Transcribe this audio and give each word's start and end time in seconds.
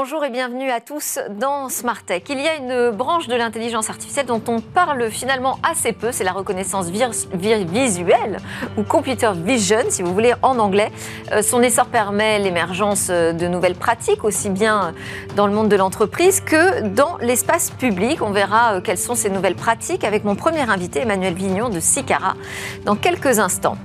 Bonjour 0.00 0.24
et 0.24 0.30
bienvenue 0.30 0.70
à 0.70 0.80
tous 0.80 1.18
dans 1.40 1.68
Smart 1.68 2.00
Tech. 2.06 2.22
Il 2.28 2.38
y 2.38 2.46
a 2.46 2.54
une 2.54 2.96
branche 2.96 3.26
de 3.26 3.34
l'intelligence 3.34 3.90
artificielle 3.90 4.26
dont 4.26 4.40
on 4.46 4.60
parle 4.60 5.10
finalement 5.10 5.58
assez 5.68 5.92
peu, 5.92 6.12
c'est 6.12 6.22
la 6.22 6.30
reconnaissance 6.30 6.88
visuelle 6.88 8.38
ou 8.76 8.84
computer 8.84 9.32
vision 9.34 9.80
si 9.88 10.02
vous 10.02 10.14
voulez 10.14 10.34
en 10.42 10.60
anglais. 10.60 10.92
Euh, 11.32 11.42
son 11.42 11.62
essor 11.62 11.86
permet 11.86 12.38
l'émergence 12.38 13.08
de 13.08 13.48
nouvelles 13.48 13.74
pratiques 13.74 14.22
aussi 14.22 14.50
bien 14.50 14.94
dans 15.34 15.48
le 15.48 15.52
monde 15.52 15.68
de 15.68 15.74
l'entreprise 15.74 16.40
que 16.42 16.82
dans 16.82 17.16
l'espace 17.18 17.72
public. 17.72 18.22
On 18.22 18.30
verra 18.30 18.74
euh, 18.74 18.80
quelles 18.80 18.98
sont 18.98 19.16
ces 19.16 19.30
nouvelles 19.30 19.56
pratiques 19.56 20.04
avec 20.04 20.22
mon 20.22 20.36
premier 20.36 20.70
invité 20.70 21.00
Emmanuel 21.00 21.34
Vignon 21.34 21.70
de 21.70 21.80
Sicara 21.80 22.36
dans 22.84 22.94
quelques 22.94 23.40
instants. 23.40 23.76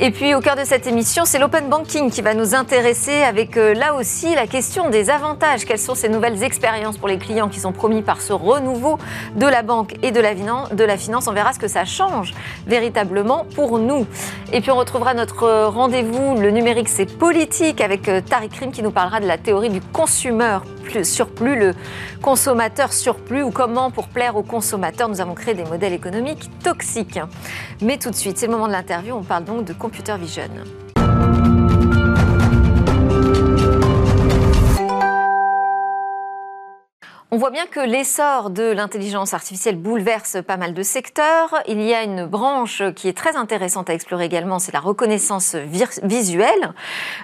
Et 0.00 0.12
puis 0.12 0.32
au 0.32 0.40
cœur 0.40 0.54
de 0.54 0.62
cette 0.62 0.86
émission, 0.86 1.24
c'est 1.24 1.40
l'open 1.40 1.68
banking 1.68 2.08
qui 2.08 2.22
va 2.22 2.32
nous 2.32 2.54
intéresser 2.54 3.22
avec 3.22 3.56
euh, 3.56 3.74
là 3.74 3.94
aussi 3.94 4.32
la 4.32 4.46
question 4.46 4.90
des 4.90 5.10
avantages. 5.10 5.64
Quelles 5.64 5.80
sont 5.80 5.96
ces 5.96 6.08
nouvelles 6.08 6.44
expériences 6.44 6.96
pour 6.96 7.08
les 7.08 7.18
clients 7.18 7.48
qui 7.48 7.58
sont 7.58 7.72
promis 7.72 8.02
par 8.02 8.20
ce 8.20 8.32
renouveau 8.32 8.96
de 9.34 9.44
la 9.44 9.62
banque 9.62 9.96
et 10.04 10.12
de 10.12 10.20
la, 10.20 10.96
finance? 10.96 11.26
On 11.26 11.32
verra 11.32 11.52
ce 11.52 11.58
que 11.58 11.66
ça 11.66 11.84
change 11.84 12.32
véritablement 12.68 13.44
pour 13.56 13.80
nous. 13.80 14.06
Et 14.52 14.60
puis 14.60 14.70
on 14.70 14.76
retrouvera 14.76 15.14
notre 15.14 15.66
rendez-vous, 15.66 16.36
le 16.36 16.52
numérique 16.52 16.88
c'est 16.88 17.18
politique, 17.18 17.80
avec 17.80 18.08
euh, 18.08 18.20
Tariq 18.20 18.56
Rim 18.56 18.70
qui 18.70 18.84
nous 18.84 18.92
parlera 18.92 19.18
de 19.18 19.26
la 19.26 19.36
théorie 19.36 19.68
du 19.68 19.80
consumer 19.80 20.58
surplus, 21.02 21.56
le 21.56 21.74
consommateur 22.22 22.92
surplus 22.92 23.42
ou 23.42 23.50
comment 23.50 23.90
pour 23.90 24.08
plaire 24.08 24.36
aux 24.36 24.42
consommateurs 24.42 25.08
nous 25.08 25.20
avons 25.20 25.34
créé 25.34 25.54
des 25.54 25.64
modèles 25.64 25.92
économiques 25.92 26.48
toxiques. 26.62 27.20
Mais 27.82 27.98
tout 27.98 28.10
de 28.10 28.14
suite, 28.14 28.38
c'est 28.38 28.46
le 28.46 28.52
moment 28.52 28.66
de 28.66 28.72
l'interview, 28.72 29.14
on 29.14 29.22
parle 29.22 29.44
donc 29.44 29.64
de 29.64 29.72
computer 29.88 30.18
vision. 30.18 30.87
On 37.30 37.36
voit 37.36 37.50
bien 37.50 37.66
que 37.66 37.80
l'essor 37.80 38.48
de 38.48 38.62
l'intelligence 38.62 39.34
artificielle 39.34 39.76
bouleverse 39.76 40.38
pas 40.46 40.56
mal 40.56 40.72
de 40.72 40.82
secteurs. 40.82 41.62
Il 41.66 41.82
y 41.82 41.92
a 41.92 42.02
une 42.02 42.24
branche 42.24 42.82
qui 42.96 43.06
est 43.06 43.12
très 43.12 43.36
intéressante 43.36 43.90
à 43.90 43.92
explorer 43.92 44.24
également, 44.24 44.58
c'est 44.58 44.72
la 44.72 44.80
reconnaissance 44.80 45.54
visuelle. 45.54 46.72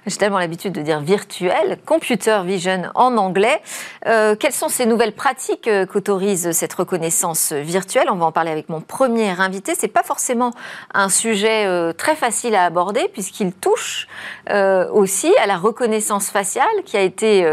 J'ai 0.04 0.18
tellement 0.18 0.38
l'habitude 0.38 0.74
de 0.74 0.82
dire 0.82 1.00
virtuelle, 1.00 1.78
computer 1.86 2.42
vision 2.44 2.82
en 2.94 3.16
anglais. 3.16 3.62
Euh, 4.06 4.36
quelles 4.36 4.52
sont 4.52 4.68
ces 4.68 4.84
nouvelles 4.84 5.14
pratiques 5.14 5.70
qu'autorise 5.90 6.52
cette 6.52 6.74
reconnaissance 6.74 7.54
virtuelle? 7.54 8.08
On 8.10 8.16
va 8.16 8.26
en 8.26 8.32
parler 8.32 8.50
avec 8.50 8.68
mon 8.68 8.82
premier 8.82 9.30
invité. 9.30 9.74
C'est 9.74 9.88
pas 9.88 10.02
forcément 10.02 10.50
un 10.92 11.08
sujet 11.08 11.64
euh, 11.64 11.94
très 11.94 12.14
facile 12.14 12.54
à 12.56 12.66
aborder 12.66 13.08
puisqu'il 13.10 13.54
touche 13.54 14.06
euh, 14.50 14.86
aussi 14.90 15.34
à 15.42 15.46
la 15.46 15.56
reconnaissance 15.56 16.28
faciale 16.28 16.66
qui 16.84 16.98
a 16.98 17.00
été 17.00 17.50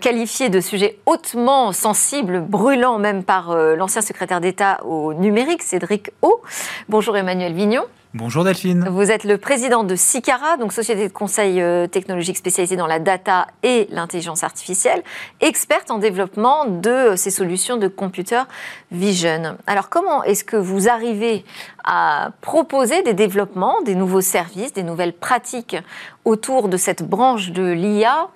qualifiée 0.00 0.48
de 0.48 0.60
sujet 0.60 0.98
hautement 1.06 1.55
sensible, 1.72 2.40
brûlant 2.40 2.98
même 2.98 3.24
par 3.24 3.50
euh, 3.50 3.76
l'ancien 3.76 4.02
secrétaire 4.02 4.40
d'État 4.40 4.78
au 4.84 5.14
numérique, 5.14 5.62
Cédric 5.62 6.10
O. 6.22 6.40
Bonjour 6.88 7.16
Emmanuel 7.16 7.54
Vignon. 7.54 7.84
Bonjour 8.14 8.44
Delphine. 8.44 8.88
Vous 8.88 9.10
êtes 9.10 9.24
le 9.24 9.36
président 9.36 9.84
de 9.84 9.94
Sicara, 9.94 10.56
donc 10.56 10.72
société 10.72 11.06
de 11.08 11.12
conseil 11.12 11.60
euh, 11.60 11.86
technologique 11.86 12.38
spécialisée 12.38 12.76
dans 12.76 12.86
la 12.86 12.98
data 12.98 13.46
et 13.62 13.88
l'intelligence 13.90 14.42
artificielle, 14.42 15.02
experte 15.40 15.90
en 15.90 15.98
développement 15.98 16.64
de 16.64 16.90
euh, 16.90 17.16
ces 17.16 17.30
solutions 17.30 17.76
de 17.76 17.88
computer 17.88 18.42
vision. 18.90 19.58
Alors 19.66 19.88
comment 19.88 20.24
est-ce 20.24 20.44
que 20.44 20.56
vous 20.56 20.88
arrivez 20.88 21.44
à 21.84 22.30
proposer 22.40 23.02
des 23.02 23.14
développements, 23.14 23.82
des 23.82 23.94
nouveaux 23.94 24.22
services, 24.22 24.72
des 24.72 24.82
nouvelles 24.82 25.12
pratiques 25.12 25.76
autour 26.24 26.68
de 26.68 26.76
cette 26.76 27.02
branche 27.02 27.50
de 27.50 27.70
l'IA 27.70 28.28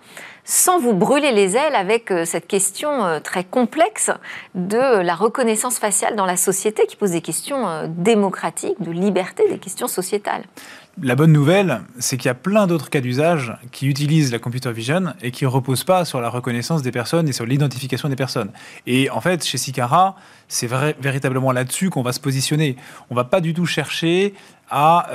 sans 0.51 0.81
vous 0.81 0.95
brûler 0.95 1.30
les 1.30 1.57
ailes 1.57 1.77
avec 1.77 2.11
euh, 2.11 2.24
cette 2.24 2.48
question 2.48 3.05
euh, 3.05 3.20
très 3.20 3.45
complexe 3.45 4.11
de 4.57 5.01
la 5.01 5.14
reconnaissance 5.14 5.79
faciale 5.79 6.17
dans 6.17 6.27
la 6.27 6.36
société 6.36 6.86
qui 6.89 6.97
pose 6.97 7.13
des 7.13 7.20
questions 7.20 7.69
euh, 7.69 7.86
démocratiques, 7.89 8.83
de 8.83 8.91
liberté, 8.91 9.45
des 9.48 9.58
questions 9.58 9.86
sociétales. 9.86 10.42
La 11.01 11.14
bonne 11.14 11.30
nouvelle, 11.30 11.83
c'est 12.01 12.17
qu'il 12.17 12.27
y 12.27 12.30
a 12.30 12.35
plein 12.35 12.67
d'autres 12.67 12.91
cas 12.91 13.01
d'usage 13.01 13.57
qui 13.70 13.86
utilisent 13.86 14.33
la 14.33 14.41
computer 14.41 14.73
vision 14.73 15.14
et 15.23 15.30
qui 15.30 15.45
ne 15.45 15.48
reposent 15.48 15.85
pas 15.85 16.05
sur 16.05 16.20
la 16.20 16.29
reconnaissance 16.29 16.83
des 16.83 16.91
personnes 16.91 17.29
et 17.29 17.33
sur 17.33 17.47
l'identification 17.47 18.08
des 18.08 18.17
personnes. 18.17 18.51
Et 18.89 19.08
en 19.08 19.20
fait, 19.20 19.47
chez 19.47 19.57
Sicara, 19.57 20.17
c'est 20.48 20.67
véritablement 20.67 21.53
là-dessus 21.53 21.91
qu'on 21.91 22.03
va 22.03 22.13
se 22.13 22.19
positionner. 22.19 22.74
On 23.08 23.14
ne 23.14 23.17
va 23.20 23.24
pas 23.24 23.41
du 23.41 23.55
tout 23.55 23.67
chercher 23.67 24.35
à, 24.69 25.07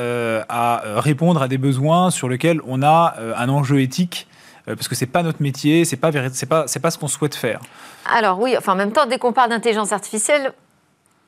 répondre 0.96 1.42
à 1.42 1.50
des 1.50 1.58
besoins 1.58 2.10
sur 2.10 2.30
lesquels 2.30 2.62
on 2.66 2.82
a 2.82 3.16
un 3.36 3.50
enjeu 3.50 3.82
éthique 3.82 4.28
parce 4.66 4.88
que 4.88 4.96
c'est 4.96 5.06
pas 5.06 5.24
notre 5.24 5.42
métier, 5.42 5.86
c'est 5.86 5.98
pas 5.98 6.12
c'est 6.34 6.46
pas 6.46 6.68
c'est 6.68 6.80
pas 6.80 6.92
ce 6.92 6.98
qu'on 6.98 7.08
souhaite 7.08 7.36
faire. 7.36 7.60
Alors 8.06 8.40
oui, 8.40 8.56
enfin 8.58 8.74
en 8.74 8.76
même 8.76 8.92
temps, 8.92 9.06
dès 9.06 9.18
qu'on 9.18 9.34
parle 9.34 9.50
d'intelligence 9.50 9.92
artificielle, 9.92 10.54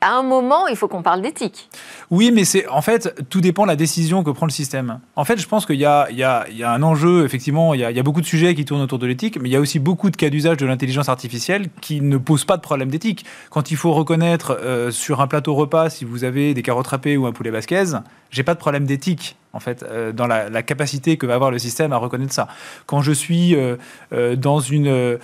à 0.00 0.16
un 0.16 0.22
moment, 0.22 0.68
il 0.68 0.76
faut 0.76 0.86
qu'on 0.86 1.02
parle 1.02 1.22
d'éthique. 1.22 1.68
Oui, 2.10 2.30
mais 2.32 2.44
c'est 2.44 2.68
en 2.68 2.82
fait, 2.82 3.14
tout 3.30 3.40
dépend 3.40 3.64
de 3.64 3.68
la 3.68 3.76
décision 3.76 4.22
que 4.22 4.30
prend 4.30 4.46
le 4.46 4.52
système. 4.52 5.00
En 5.16 5.24
fait, 5.24 5.40
je 5.40 5.46
pense 5.48 5.66
qu'il 5.66 5.76
y, 5.76 5.84
a, 5.84 6.06
un 6.64 6.82
enjeu, 6.82 7.24
effectivement, 7.24 7.74
il 7.74 7.80
y, 7.80 7.84
a 7.84 8.02
beaucoup 8.02 8.20
de 8.20 8.26
sujets 8.26 8.54
qui 8.54 8.64
tournent 8.64 8.80
autour 8.80 9.00
de 9.00 9.06
l'éthique, 9.06 9.38
mais 9.40 9.48
il 9.48 9.52
y 9.52 9.56
a 9.56 9.60
aussi 9.60 9.80
beaucoup 9.80 10.10
de 10.10 10.16
cas 10.16 10.30
d'usage 10.30 10.56
de 10.56 10.66
l'intelligence 10.66 11.08
artificielle 11.08 11.68
qui 11.80 12.00
ne 12.00 12.16
posent 12.16 12.44
pas 12.44 12.56
de 12.56 12.62
problème 12.62 12.90
d'éthique. 12.90 13.24
Quand 13.50 13.72
il 13.72 13.76
faut 13.76 13.92
reconnaître 13.92 14.56
euh, 14.60 14.92
sur 14.92 15.20
un 15.20 15.26
plateau 15.26 15.54
repas 15.54 15.90
si 15.90 16.04
vous 16.04 16.22
avez 16.22 16.54
des 16.54 16.62
carottes 16.62 16.86
râpées 16.86 17.16
ou 17.16 17.26
un 17.26 17.32
poulet 17.32 17.50
basquez, 17.50 17.84
j'ai 18.30 18.42
pas 18.44 18.54
de 18.54 18.60
problème 18.60 18.84
d'éthique 18.84 19.36
en 19.54 19.60
fait, 19.60 19.82
euh, 19.82 20.12
dans 20.12 20.26
la, 20.26 20.62
capacité 20.62 21.16
que 21.16 21.26
va 21.26 21.34
avoir 21.34 21.50
le 21.50 21.58
système 21.58 21.92
à 21.92 21.96
reconnaître 21.96 22.34
ça. 22.34 22.48
Quand 22.86 23.00
je 23.00 23.12
suis 23.12 23.56
euh, 23.56 23.76
dans 24.36 24.60
une, 24.60 25.18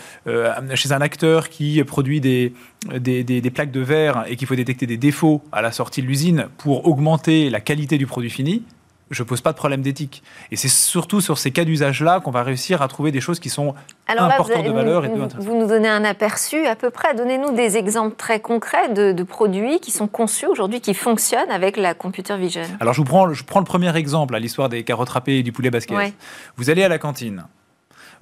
chez 0.74 0.92
un 0.92 1.00
acteur 1.00 1.50
qui 1.50 1.82
produit 1.84 2.20
des, 2.20 2.54
des, 2.98 3.24
des, 3.24 3.50
plaques 3.50 3.70
de 3.70 3.80
verre 3.80 4.24
et 4.28 4.36
qu'il 4.36 4.46
faut 4.46 4.54
détecter 4.54 4.86
des 4.86 4.96
défauts 4.96 5.42
à 5.52 5.62
la 5.62 5.72
sortie 5.72 6.02
de 6.02 6.06
l'usine 6.06 6.48
pour 6.58 6.86
augmenter 6.86 7.50
la 7.50 7.60
qualité 7.60 7.98
du 7.98 8.06
produit 8.06 8.30
fini, 8.30 8.62
je 9.10 9.22
pose 9.22 9.40
pas 9.40 9.52
de 9.52 9.56
problème 9.56 9.82
d'éthique. 9.82 10.22
Et 10.50 10.56
c'est 10.56 10.68
surtout 10.68 11.20
sur 11.20 11.38
ces 11.38 11.50
cas 11.50 11.64
d'usage-là 11.64 12.20
qu'on 12.20 12.30
va 12.30 12.42
réussir 12.42 12.82
à 12.82 12.88
trouver 12.88 13.12
des 13.12 13.20
choses 13.20 13.38
qui 13.38 13.50
sont 13.50 13.74
importantes 14.08 14.64
de 14.64 14.70
valeur 14.70 15.04
et 15.04 15.08
de 15.08 15.14
Vous 15.38 15.58
nous 15.58 15.66
donnez 15.66 15.88
un 15.88 16.04
aperçu 16.04 16.66
à 16.66 16.76
peu 16.76 16.90
près. 16.90 17.14
Donnez-nous 17.14 17.52
des 17.52 17.76
exemples 17.76 18.16
très 18.16 18.40
concrets 18.40 18.88
de, 18.92 19.22
produits 19.22 19.80
qui 19.80 19.90
sont 19.90 20.06
conçus 20.06 20.46
aujourd'hui, 20.46 20.80
qui 20.80 20.94
fonctionnent 20.94 21.50
avec 21.50 21.76
la 21.76 21.94
computer 21.94 22.36
vision. 22.36 22.62
Alors 22.80 22.92
je 22.94 23.00
vous 23.00 23.06
prends, 23.06 23.32
je 23.32 23.44
prends 23.44 23.60
le 23.60 23.64
premier 23.64 23.94
exemple 23.96 24.34
à 24.34 24.38
l'histoire 24.38 24.68
des 24.68 24.84
carottes 24.84 25.08
râpées 25.10 25.38
et 25.38 25.42
du 25.42 25.52
poulet 25.52 25.70
basquez. 25.70 26.12
Vous 26.56 26.70
allez 26.70 26.82
à 26.82 26.88
la 26.88 26.98
cantine, 26.98 27.44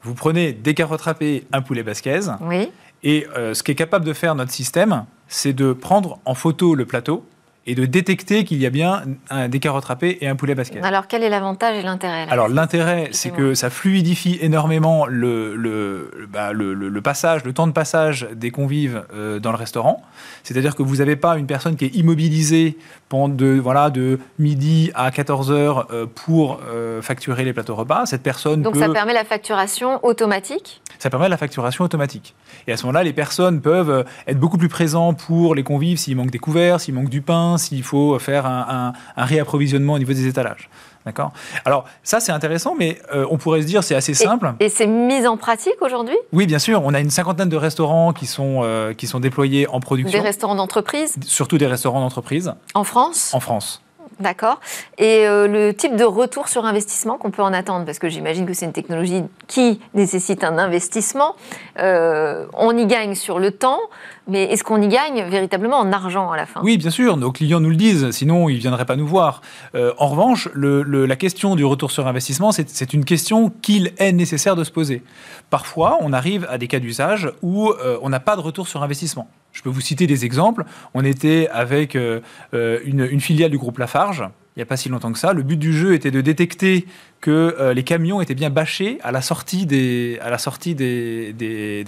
vous 0.03 0.15
prenez 0.15 0.53
des 0.53 0.75
carottes 0.75 1.03
râpées, 1.03 1.45
un 1.53 1.63
poulet 1.63 1.83
basquez. 1.83 2.21
Oui. 2.41 2.71
Et 3.03 3.27
euh, 3.37 3.55
ce 3.55 3.63
qui 3.63 3.73
est 3.73 3.77
capable 3.77 4.05
de 4.05 4.13
faire 4.13 4.35
notre 4.35 4.53
système, 4.53 5.05
c'est 5.29 5.53
de 5.53 5.73
prendre 5.73 6.19
en 6.25 6.35
photo 6.35 6.75
le 6.75 6.87
plateau 6.87 7.25
et 7.67 7.75
de 7.75 7.85
détecter 7.87 8.45
qu'il 8.45 8.59
y 8.59 8.67
a 8.67 8.71
bien 8.71 9.05
un, 9.31 9.49
des 9.49 9.61
carottes 9.61 9.85
râpées 9.85 10.19
et 10.21 10.29
un 10.29 10.35
poulet 10.35 10.55
basket. 10.55 10.85
Alors 10.85 11.07
quel 11.07 11.23
est 11.23 11.29
l'avantage 11.29 11.77
et 11.77 11.83
l'intérêt 11.83 12.27
Alors 12.29 12.49
l'intérêt, 12.49 13.09
c'est 13.13 13.31
que 13.31 13.55
ça 13.55 13.71
fluidifie 13.71 14.39
énormément 14.41 15.07
le, 15.07 15.55
le, 15.55 16.27
bah, 16.29 16.53
le, 16.53 16.75
le, 16.75 17.03
passage, 17.03 17.45
le 17.45 17.53
temps 17.53 17.69
de 17.69 17.73
passage 17.73 18.29
des 18.35 18.51
convives 18.51 19.05
euh, 19.15 19.39
dans 19.39 19.53
le 19.53 19.57
restaurant. 19.57 20.03
C'est-à-dire 20.43 20.75
que 20.75 20.83
vous 20.83 20.97
n'avez 20.97 21.17
pas 21.17 21.39
une 21.39 21.47
personne 21.47 21.77
qui 21.77 21.85
est 21.85 21.95
immobilisée 21.95 22.79
pendant 23.13 23.29
de, 23.29 23.61
voilà, 23.63 23.91
de 23.91 24.19
midi 24.39 24.91
à 24.95 25.11
14 25.11 25.53
heures 25.53 25.87
euh, 25.93 26.07
pour 26.07 26.61
euh, 26.67 27.03
facturer 27.03 27.45
les 27.45 27.53
plateaux 27.53 27.75
repas. 27.75 28.07
Cette 28.07 28.23
personne 28.23 28.63
Donc 28.63 28.75
ça 28.75 28.89
permet 28.89 29.13
la 29.13 29.27
facturation 29.27 30.03
automatique? 30.03 30.81
Ça 30.99 31.11
permet 31.11 31.29
la 31.29 31.37
facturation 31.37 31.85
automatique. 31.85 32.35
Et 32.67 32.73
à 32.73 32.79
ce 32.79 32.87
moment-là, 32.87 33.05
les 33.05 33.13
personnes 33.13 33.61
peuvent 33.61 34.07
être 34.27 34.39
beaucoup 34.39 34.57
plus 34.57 34.71
présentes 34.71 35.19
pour 35.19 35.55
les 35.55 35.63
convives 35.63 35.99
s'il 35.99 36.17
manque 36.17 36.31
des 36.31 36.39
couverts, 36.39 36.81
s'il 36.81 36.95
manque 36.95 37.11
du 37.11 37.21
pain, 37.21 37.59
s'il 37.59 37.83
faut 37.83 38.19
faire 38.19 38.47
un, 38.47 38.95
réapprovisionnement 39.19 39.93
au 39.93 39.99
niveau 39.99 40.15
des 40.15 40.27
étalages. 40.27 40.71
D'accord 41.05 41.33
Alors, 41.65 41.85
ça, 42.03 42.21
c'est 42.21 42.33
intéressant, 42.33 42.75
mais 42.79 43.01
euh, 43.13 43.27
on 43.31 43.37
pourrait 43.37 43.63
se 43.63 43.67
dire 43.67 43.83
c'est 43.83 43.95
assez 43.95 44.15
simple. 44.15 44.55
Et, 44.61 44.69
c'est 44.69 44.87
mis 44.87 45.27
en 45.27 45.37
pratique 45.37 45.81
aujourd'hui? 45.81 46.17
Oui, 46.33 46.47
bien 46.47 46.59
sûr. 46.59 46.83
On 46.85 46.95
a 46.95 47.01
une 47.01 47.11
cinquantaine 47.11 47.49
de 47.49 47.57
restaurants 47.57 48.13
qui 48.13 48.27
sont, 48.27 48.61
euh, 48.63 48.95
qui 48.95 49.07
sont 49.07 49.21
déployés 49.21 49.67
en 49.69 49.81
production. 49.81 50.19
Des 50.19 50.25
restaurants 50.25 50.55
d'entreprise? 50.55 51.17
Surtout 51.27 51.59
des 51.59 51.67
restaurants 51.67 52.01
d'entreprise. 52.01 52.55
En 52.75 52.85
France? 52.85 53.33
En 53.35 53.41
France. 53.41 53.83
D'accord. 54.21 54.61
Et 54.99 55.27
euh, 55.27 55.49
le 55.49 55.75
type 55.75 55.97
de 55.97 56.05
retour 56.05 56.49
sur 56.49 56.65
investissement 56.65 57.19
qu'on 57.19 57.33
peut 57.33 57.43
en 57.43 57.53
attendre, 57.53 57.85
parce 57.85 57.99
que 57.99 58.09
j'imagine 58.09 58.47
que 58.47 58.55
c'est 58.55 58.67
une 58.67 58.73
technologie 58.73 59.25
qui 59.49 59.81
nécessite 59.95 60.45
un 60.45 60.59
investissement, 60.59 61.35
on 61.77 62.77
y 62.77 62.87
gagne 62.87 63.15
sur 63.17 63.41
le 63.41 63.51
temps, 63.51 63.81
mais 64.29 64.45
est-ce 64.45 64.63
qu'on 64.63 64.81
y 64.81 64.89
gagne 64.89 65.25
véritablement 65.25 65.79
en 65.79 65.93
argent 65.93 66.31
à 66.31 66.37
la 66.37 66.47
fin? 66.47 66.61
Oui, 66.63 66.79
bien 66.79 66.91
sûr, 66.91 67.17
nos 67.17 67.33
clients 67.33 67.61
nous 67.61 67.71
le 67.71 67.77
disent, 67.77 68.11
sinon 68.13 68.49
ils 68.49 68.57
ne 68.57 68.61
viendraient 68.61 68.85
pas 68.85 68.97
nous 68.97 69.07
voir. 69.07 69.43
Euh, 69.75 69.93
en 69.99 70.09
revanche, 70.09 70.49
la 70.55 71.17
question 71.17 71.57
du 71.57 71.65
retour 71.65 71.91
sur 71.91 72.07
investissement, 72.07 72.53
c'est 72.53 72.93
une 72.93 73.05
question 73.05 73.53
qu'il 73.63 73.93
est 73.99 74.13
nécessaire 74.13 74.55
de 74.55 74.65
se 74.65 74.71
poser. 74.71 75.03
Parfois, 75.51 75.99
on 76.01 76.13
arrive 76.13 76.47
à 76.49 76.59
des 76.59 76.69
cas 76.69 76.79
d'usage 76.79 77.33
où 77.43 77.71
euh, 77.71 77.99
on 78.03 78.11
n'a 78.11 78.21
pas 78.21 78.37
de 78.37 78.41
retour 78.41 78.69
sur 78.69 78.83
investissement. 78.83 79.29
Je 79.53 79.63
peux 79.63 79.71
vous 79.71 79.81
citer 79.81 80.07
des 80.07 80.25
exemples. 80.25 80.65
On 80.95 81.05
était 81.05 81.49
avec 81.53 81.97
euh, 81.97 82.21
une, 82.53 83.21
filiale 83.21 83.51
du 83.51 83.59
groupe 83.59 83.79
Lafarge 83.79 84.25
il 84.55 84.59
n'y 84.59 84.65
a 84.65 84.67
pas 84.67 84.77
si 84.77 84.91
longtemps 84.91 85.11
que 85.11 85.19
ça. 85.19 85.33
Le 85.33 85.43
but 85.43 85.57
du 85.57 85.73
jeu 85.73 85.95
était 85.95 86.11
de 86.11 86.21
détecter 86.21 86.85
que 87.23 87.73
les 87.75 87.85
camions 87.85 88.21
étaient 88.21 88.35
bien 88.35 88.51
bâchés 88.51 88.99
à 89.03 89.11
la 89.11 89.23
sortie 89.23 89.65
des 89.65 90.19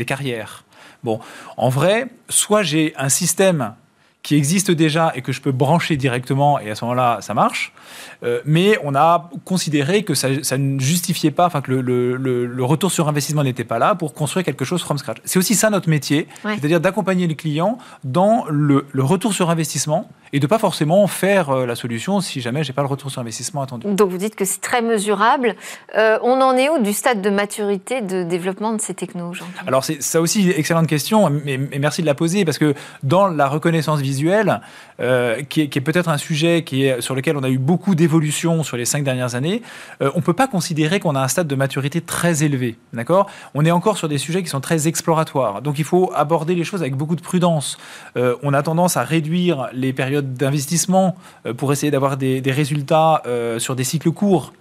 carrières. 0.06 0.63
Bon, 1.04 1.20
en 1.56 1.68
vrai, 1.68 2.06
soit 2.28 2.62
j'ai 2.62 2.94
un 2.96 3.08
système 3.08 3.74
qui 4.22 4.36
existe 4.36 4.70
déjà 4.70 5.12
et 5.14 5.20
que 5.20 5.32
je 5.32 5.42
peux 5.42 5.52
brancher 5.52 5.98
directement 5.98 6.58
et 6.58 6.70
à 6.70 6.74
ce 6.74 6.82
moment-là, 6.86 7.18
ça 7.20 7.34
marche. 7.34 7.74
Euh, 8.22 8.40
mais 8.46 8.78
on 8.82 8.94
a 8.94 9.28
considéré 9.44 10.02
que 10.02 10.14
ça, 10.14 10.28
ça 10.42 10.56
ne 10.56 10.80
justifiait 10.80 11.30
pas, 11.30 11.44
enfin 11.44 11.60
que 11.60 11.70
le, 11.70 11.82
le- 11.82 12.16
le- 12.16 12.46
le 12.46 12.64
retour 12.64 12.90
sur 12.90 13.06
investissement 13.06 13.44
n'était 13.44 13.64
pas 13.64 13.78
là 13.78 13.94
pour 13.94 14.14
construire 14.14 14.42
quelque 14.42 14.64
chose 14.64 14.80
from 14.82 14.96
scratch. 14.96 15.18
C'est 15.26 15.38
aussi 15.38 15.54
ça 15.54 15.68
notre 15.68 15.90
métier, 15.90 16.26
Ouais. 16.42 16.54
c'est-à-dire 16.58 16.80
d'accompagner 16.80 17.26
les 17.26 17.36
clients 17.36 17.76
dans 18.02 18.46
le, 18.48 18.86
le 18.92 19.04
retour 19.04 19.34
sur 19.34 19.50
investissement 19.50 20.08
et 20.34 20.40
de 20.40 20.46
pas 20.48 20.58
forcément 20.58 21.06
faire 21.06 21.50
euh, 21.50 21.64
la 21.64 21.76
solution 21.76 22.20
si 22.20 22.40
jamais 22.40 22.64
j'ai 22.64 22.72
pas 22.72 22.82
le 22.82 22.88
retour 22.88 23.08
sur 23.08 23.20
investissement 23.20 23.62
attendu. 23.62 23.86
Donc 23.86 24.10
vous 24.10 24.18
dites 24.18 24.34
que 24.34 24.44
c'est 24.44 24.60
très 24.60 24.82
mesurable. 24.82 25.54
Euh, 25.96 26.18
on 26.22 26.40
en 26.40 26.56
est 26.56 26.68
où 26.68 26.82
du 26.82 26.92
stade 26.92 27.22
de 27.22 27.30
maturité 27.30 28.00
de 28.00 28.24
développement 28.24 28.72
de 28.72 28.80
ces 28.80 28.94
technos 28.94 29.30
aujourd'hui? 29.30 29.54
Alors 29.64 29.84
c'est 29.84 30.02
ça 30.02 30.20
aussi 30.20 30.50
excellente 30.50 30.88
question, 30.88 31.30
mais, 31.30 31.56
mais 31.56 31.78
merci 31.78 32.02
de 32.02 32.06
la 32.06 32.16
poser 32.16 32.44
parce 32.44 32.58
que 32.58 32.74
dans 33.04 33.28
la 33.28 33.46
reconnaissance 33.46 34.00
visuelle, 34.00 34.60
euh, 35.00 35.42
qui 35.42 35.62
est, 35.62 35.80
peut-être 35.80 36.08
un 36.08 36.18
sujet 36.18 36.62
qui 36.62 36.84
est, 36.84 37.00
sur 37.00 37.16
lequel 37.16 37.36
on 37.36 37.42
a 37.42 37.48
eu 37.48 37.58
beaucoup 37.58 37.96
d'évolution 37.96 38.62
sur 38.62 38.76
les 38.76 38.84
cinq 38.84 39.02
dernières 39.02 39.34
années, 39.34 39.60
euh, 40.02 40.10
on 40.14 40.20
peut 40.20 40.34
pas 40.34 40.46
considérer 40.46 41.00
qu'on 41.00 41.16
a 41.16 41.20
un 41.20 41.28
stade 41.28 41.48
de 41.48 41.54
maturité 41.56 42.00
très 42.00 42.44
élevé, 42.44 42.76
d'accord? 42.92 43.28
On 43.54 43.64
est 43.64 43.72
encore 43.72 43.98
sur 43.98 44.08
des 44.08 44.18
sujets 44.18 44.42
qui 44.42 44.48
sont 44.48 44.60
très 44.60 44.86
exploratoires, 44.86 45.62
donc 45.62 45.80
il 45.80 45.84
faut 45.84 46.12
aborder 46.14 46.54
les 46.54 46.62
choses 46.62 46.80
avec 46.80 46.94
beaucoup 46.94 47.16
de 47.16 47.22
prudence. 47.22 47.76
Euh, 48.16 48.36
on 48.44 48.54
a 48.54 48.62
tendance 48.62 48.96
à 48.96 49.02
réduire 49.02 49.68
les 49.72 49.92
périodes 49.92 50.23
d'investissement 50.24 51.16
euh, 51.46 51.54
pour 51.54 51.72
essayer 51.72 51.90
d'avoir 51.90 52.16
des, 52.16 52.40
des 52.40 52.52
résultats 52.52 53.22
euh, 53.26 53.58
sur 53.58 53.76
des 53.76 53.84
cycles 53.84 54.10
courts. 54.10 54.52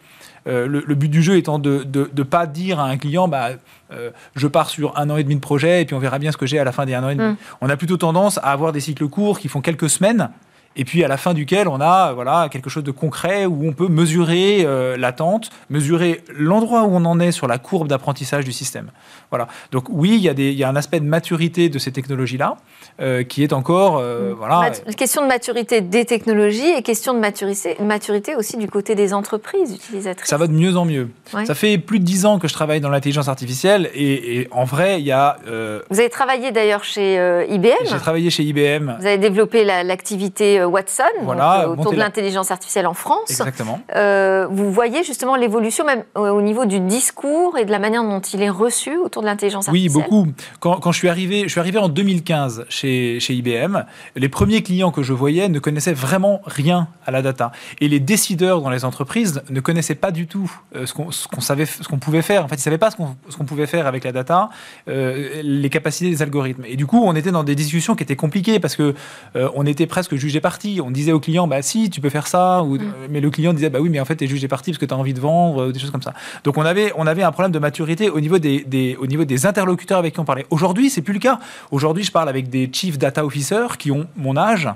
Euh, 0.46 0.68
le, 0.68 0.84
le 0.86 0.96
but 0.96 1.10
du 1.10 1.24
jeu 1.24 1.38
étant 1.38 1.58
de 1.58 1.88
ne 1.94 2.24
pas 2.24 2.48
dire 2.48 2.80
à 2.80 2.88
un 2.88 2.98
client, 2.98 3.28
bah, 3.28 3.52
euh, 3.94 4.12
je 4.36 4.48
pars 4.48 4.70
sur 4.70 4.98
un 4.98 5.10
an 5.10 5.18
et 5.18 5.24
demi 5.24 5.36
de 5.36 5.40
projet 5.40 5.82
et 5.82 5.86
puis 5.86 5.96
on 5.96 6.00
verra 6.00 6.20
bien 6.20 6.32
ce 6.32 6.38
que 6.38 6.46
j'ai 6.46 6.60
à 6.60 6.64
la 6.64 6.72
fin 6.72 6.86
des 6.86 6.94
un 6.94 7.04
an 7.04 7.10
et 7.10 7.16
demi. 7.16 7.32
Mm. 7.32 7.38
On 7.62 7.70
a 7.70 7.78
plutôt 7.78 7.98
tendance 7.98 8.38
à 8.40 8.52
avoir 8.52 8.72
des 8.72 8.82
cycles 8.82 9.08
courts 9.08 9.40
qui 9.40 9.48
font 9.48 9.62
quelques 9.62 9.90
semaines 9.90 10.30
et 10.76 10.86
puis 10.86 11.04
à 11.04 11.08
la 11.08 11.18
fin 11.18 11.34
duquel 11.34 11.68
on 11.68 11.80
a 11.82 12.14
voilà, 12.14 12.48
quelque 12.52 12.70
chose 12.70 12.84
de 12.84 12.92
concret 12.92 13.46
où 13.46 13.68
on 13.68 13.74
peut 13.74 13.88
mesurer 13.88 14.64
euh, 14.66 14.98
l'attente, 14.98 15.50
mesurer 15.70 16.24
l'endroit 16.36 16.84
où 16.84 16.96
on 16.96 17.06
en 17.06 17.20
est 17.20 17.32
sur 17.32 17.48
la 17.48 17.58
courbe 17.58 17.88
d'apprentissage 17.88 18.44
du 18.46 18.52
système. 18.52 18.90
Voilà. 19.30 19.48
Donc 19.72 19.86
oui, 19.90 20.12
il 20.16 20.22
y, 20.22 20.30
a 20.30 20.34
des- 20.34 20.52
il 20.52 20.58
y 20.58 20.64
a 20.64 20.70
un 20.70 20.76
aspect 20.76 21.00
de 21.00 21.06
maturité 21.06 21.70
de 21.70 21.80
ces 21.80 21.92
technologies-là 21.92 22.58
euh, 23.02 23.24
qui 23.24 23.44
est 23.44 23.54
encore... 23.54 23.98
euh, 23.98 24.34
voilà, 24.38 24.60
Mat- 24.62 24.96
Question 24.96 25.24
de 25.24 25.28
maturité 25.28 25.82
des 25.82 26.06
technologies 26.06 26.70
et 26.78 26.82
question 26.84 27.14
de 27.14 27.20
maturité, 27.20 27.76
maturité 27.82 28.36
aussi 28.36 28.58
du 28.58 28.68
côté 28.68 28.94
des 28.96 29.14
entreprises 29.14 29.74
utilisatrices. 29.74 30.30
Ça 30.30 30.38
va 30.38 30.48
de 30.48 30.54
mieux 30.54 30.78
en 30.78 30.86
mieux. 30.86 31.10
Ouais. 31.34 31.46
Ça 31.46 31.56
fait 31.56 31.78
plus 31.80 32.00
de 32.00 32.06
dix 32.06 32.26
ans 32.26 32.38
que 32.40 32.48
je 32.48 32.54
travaille 32.54 32.80
dans 32.82 32.90
l'intelligence 32.90 33.28
artificielle 33.28 33.90
et, 33.96 34.38
et 34.42 34.48
en 34.52 34.66
vrai, 34.66 35.00
il 35.00 35.06
y 35.06 35.12
a... 35.12 35.38
euh, 35.48 35.82
Vous 35.90 36.00
avez 36.00 36.10
travaillé 36.10 36.52
d'ailleurs 36.52 36.84
chez 36.84 37.16
IBM. 37.50 37.70
j'ai 37.86 37.98
travaillé 37.98 38.30
chez 38.30 38.44
IBM. 38.44 38.96
Vous 39.00 39.06
avez 39.06 39.18
développé 39.18 39.64
la- 39.64 39.84
l'activité 39.84 40.63
Watson 40.66 41.04
Voilà, 41.22 41.64
donc, 41.66 41.78
euh, 41.78 41.82
autour 41.82 41.92
de 41.94 41.98
l'intelligence 41.98 42.52
artificielle 42.52 42.88
en 42.88 42.94
France. 42.94 43.30
Exactement. 43.30 43.80
Euh, 43.96 44.48
vous 44.50 44.72
voyez 44.72 45.04
justement 45.04 45.36
l'évolution 45.36 45.86
même 45.86 46.04
au 46.16 46.42
niveau 46.42 46.66
du 46.66 46.80
discours 46.80 47.58
et 47.58 47.66
de 47.66 47.72
la 47.72 47.80
manière 47.80 48.04
dont 48.04 48.20
il 48.20 48.42
est 48.42 48.50
reçu 48.50 48.98
autour 48.98 49.22
de 49.22 49.28
l'intelligence 49.28 49.68
Oui, 49.68 49.86
artificielle. 49.86 50.10
beaucoup. 50.10 50.32
Quand, 50.60 50.80
quand 50.80 50.92
je 50.92 50.98
suis 50.98 51.10
arrivé, 51.10 51.44
je 51.44 51.50
suis 51.50 51.60
arrivé 51.60 51.80
en 51.80 51.90
2015 51.90 52.66
chez, 52.70 53.20
chez 53.20 53.34
IBM. 53.34 53.84
Les 54.16 54.30
premiers 54.30 54.62
clients 54.64 54.92
que 54.92 55.04
je 55.04 55.14
voyais 55.14 55.50
ne 55.50 55.60
connaissaient 55.60 55.94
vraiment 55.94 56.42
rien 56.46 56.88
à 57.06 57.12
la 57.12 57.22
data. 57.22 57.52
Et 57.82 57.88
les 57.88 58.00
décideurs 58.00 58.62
dans 58.62 58.70
les 58.70 58.86
entreprises 58.86 59.42
ne 59.50 59.60
connaissaient 59.60 59.96
pas 59.96 60.12
du 60.12 60.28
tout 60.28 60.52
euh, 60.76 60.86
ce 60.86 60.94
qu'on 60.94 61.42
savait, 61.42 61.66
ce 61.66 61.88
qu'on 61.88 61.98
pouvait 62.00 62.22
faire. 62.22 62.46
En 62.46 62.48
fait, 62.48 62.56
ils 62.56 62.62
savaient 62.62 62.78
pas 62.78 62.92
ce 62.92 62.98
qu'on 62.98 63.46
pouvait 63.46 63.68
faire 63.68 63.88
avec 63.88 64.04
la 64.04 64.12
data, 64.12 64.50
euh, 64.88 65.42
les 65.44 65.70
capacités 65.70 66.10
des 66.10 66.22
algorithmes. 66.22 66.64
Et 66.66 66.76
du 66.76 66.86
coup, 66.86 67.02
on 67.04 67.16
était 67.16 67.32
dans 67.32 67.44
des 67.44 67.56
discussions 67.56 67.96
qui 67.96 68.04
étaient 68.04 68.16
compliquées 68.16 68.60
parce 68.60 68.76
que 68.76 68.94
euh, 69.36 69.50
on 69.56 69.66
était 69.66 69.88
presque 69.88 70.16
jugé 70.16 70.42
On 70.82 70.92
disait 70.92 71.12
au 71.12 71.20
client, 71.20 71.48
bah 71.48 71.62
si, 71.62 71.90
tu 71.90 72.02
peux 72.02 72.10
faire 72.10 72.28
ça, 72.28 72.64
ou, 72.64 72.78
mais 73.10 73.20
le 73.22 73.30
client 73.30 73.54
disait, 73.54 73.70
bah 73.70 73.80
oui, 73.82 73.90
mais 73.90 74.00
en 74.00 74.06
fait, 74.06 74.16
tu 74.16 74.24
es 74.24 74.28
jugé 74.28 74.48
parti 74.48 74.72
parce 74.72 74.78
que 74.80 74.86
tu 74.86 74.94
as 74.94 74.98
envie 74.98 75.14
de 75.14 75.20
vendre, 75.20 75.68
ou 75.68 75.72
des 75.72 75.80
choses 75.80 75.92
comme 75.92 76.02
ça. 76.02 76.14
Donc 76.44 76.58
on 76.58 76.66
avait, 76.66 76.92
on 76.98 77.08
avait 77.08 77.24
un 77.24 77.32
problème 77.32 77.52
de 77.52 77.60
maturité 77.60 78.10
au 78.10 78.20
niveau 78.20 78.40
des, 78.40 78.64
des- 78.64 78.96
au 79.00 79.08
niveau 79.08 79.26
des 79.26 79.46
interlocuteurs 79.46 79.98
avec 80.00 80.14
qui 80.14 80.20
on 80.20 80.26
parlait. 80.26 80.46
Aujourd'hui, 80.50 80.90
c'est 80.90 81.02
plus 81.02 81.14
le 81.14 81.20
cas. 81.20 81.40
Aujourd'hui, 81.72 82.04
je 82.04 82.12
parle 82.12 82.30
avec 82.30 82.50
des 82.50 82.70
chief 82.72 82.98
data 82.98 83.26
officers 83.26 83.78
qui 83.78 83.92
ont 83.92 84.08
mon 84.16 84.38
âge. 84.38 84.70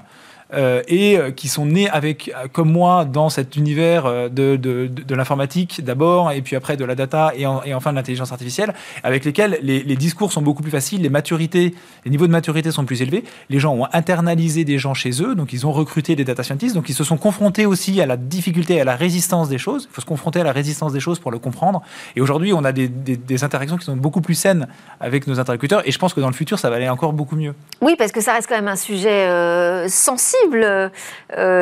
Euh, 0.54 0.82
et 0.88 1.18
euh, 1.18 1.32
qui 1.32 1.48
sont 1.50 1.66
nés 1.66 1.90
avec, 1.90 2.30
euh, 2.30 2.48
comme 2.52 2.72
moi, 2.72 3.04
dans 3.06 3.30
cet 3.30 3.56
univers 3.58 4.30
de, 4.30 4.56
de, 4.56 5.16
l'informatique 5.16 5.84
d'abord, 5.84 6.32
et 6.32 6.42
puis 6.42 6.56
après 6.56 6.78
de 6.78 6.86
la 6.86 6.96
data, 6.96 7.34
et, 7.36 7.46
en- 7.46 7.62
et 7.64 7.74
enfin 7.74 7.92
de 7.92 7.96
l'intelligence 7.98 8.32
artificielle, 8.32 8.74
avec 9.04 9.26
lesquels 9.26 9.60
les, 9.62 9.84
discours 9.98 10.32
sont 10.32 10.42
beaucoup 10.42 10.62
plus 10.62 10.72
faciles, 10.72 11.02
les 11.02 11.10
maturités, 11.10 11.74
les 12.06 12.12
niveaux 12.12 12.28
de 12.28 12.32
maturité 12.32 12.72
sont 12.72 12.86
plus 12.86 13.02
élevés. 13.02 13.24
Les 13.50 13.60
gens 13.60 13.74
ont 13.76 13.88
internalisé 13.94 14.64
des 14.64 14.78
gens 14.78 14.94
chez 14.94 15.22
eux, 15.22 15.36
donc 15.36 15.52
ils 15.54 15.66
ont 15.68 15.72
recruté 15.72 16.16
des 16.16 16.24
data 16.24 16.44
scientists, 16.44 16.76
donc 16.76 16.88
ils 16.90 16.94
se 16.96 17.04
sont 17.04 17.18
confrontés 17.18 17.66
aussi 17.66 18.00
à 18.00 18.06
la 18.06 18.16
difficulté, 18.16 18.80
à 18.80 18.84
la 18.86 18.96
résistance 18.96 19.50
des 19.50 19.58
choses. 19.58 19.88
Il 19.92 19.94
faut 19.96 20.02
se 20.02 20.06
confronter 20.06 20.40
à 20.40 20.44
la 20.44 20.52
résistance 20.52 20.94
des 20.94 21.00
choses 21.00 21.20
pour 21.20 21.32
le 21.32 21.40
comprendre. 21.40 21.82
Et 22.16 22.22
aujourd'hui, 22.22 22.54
on 22.54 22.64
a 22.64 22.72
des, 22.72 22.88
des- 22.88 23.44
interactions 23.44 23.78
qui 23.78 23.86
sont 23.86 23.96
beaucoup 23.98 24.22
plus 24.22 24.34
saines 24.36 24.68
avec 25.00 25.28
nos 25.28 25.40
interlocuteurs, 25.40 25.82
et 25.88 25.92
je 25.92 26.00
pense 26.00 26.14
que 26.14 26.22
dans 26.22 26.28
le 26.28 26.34
futur, 26.34 26.58
ça 26.60 26.70
va 26.70 26.78
aller 26.78 26.90
encore 26.90 27.14
beaucoup 27.14 27.36
mieux. 27.36 27.54
Oui, 27.82 27.96
parce 27.98 28.12
que 28.12 28.22
ça 28.22 28.34
reste 28.34 28.48
quand 28.48 28.56
même 28.56 28.68
un 28.68 28.76
sujet 28.76 29.88
sensible. 29.90 30.37
Euh, 30.54 30.90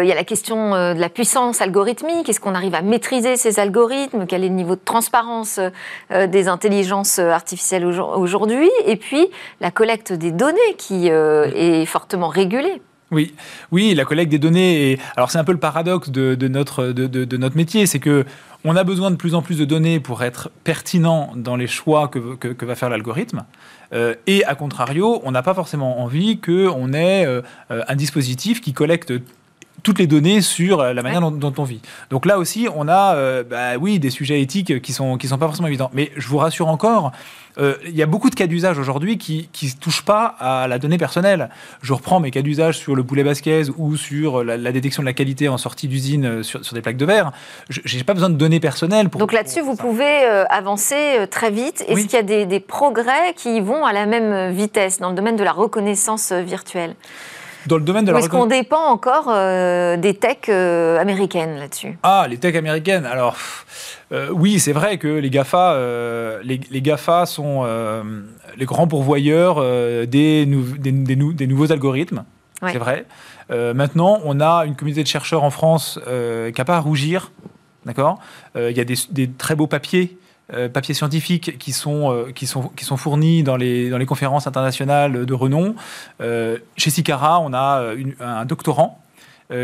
Il 0.04 0.08
y 0.08 0.12
a 0.12 0.16
la 0.16 0.24
question 0.24 0.76
euh, 0.76 0.94
de 0.94 1.00
la 1.00 1.10
puissance 1.10 1.62
algorithmique. 1.62 2.30
Est-ce 2.30 2.40
qu'on 2.40 2.56
arrive 2.56 2.76
à 2.76 2.82
maîtriser 2.82 3.36
ces 3.38 3.60
algorithmes? 3.60 4.26
Quel 4.28 4.44
est 4.44 4.50
le 4.50 4.54
niveau 4.54 4.76
de 4.76 4.82
transparence 4.84 5.60
euh, 6.12 6.28
des 6.28 6.48
intelligences 6.48 7.20
artificielles 7.20 7.86
aujourd- 7.86 8.18
aujourd'hui? 8.20 8.70
Et 8.86 8.96
puis, 8.96 9.28
la 9.62 9.72
collecte 9.72 10.14
des 10.14 10.32
données 10.32 10.76
qui 10.78 11.10
euh, 11.10 11.50
est 11.56 11.86
fortement 11.86 12.28
régulée. 12.28 12.82
Oui, 13.12 13.34
oui, 13.72 13.94
la 13.94 14.04
collecte 14.04 14.32
des 14.32 14.40
données. 14.40 14.92
Et... 14.92 15.00
Alors 15.16 15.30
c'est 15.32 15.38
un 15.38 15.44
peu 15.44 15.52
le 15.52 15.60
paradoxe 15.60 16.10
de, 16.10 16.36
notre, 16.48 16.88
de, 16.88 17.06
de- 17.08 17.38
notre 17.38 17.56
métier, 17.56 17.86
c'est 17.86 18.00
que 18.00 18.26
on 18.64 18.76
a 18.76 18.84
besoin 18.84 19.12
de 19.12 19.16
plus 19.16 19.36
en 19.36 19.44
plus 19.44 19.60
de 19.60 19.66
données 19.66 20.00
pour 20.00 20.24
être 20.24 20.50
pertinent 20.64 21.32
dans 21.36 21.56
les 21.56 21.68
choix 21.68 22.08
que, 22.08 22.36
que- 22.36 22.48
que 22.48 22.66
va 22.66 22.74
faire 22.76 22.90
l'algorithme. 22.90 23.46
Euh, 23.94 24.16
et 24.26 24.44
à 24.46 24.56
contrario, 24.56 25.22
on 25.24 25.32
n'a 25.32 25.44
pas 25.44 25.54
forcément 25.54 26.02
envie 26.02 26.40
qu'on 26.40 26.92
ait 26.94 27.26
euh, 27.28 27.42
euh, 27.70 27.84
un 27.88 27.96
dispositif 27.96 28.60
qui 28.60 28.74
collecte 28.74 29.14
toutes 29.86 30.00
les 30.00 30.08
données 30.08 30.42
sur 30.42 30.82
euh, 30.82 30.94
la 30.94 31.04
manière 31.04 31.22
dont, 31.22 31.30
dont 31.32 31.54
on 31.60 31.64
vit. 31.64 31.80
Donc 32.10 32.26
là 32.26 32.40
aussi, 32.40 32.68
on 32.76 32.88
a, 32.90 33.16
euh, 33.16 33.44
bah 33.44 33.78
oui, 33.80 34.00
des 34.00 34.10
sujets 34.10 34.42
éthiques 34.42 34.82
qui 34.82 34.92
sont 34.94 35.18
qui 35.18 35.28
sont 35.28 35.38
pas 35.38 35.46
forcément 35.46 35.68
évidents. 35.68 35.92
Mais 35.94 36.12
je 36.18 36.28
vous 36.28 36.40
rassure 36.40 36.68
encore, 36.68 37.12
euh, 37.60 37.76
il 37.86 37.96
y 37.96 38.02
a 38.02 38.08
beaucoup 38.08 38.32
de 38.32 38.36
cas 38.36 38.48
d'usage 38.48 38.80
aujourd'hui 38.80 39.18
qui 39.20 39.48
qui 39.54 39.70
se 39.70 39.78
touchent 39.78 40.04
pas 40.04 40.26
à 40.40 40.68
la 40.68 40.80
donnée 40.80 40.98
personnelle. 40.98 41.50
Je 41.84 41.94
reprends 41.94 42.20
mes 42.20 42.32
cas 42.32 42.42
d'usage 42.42 42.80
sur 42.80 42.96
le 42.96 43.04
poulet 43.04 43.24
basquez 43.24 43.70
ou 43.78 43.96
sur 43.96 44.44
la, 44.44 44.58
la 44.58 44.72
détection 44.72 45.04
de 45.04 45.06
la 45.06 45.14
qualité 45.14 45.48
en 45.50 45.58
sortie 45.60 45.88
d'usine 45.88 46.42
sur, 46.42 46.66
sur 46.66 46.74
des 46.74 46.82
plaques 46.82 46.98
de 46.98 47.06
verre. 47.06 47.32
Je 47.70 47.80
j'ai 47.86 48.04
pas 48.04 48.16
besoin 48.16 48.32
de 48.32 48.36
données 48.38 48.60
personnelles 48.60 49.10
pour. 49.10 49.20
Donc 49.20 49.34
là-dessus, 49.34 49.62
vous 49.62 49.76
ça. 49.76 49.84
pouvez 49.84 50.26
euh, 50.26 50.46
avancer 50.50 51.28
très 51.30 51.52
vite. 51.52 51.86
Est-ce 51.88 51.94
Oui. 51.94 52.08
qu'il 52.08 52.16
y 52.18 52.20
a 52.20 52.24
des, 52.24 52.48
des 52.48 52.60
progrès 52.60 53.34
qui 53.36 53.62
vont 53.62 53.86
à 53.86 53.94
la 53.94 54.08
même 54.08 54.52
vitesse 54.52 55.00
dans 55.00 55.10
le 55.10 55.16
domaine 55.16 55.36
de 55.36 55.44
la 55.44 55.52
reconnaissance 55.54 56.32
virtuelle? 56.32 56.96
Dans 57.68 57.78
le 57.78 57.84
domaine 57.84 58.06
de 58.06 58.12
la 58.12 58.20
est-ce 58.20 58.30
qu'on 58.30 58.46
dépend 58.46 58.86
encore 58.86 59.26
euh, 59.30 59.98
des 59.98 60.14
techs 60.14 60.50
euh, 60.50 61.00
américaines 61.00 61.58
là-dessus? 61.58 61.98
Ah, 62.04 62.28
les 62.30 62.38
techs 62.38 62.56
américaines. 62.56 63.06
Alors, 63.06 63.36
euh, 64.12 64.30
oui, 64.32 64.60
c'est 64.60 64.72
vrai 64.74 64.98
que 64.98 65.08
les 65.08 65.30
GAFA, 65.30 65.78
les, 66.44 66.60
les 66.70 66.82
GAFA 66.82 67.26
sont 67.26 67.66
les 68.58 68.66
grands 68.66 68.88
pourvoyeurs 68.88 69.56
des, 70.08 70.46
nou- 70.46 70.78
des, 70.78 70.92
des 70.92 71.16
nou- 71.16 71.34
des 71.34 71.48
nouveaux 71.48 71.72
algorithmes. 71.72 72.24
Ouais. 72.62 72.72
C'est 72.72 72.78
vrai. 72.78 73.06
Maintenant, 73.50 74.20
on 74.24 74.40
a 74.40 74.66
une 74.66 74.76
communauté 74.76 75.04
de 75.04 75.08
chercheurs 75.08 75.44
en 75.44 75.50
France 75.52 76.00
qui 76.06 76.62
n'a 76.62 76.66
pas 76.66 76.78
à 76.78 76.80
rougir. 76.80 77.32
D'accord? 77.86 78.20
Il 78.56 78.72
y 78.76 78.80
a 78.80 78.86
des 78.86 79.30
très 79.32 79.56
beaux 79.56 79.68
papiers. 79.68 80.18
Euh, 80.54 80.70
papiers 80.70 80.94
scientifiques 80.94 81.58
qui 81.58 81.72
sont, 81.72 82.12
euh, 82.12 82.32
qui, 82.32 82.46
sont, 82.46 82.70
qui 82.70 82.86
sont 82.86 82.98
fournis 82.98 83.42
dans 83.42 83.56
les, 83.58 83.90
dans 83.90 83.98
les 83.98 84.06
conférences 84.06 84.46
internationales 84.46 85.26
de 85.26 85.34
renom. 85.34 85.74
Euh, 86.22 86.60
chez 86.78 86.92
Sicara, 86.92 87.40
on 87.40 87.52
a 87.54 87.84
un 88.20 88.46
doctorant 88.46 89.02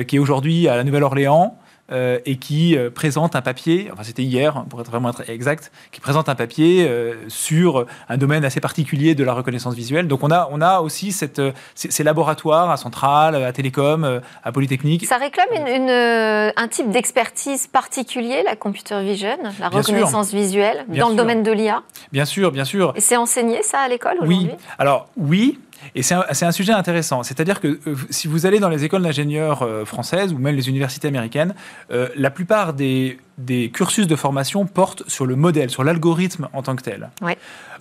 qui 0.07 0.15
est 0.15 0.19
aujourd'hui 0.19 0.67
à 0.67 0.75
la 0.75 0.83
Nouvelle-Orléans 0.83 1.57
euh, 1.91 2.19
et 2.25 2.37
qui 2.37 2.77
euh, 2.77 2.89
présente 2.89 3.35
un 3.35 3.41
papier, 3.41 3.89
enfin 3.91 4.03
c'était 4.03 4.23
hier 4.23 4.57
hein, 4.57 4.65
pour 4.69 4.79
être 4.81 4.89
vraiment 4.89 5.11
exact, 5.27 5.71
qui 5.91 5.99
présente 6.01 6.29
un 6.29 6.35
papier 6.35 6.87
euh, 6.87 7.15
sur 7.27 7.85
un 8.09 8.17
domaine 8.17 8.45
assez 8.45 8.59
particulier 8.61 9.15
de 9.15 9.23
la 9.23 9.33
reconnaissance 9.33 9.75
visuelle. 9.75 10.07
Donc 10.07 10.23
on 10.23 10.31
a, 10.31 10.47
on 10.51 10.61
a 10.61 10.79
aussi 10.81 11.11
cette, 11.11 11.41
ces, 11.75 11.91
ces 11.91 12.03
laboratoires 12.03 12.69
à 12.71 12.77
Centrale, 12.77 13.35
à 13.35 13.51
Télécom, 13.53 14.21
à 14.43 14.51
Polytechnique. 14.51 15.05
Ça 15.05 15.17
réclame 15.17 15.47
une- 15.55 15.67
une, 15.67 15.89
un 16.55 16.67
type 16.67 16.89
d'expertise 16.89 17.67
particulier, 17.67 18.43
la 18.43 18.55
computer 18.55 19.01
vision, 19.03 19.37
la 19.59 19.69
Bien 19.69 19.81
sûr. 19.83 19.93
reconnaissance 19.93 20.33
visuelle, 20.33 20.85
Bien 20.87 21.03
dans 21.03 21.09
le 21.09 21.15
domaine 21.15 21.43
de 21.43 21.51
l'IA. 21.51 21.81
Bien 22.11 22.25
sûr, 22.25 22.51
bien 22.51 22.65
sûr. 22.65 22.93
Et 22.95 23.01
c'est 23.01 23.17
enseigné 23.17 23.63
ça 23.63 23.79
à 23.79 23.87
l'école 23.87 24.17
Oui. 24.21 24.35
aujourd'hui? 24.37 24.51
Alors 24.79 25.07
oui, 25.17 25.59
Et 25.95 26.03
c'est 26.03 26.15
un, 26.15 26.25
un, 26.29 26.51
sujet 26.51 26.73
intéressant. 26.73 27.23
C'est-à-dire 27.23 27.59
que 27.59 27.79
euh, 27.87 27.95
si 28.09 28.27
vous 28.27 28.45
allez 28.45 28.59
dans 28.59 28.69
les 28.69 28.83
écoles 28.83 29.01
d'ingénieurs 29.01 29.63
euh, 29.63 29.85
françaises 29.85 30.33
ou 30.33 30.37
même 30.37 30.55
les 30.55 30.69
universités 30.69 31.07
américaines, 31.07 31.53
euh, 31.91 32.09
la 32.15 32.29
plupart 32.29 32.73
des, 32.73 33.19
des, 33.37 33.69
cursus 33.69 34.07
de 34.07 34.15
formation 34.15 34.65
portent 34.65 35.07
sur 35.07 35.25
le 35.25 35.35
modèle, 35.35 35.69
sur 35.69 35.83
l'algorithme 35.83 36.47
en 36.53 36.61
tant 36.61 36.75
que 36.75 36.83
tel. 36.83 37.09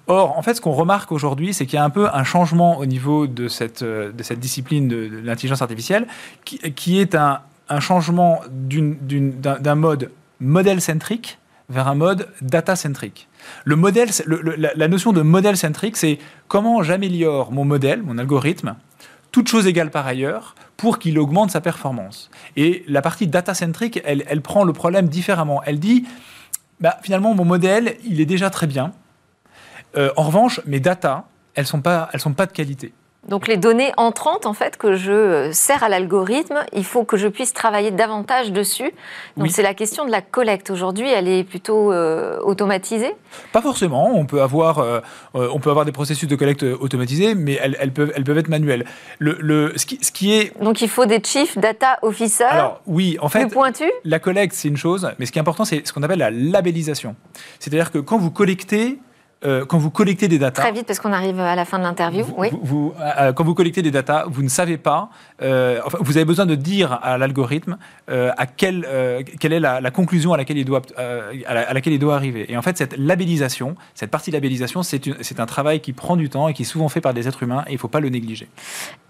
Or, 0.07 0.37
en 0.37 0.43
fait, 0.43 0.55
ce 0.55 0.61
qu'on 0.61 0.73
remarque 0.73 1.13
aujourd'hui, 1.13 1.55
c'est 1.55 1.67
qu'il 1.67 1.77
y 1.77 1.81
a 1.81 1.85
un 1.85 1.91
peu 1.91 2.09
un 2.13 2.25
changement 2.25 2.79
au 2.79 2.87
niveau 2.87 3.27
de 3.27 3.49
cette, 3.49 3.85
de 3.85 4.23
cette 4.23 4.41
discipline 4.41 4.89
de, 4.89 5.09
de 5.09 5.19
l'intelligence 5.19 5.63
artificielle, 5.63 6.07
qui, 6.45 6.59
qui, 6.73 6.99
est 6.99 7.15
un, 7.15 7.41
un 7.69 7.81
changement 7.81 8.41
d'un 8.51 9.75
mode 9.75 10.11
modèle-centrique 10.41 11.39
vers 11.69 11.87
un 11.87 11.95
mode 11.95 12.29
data-centrique. 12.43 13.29
La, 13.67 14.89
notion 14.89 15.13
de 15.13 15.23
modèle 15.23 15.57
centrique, 15.57 15.97
c'est 15.97 16.19
comment 16.49 16.83
j'améliore 16.83 17.53
mon 17.53 17.65
modèle, 17.65 18.03
mon 18.03 18.19
algorithme, 18.19 18.77
toute 19.33 19.49
chose 19.49 19.67
égale 19.67 19.91
par 19.91 20.07
ailleurs, 20.07 20.55
pour 20.77 20.99
qu'il 20.99 21.19
augmente 21.19 21.51
sa 21.51 21.61
performance. 21.61 22.31
Et 22.57 22.85
la 22.89 23.03
partie 23.03 23.27
data 23.27 23.55
centrique, 23.55 24.01
elle, 24.05 24.43
prend 24.43 24.65
le 24.65 24.73
problème 24.73 25.09
différemment. 25.09 25.63
Elle 25.65 25.79
dit, 25.79 26.07
bah, 26.81 26.97
finalement, 27.03 27.35
mon 27.35 27.45
modèle, 27.45 27.97
il 28.05 28.21
est 28.21 28.27
déjà 28.27 28.51
très 28.51 28.67
bien. 28.67 28.93
Euh, 29.97 30.11
en 30.17 30.23
revanche, 30.25 30.61
mes 30.67 30.81
data, 30.81 31.27
elles 31.55 31.67
elles 32.13 32.21
sont 32.21 32.33
pas 32.33 32.47
de 32.47 32.53
qualité. 32.53 32.93
Donc 33.31 33.47
les 33.47 33.57
données 33.57 33.93
entrantes, 33.97 34.45
en 34.45 34.55
fait, 34.55 34.77
que 34.77 34.97
je 34.97 35.13
euh, 35.13 35.53
sers 35.53 35.85
à 35.85 35.89
l'algorithme, 35.89 36.65
il 36.73 36.85
faut 36.85 37.05
que 37.05 37.17
je 37.17 37.29
puisse 37.29 37.55
travailler 37.55 37.93
davantage 37.93 38.51
dessus. 38.51 38.93
Donc 39.37 39.47
oui. 39.47 39.51
c'est 39.51 39.63
la 39.63 39.73
question 39.73 40.05
de 40.05 40.11
la 40.11 40.21
collecte. 40.21 40.69
Aujourd'hui, 40.69 41.09
elle 41.09 41.29
est 41.29 41.45
plutôt 41.45 41.93
euh, 41.93 42.41
automatisée 42.41 43.15
Pas 43.53 43.63
forcément. 43.63 44.11
On 44.13 44.27
peut, 44.27 44.43
avoir, 44.43 44.81
euh, 44.81 44.99
on 45.33 45.61
peut 45.61 45.71
avoir 45.71 45.85
des 45.85 45.93
processus 45.93 46.29
de 46.29 46.35
collecte 46.35 46.65
automatisés, 46.65 47.37
mais 47.37 47.57
elles, 47.63 47.77
elles, 47.79 47.93
peuvent, 47.93 48.13
elles 48.17 48.25
peuvent 48.25 48.39
être 48.39 48.49
manuelles. 48.49 48.85
Le, 49.21 49.37
le, 49.39 49.75
ce, 49.77 49.87
qui, 49.87 50.01
ce 50.03 50.11
qui 50.11 50.33
est... 50.33 50.61
Donc 50.61 50.83
il 50.83 50.89
faut 50.89 51.07
des 51.07 51.23
chief 51.23 51.57
data 51.57 52.01
officers 52.03 52.43
Alors 52.51 52.81
oui, 52.89 53.17
en 53.21 53.29
fait, 53.29 53.47
plus 53.47 53.51
pointus 53.51 53.91
la 54.05 54.19
collecte, 54.19 54.55
c'est 54.55 54.67
une 54.67 54.77
chose, 54.77 55.09
mais 55.21 55.27
ce 55.27 55.31
qui 55.31 55.39
est 55.39 55.41
important, 55.43 55.65
c'est 55.65 55.87
ce 55.87 55.93
qu'on 55.93 56.03
appelle 56.03 56.19
la 56.19 56.33
labellisation. 56.33 57.15
C'est-à-dire 57.61 57.93
que 57.93 57.99
quand 57.99 58.19
vous 58.19 58.33
collectez 58.33 58.99
euh, 59.45 59.65
quand 59.65 59.79
vous 59.79 59.91
collectez 59.91 60.29
des 60.29 60.39
datas. 60.39 60.63
Très 60.63 60.73
vite, 60.73 60.87
parce 60.87 60.99
qu'on 60.99 61.13
arrive 61.13 61.41
à 61.41 61.55
la 61.55 61.65
fin 61.65 61.79
de 61.79 61.85
l'interview. 61.85 62.27
Oui. 62.37 62.49
Vous, 62.51 62.61
vous, 62.63 62.95
euh, 63.01 63.33
quand 63.33 63.45
vous 63.45 63.55
collectez 63.55 63.83
des 63.83 63.91
datas, 63.91 64.27
vous 64.29 64.43
ne 64.43 64.49
savez 64.49 64.77
pas. 64.77 65.11
Euh, 65.43 65.81
enfin, 65.85 65.99
vous 66.01 66.17
avez 66.17 66.27
besoin 66.27 66.47
de 66.47 66.55
dire 66.55 66.99
à 67.03 67.17
l'algorithme 67.17 67.79
euh, 68.11 68.33
à 68.37 68.47
quelle, 68.47 68.87
quelle 69.39 69.53
est 69.53 69.61
la, 69.61 69.81
la, 69.81 69.91
conclusion 69.91 70.33
à 70.33 70.37
laquelle 70.37 70.59
il 70.59 70.65
doit 70.65 70.83
à, 70.97 71.55
la, 71.55 71.69
à, 71.69 71.73
laquelle 71.73 71.95
il 71.95 71.99
doit 71.99 72.15
arriver. 72.15 72.51
Et 72.53 72.57
en 72.57 72.63
fait, 72.63 72.77
cette 72.77 72.97
labellisation, 72.97 73.77
cette 73.95 74.11
partie 74.11 74.31
labellisation, 74.31 74.83
c'est 74.83 75.41
un 75.41 75.47
travail 75.47 75.81
qui 75.81 75.93
prend 75.93 76.17
du 76.17 76.29
temps 76.29 76.49
et 76.49 76.55
qui 76.55 76.63
est 76.63 76.67
souvent 76.67 76.89
fait 76.89 77.01
par 77.01 77.15
des 77.15 77.27
êtres 77.27 77.43
humains 77.43 77.65
et 77.67 77.71
il 77.71 77.75
ne 77.75 77.79
faut 77.79 77.89
pas 77.89 78.01
le 78.01 78.09
négliger. 78.09 78.49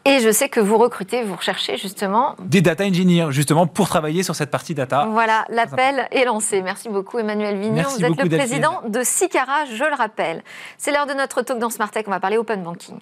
Et 0.06 0.20
je 0.20 0.30
sais 0.30 0.48
que 0.48 0.60
vous 0.60 0.78
recrutez, 0.78 1.22
vous 1.24 1.36
recherchez 1.36 1.76
justement 1.76 2.34
des 2.38 2.62
data 2.62 2.84
engineers 2.84 3.26
justement 3.30 3.66
pour 3.66 3.88
travailler 3.88 4.22
sur 4.22 4.34
cette 4.34 4.50
partie 4.50 4.74
data. 4.74 5.06
Voilà, 5.10 5.44
l'appel 5.50 6.08
est 6.10 6.24
lancé. 6.24 6.62
Merci 6.62 6.88
beaucoup 6.88 7.18
Emmanuel 7.18 7.58
Vignon. 7.58 7.74
Merci 7.74 8.02
vous 8.02 8.12
êtes 8.12 8.22
le 8.22 8.28
président 8.28 8.80
de 8.88 9.02
Sicara, 9.02 9.66
je 9.66 9.84
le 9.84 9.94
rappelle. 9.94 10.42
C'est 10.78 10.90
l'heure 10.90 11.06
de 11.06 11.12
notre 11.12 11.42
talk 11.42 11.58
dans 11.58 11.70
Smart 11.70 11.90
Tech. 11.90 12.04
On 12.06 12.10
va 12.10 12.20
parler 12.20 12.38
open 12.38 12.62
banking. 12.62 12.98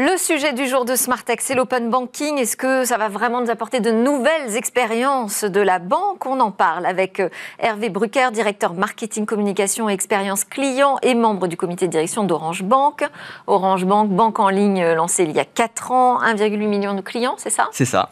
Le 0.00 0.16
sujet 0.16 0.52
du 0.52 0.68
jour 0.68 0.84
de 0.84 0.94
Smart 0.94 1.24
Tech, 1.24 1.38
c'est 1.40 1.56
l'open 1.56 1.90
banking. 1.90 2.38
Est-ce 2.38 2.56
que 2.56 2.84
ça 2.84 2.98
va 2.98 3.08
vraiment 3.08 3.40
nous 3.40 3.50
apporter 3.50 3.80
de 3.80 3.90
nouvelles 3.90 4.54
expériences 4.54 5.42
de 5.42 5.60
la 5.60 5.80
banque? 5.80 6.24
On 6.24 6.38
en 6.38 6.52
parle 6.52 6.86
avec 6.86 7.18
euh, 7.18 7.28
Hervé 7.58 7.88
Brucker, 7.88 8.30
directeur 8.30 8.74
marketing, 8.74 9.26
communication 9.26 9.90
et 9.90 9.92
expérience 9.92 10.44
client 10.44 10.98
et 11.02 11.16
membre 11.16 11.48
du 11.48 11.56
comité 11.56 11.88
de 11.88 11.90
direction 11.90 12.22
d'Orange 12.22 12.62
Bank. 12.62 13.02
Orange 13.48 13.86
Bank, 13.86 14.10
banque 14.10 14.38
en 14.38 14.50
ligne 14.50 14.84
euh, 14.84 14.94
lancée 14.94 15.24
il 15.24 15.32
y 15.32 15.40
a 15.40 15.44
4 15.44 15.90
ans, 15.90 16.22
1,8 16.22 16.68
million 16.68 16.94
de 16.94 17.00
clients, 17.00 17.34
c'est 17.36 17.50
ça? 17.50 17.68
C'est 17.72 17.84
ça. 17.84 18.08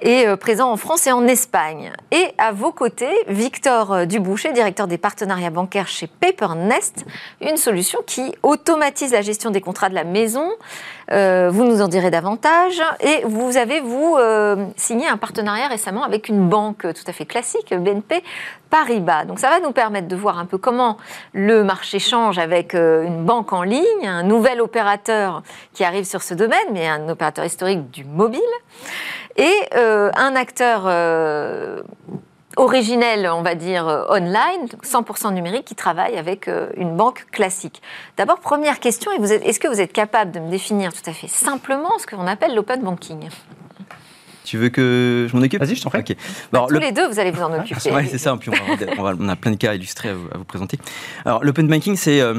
Et 0.00 0.26
euh, 0.26 0.36
présent 0.36 0.70
en 0.70 0.76
France 0.76 1.06
et 1.06 1.12
en 1.12 1.26
Espagne. 1.26 1.92
Et 2.10 2.34
à 2.38 2.52
vos 2.52 2.72
côtés, 2.72 3.14
Victor 3.28 4.06
Duboucher, 4.06 4.52
directeur 4.52 4.86
des 4.86 4.98
partenariats 4.98 5.50
bancaires 5.50 5.88
chez 5.88 6.06
PaperNest, 6.06 7.04
une 7.40 7.56
solution 7.56 8.00
qui 8.06 8.34
automatise 8.42 9.12
la 9.12 9.22
gestion 9.22 9.50
des 9.50 9.60
contrats 9.60 9.88
de 9.88 9.94
la 9.94 10.04
maison. 10.04 10.50
Euh, 11.10 11.50
vous 11.52 11.64
nous 11.64 11.82
en 11.82 11.88
direz 11.88 12.10
davantage. 12.10 12.82
Et 13.00 13.22
vous 13.24 13.56
avez, 13.56 13.80
vous, 13.80 14.16
euh, 14.18 14.66
signé 14.76 15.06
un 15.08 15.16
partenariat 15.16 15.68
récemment 15.68 16.02
avec 16.02 16.28
une 16.28 16.48
banque 16.48 16.82
tout 16.82 17.04
à 17.06 17.12
fait 17.12 17.26
classique, 17.26 17.74
BNP 17.74 18.22
Paribas. 18.70 19.24
Donc 19.24 19.38
ça 19.38 19.50
va 19.50 19.60
nous 19.60 19.72
permettre 19.72 20.08
de 20.08 20.16
voir 20.16 20.38
un 20.38 20.46
peu 20.46 20.58
comment 20.58 20.96
le 21.32 21.62
marché 21.62 21.98
change 21.98 22.38
avec 22.38 22.74
euh, 22.74 23.04
une 23.04 23.24
banque 23.24 23.52
en 23.52 23.62
ligne, 23.62 24.06
un 24.06 24.22
nouvel 24.22 24.60
opérateur 24.60 25.42
qui 25.72 25.84
arrive 25.84 26.04
sur 26.04 26.22
ce 26.22 26.34
domaine, 26.34 26.66
mais 26.72 26.88
un 26.88 27.08
opérateur 27.08 27.44
historique 27.44 27.90
du 27.90 28.04
mobile, 28.04 28.40
et 29.36 29.54
euh, 29.74 30.10
un 30.16 30.36
acteur 30.36 30.84
euh, 30.86 31.82
originel, 32.56 33.28
on 33.32 33.42
va 33.42 33.54
dire, 33.54 33.88
euh, 33.88 34.04
online, 34.08 34.68
100% 34.82 35.34
numérique, 35.34 35.64
qui 35.64 35.74
travaille 35.74 36.16
avec 36.16 36.48
euh, 36.48 36.68
une 36.76 36.96
banque 36.96 37.26
classique. 37.32 37.82
D'abord, 38.16 38.40
première 38.40 38.80
question, 38.80 39.10
est-ce 39.12 39.60
que 39.60 39.68
vous 39.68 39.80
êtes 39.80 39.92
capable 39.92 40.30
de 40.30 40.40
me 40.40 40.50
définir 40.50 40.92
tout 40.92 41.08
à 41.08 41.12
fait 41.12 41.28
simplement 41.28 41.98
ce 41.98 42.06
qu'on 42.06 42.26
appelle 42.26 42.54
l'open 42.54 42.82
banking? 42.82 43.28
Tu 44.44 44.58
veux 44.58 44.68
que 44.68 45.26
je 45.28 45.36
m'en 45.36 45.42
occupe? 45.42 45.60
Vas-y, 45.60 45.74
je 45.74 45.82
t'en 45.82 45.90
prie. 45.90 46.00
Okay. 46.00 46.16
Alors, 46.52 46.66
Tous 46.68 46.74
le... 46.74 46.80
les 46.80 46.92
deux, 46.92 47.08
vous 47.08 47.18
allez 47.18 47.30
vous 47.30 47.42
en 47.42 47.52
occuper. 47.58 47.90
ouais, 47.90 48.06
c'est 48.06 48.18
ça. 48.18 48.36
Puis 48.36 48.50
on, 48.50 49.02
va, 49.02 49.14
on, 49.18 49.28
a 49.28 49.36
plein 49.36 49.52
de 49.52 49.56
cas 49.56 49.74
illustrés 49.74 50.10
à 50.10 50.14
vous, 50.14 50.28
à 50.32 50.36
vous 50.36 50.44
présenter. 50.44 50.78
Alors, 51.24 51.42
l'open 51.42 51.66
banking, 51.66 51.96
c'est 51.96 52.20
euh, 52.20 52.34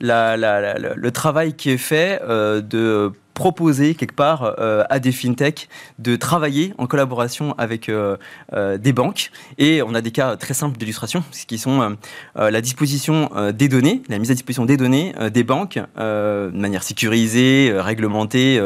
la, 0.00 0.36
la, 0.36 0.60
la, 0.60 0.94
le 0.94 1.10
travail 1.10 1.54
qui 1.54 1.70
est 1.70 1.78
fait 1.78 2.20
euh, 2.22 2.60
de 2.60 3.12
proposer 3.38 3.94
quelque 3.94 4.16
part 4.16 4.56
euh, 4.58 4.82
à 4.90 4.98
des 4.98 5.12
fintechs 5.12 5.68
de 6.00 6.16
travailler 6.16 6.74
en 6.76 6.88
collaboration 6.88 7.54
avec 7.56 7.88
euh, 7.88 8.16
euh, 8.52 8.78
des 8.78 8.92
banques. 8.92 9.30
Et 9.58 9.80
on 9.80 9.94
a 9.94 10.00
des 10.00 10.10
cas 10.10 10.34
très 10.36 10.54
simples 10.54 10.76
d'illustration, 10.76 11.22
qui 11.46 11.58
sont 11.58 11.96
la 12.34 12.60
disposition 12.60 13.30
des 13.52 13.68
données, 13.68 14.02
la 14.08 14.18
mise 14.18 14.30
à 14.32 14.34
disposition 14.34 14.64
des 14.64 14.76
données 14.76 15.14
des 15.32 15.44
banques 15.44 15.78
de 15.96 16.50
manière 16.52 16.82
sécurisée, 16.82 17.72
réglementée, 17.76 18.60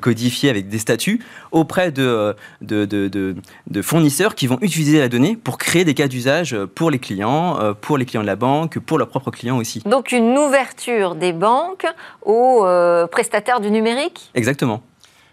codifiée 0.00 0.50
avec 0.50 0.68
des 0.68 0.78
statuts 0.78 1.20
auprès 1.52 1.92
de, 1.92 2.34
de 2.60 3.82
fournisseurs 3.82 4.34
qui 4.34 4.46
vont 4.48 4.58
utiliser 4.60 4.98
la 4.98 5.08
donnée 5.08 5.36
pour 5.36 5.56
créer 5.56 5.84
des 5.84 5.94
cas 5.94 6.08
d'usage 6.08 6.56
pour 6.74 6.90
les 6.90 6.98
clients, 6.98 7.74
pour 7.80 7.96
les 7.96 8.04
clients 8.04 8.22
de 8.22 8.26
la 8.26 8.36
banque, 8.36 8.78
pour 8.80 8.98
leurs 8.98 9.08
propres 9.08 9.30
clients 9.30 9.58
aussi. 9.58 9.82
Donc 9.86 10.12
une 10.12 10.36
ouverture 10.36 11.14
des 11.14 11.32
banques 11.32 11.86
aux 12.22 12.66
prestataires 13.10 13.60
du 13.60 13.70
numérique? 13.70 14.15
Exactement. 14.34 14.82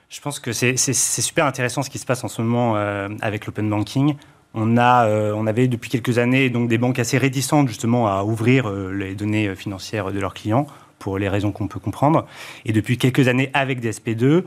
Je 0.09 0.21
pense 0.21 0.39
que 0.39 0.51
c'est 0.51 0.75
super 0.77 1.45
intéressant 1.45 1.81
ce 1.81 1.89
qui 1.89 1.97
se 1.97 2.05
passe 2.05 2.23
en 2.23 2.27
ce 2.27 2.41
moment 2.41 2.75
euh, 2.75 3.09
avec 3.21 3.47
l'open 3.47 3.67
banking. 3.69 4.15
On, 4.53 4.77
a, 4.77 5.07
euh, 5.07 5.33
on 5.35 5.47
avait 5.47 5.67
depuis 5.67 5.89
quelques 5.89 6.19
années 6.19 6.51
donc, 6.51 6.69
des 6.69 6.77
banques 6.77 6.99
assez 6.99 7.17
réticentes 7.17 7.67
justement 7.67 8.07
à 8.07 8.23
ouvrir 8.23 8.69
euh, 8.69 8.91
les 8.93 9.15
données 9.15 9.55
financières 9.55 10.11
de 10.11 10.19
leurs 10.19 10.35
clients 10.35 10.67
pour 10.99 11.17
les 11.17 11.27
raisons 11.27 11.51
qu'on 11.51 11.67
peut 11.67 11.79
comprendre. 11.79 12.27
Et 12.63 12.71
depuis 12.73 12.99
quelques 12.99 13.27
années 13.27 13.49
avec 13.53 13.83
DSP2, 13.83 14.43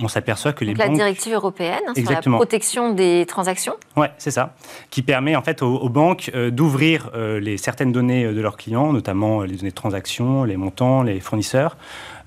on 0.00 0.08
s'aperçoit 0.08 0.52
que 0.52 0.64
les 0.64 0.72
Donc 0.72 0.78
banques... 0.78 0.90
La 0.90 1.04
directive 1.04 1.34
européenne 1.34 1.80
hein, 1.88 1.92
sur 1.94 2.10
la 2.10 2.20
protection 2.20 2.92
des 2.92 3.24
transactions 3.26 3.74
Oui, 3.96 4.06
c'est 4.18 4.30
ça. 4.30 4.54
Qui 4.90 5.02
permet 5.02 5.36
en 5.36 5.42
fait 5.42 5.62
aux, 5.62 5.76
aux 5.76 5.88
banques 5.88 6.30
euh, 6.34 6.50
d'ouvrir 6.50 7.10
euh, 7.14 7.40
les 7.40 7.56
certaines 7.56 7.92
données 7.92 8.24
de 8.32 8.40
leurs 8.40 8.56
clients, 8.56 8.92
notamment 8.92 9.42
les 9.42 9.56
données 9.56 9.70
de 9.70 9.74
transactions, 9.74 10.44
les 10.44 10.56
montants, 10.56 11.02
les 11.02 11.20
fournisseurs, 11.20 11.76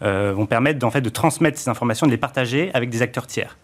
euh, 0.04 0.34
vont 0.36 0.46
permettre 0.46 0.86
en 0.86 0.92
fait 0.92 1.02
de 1.02 1.10
transmettre 1.10 1.58
ces 1.58 1.70
informations, 1.70 2.08
de 2.08 2.12
les 2.12 2.18
partager 2.18 2.72
avec 2.74 2.90
des 2.90 3.02
acteurs 3.02 3.28
tiers. 3.28 3.58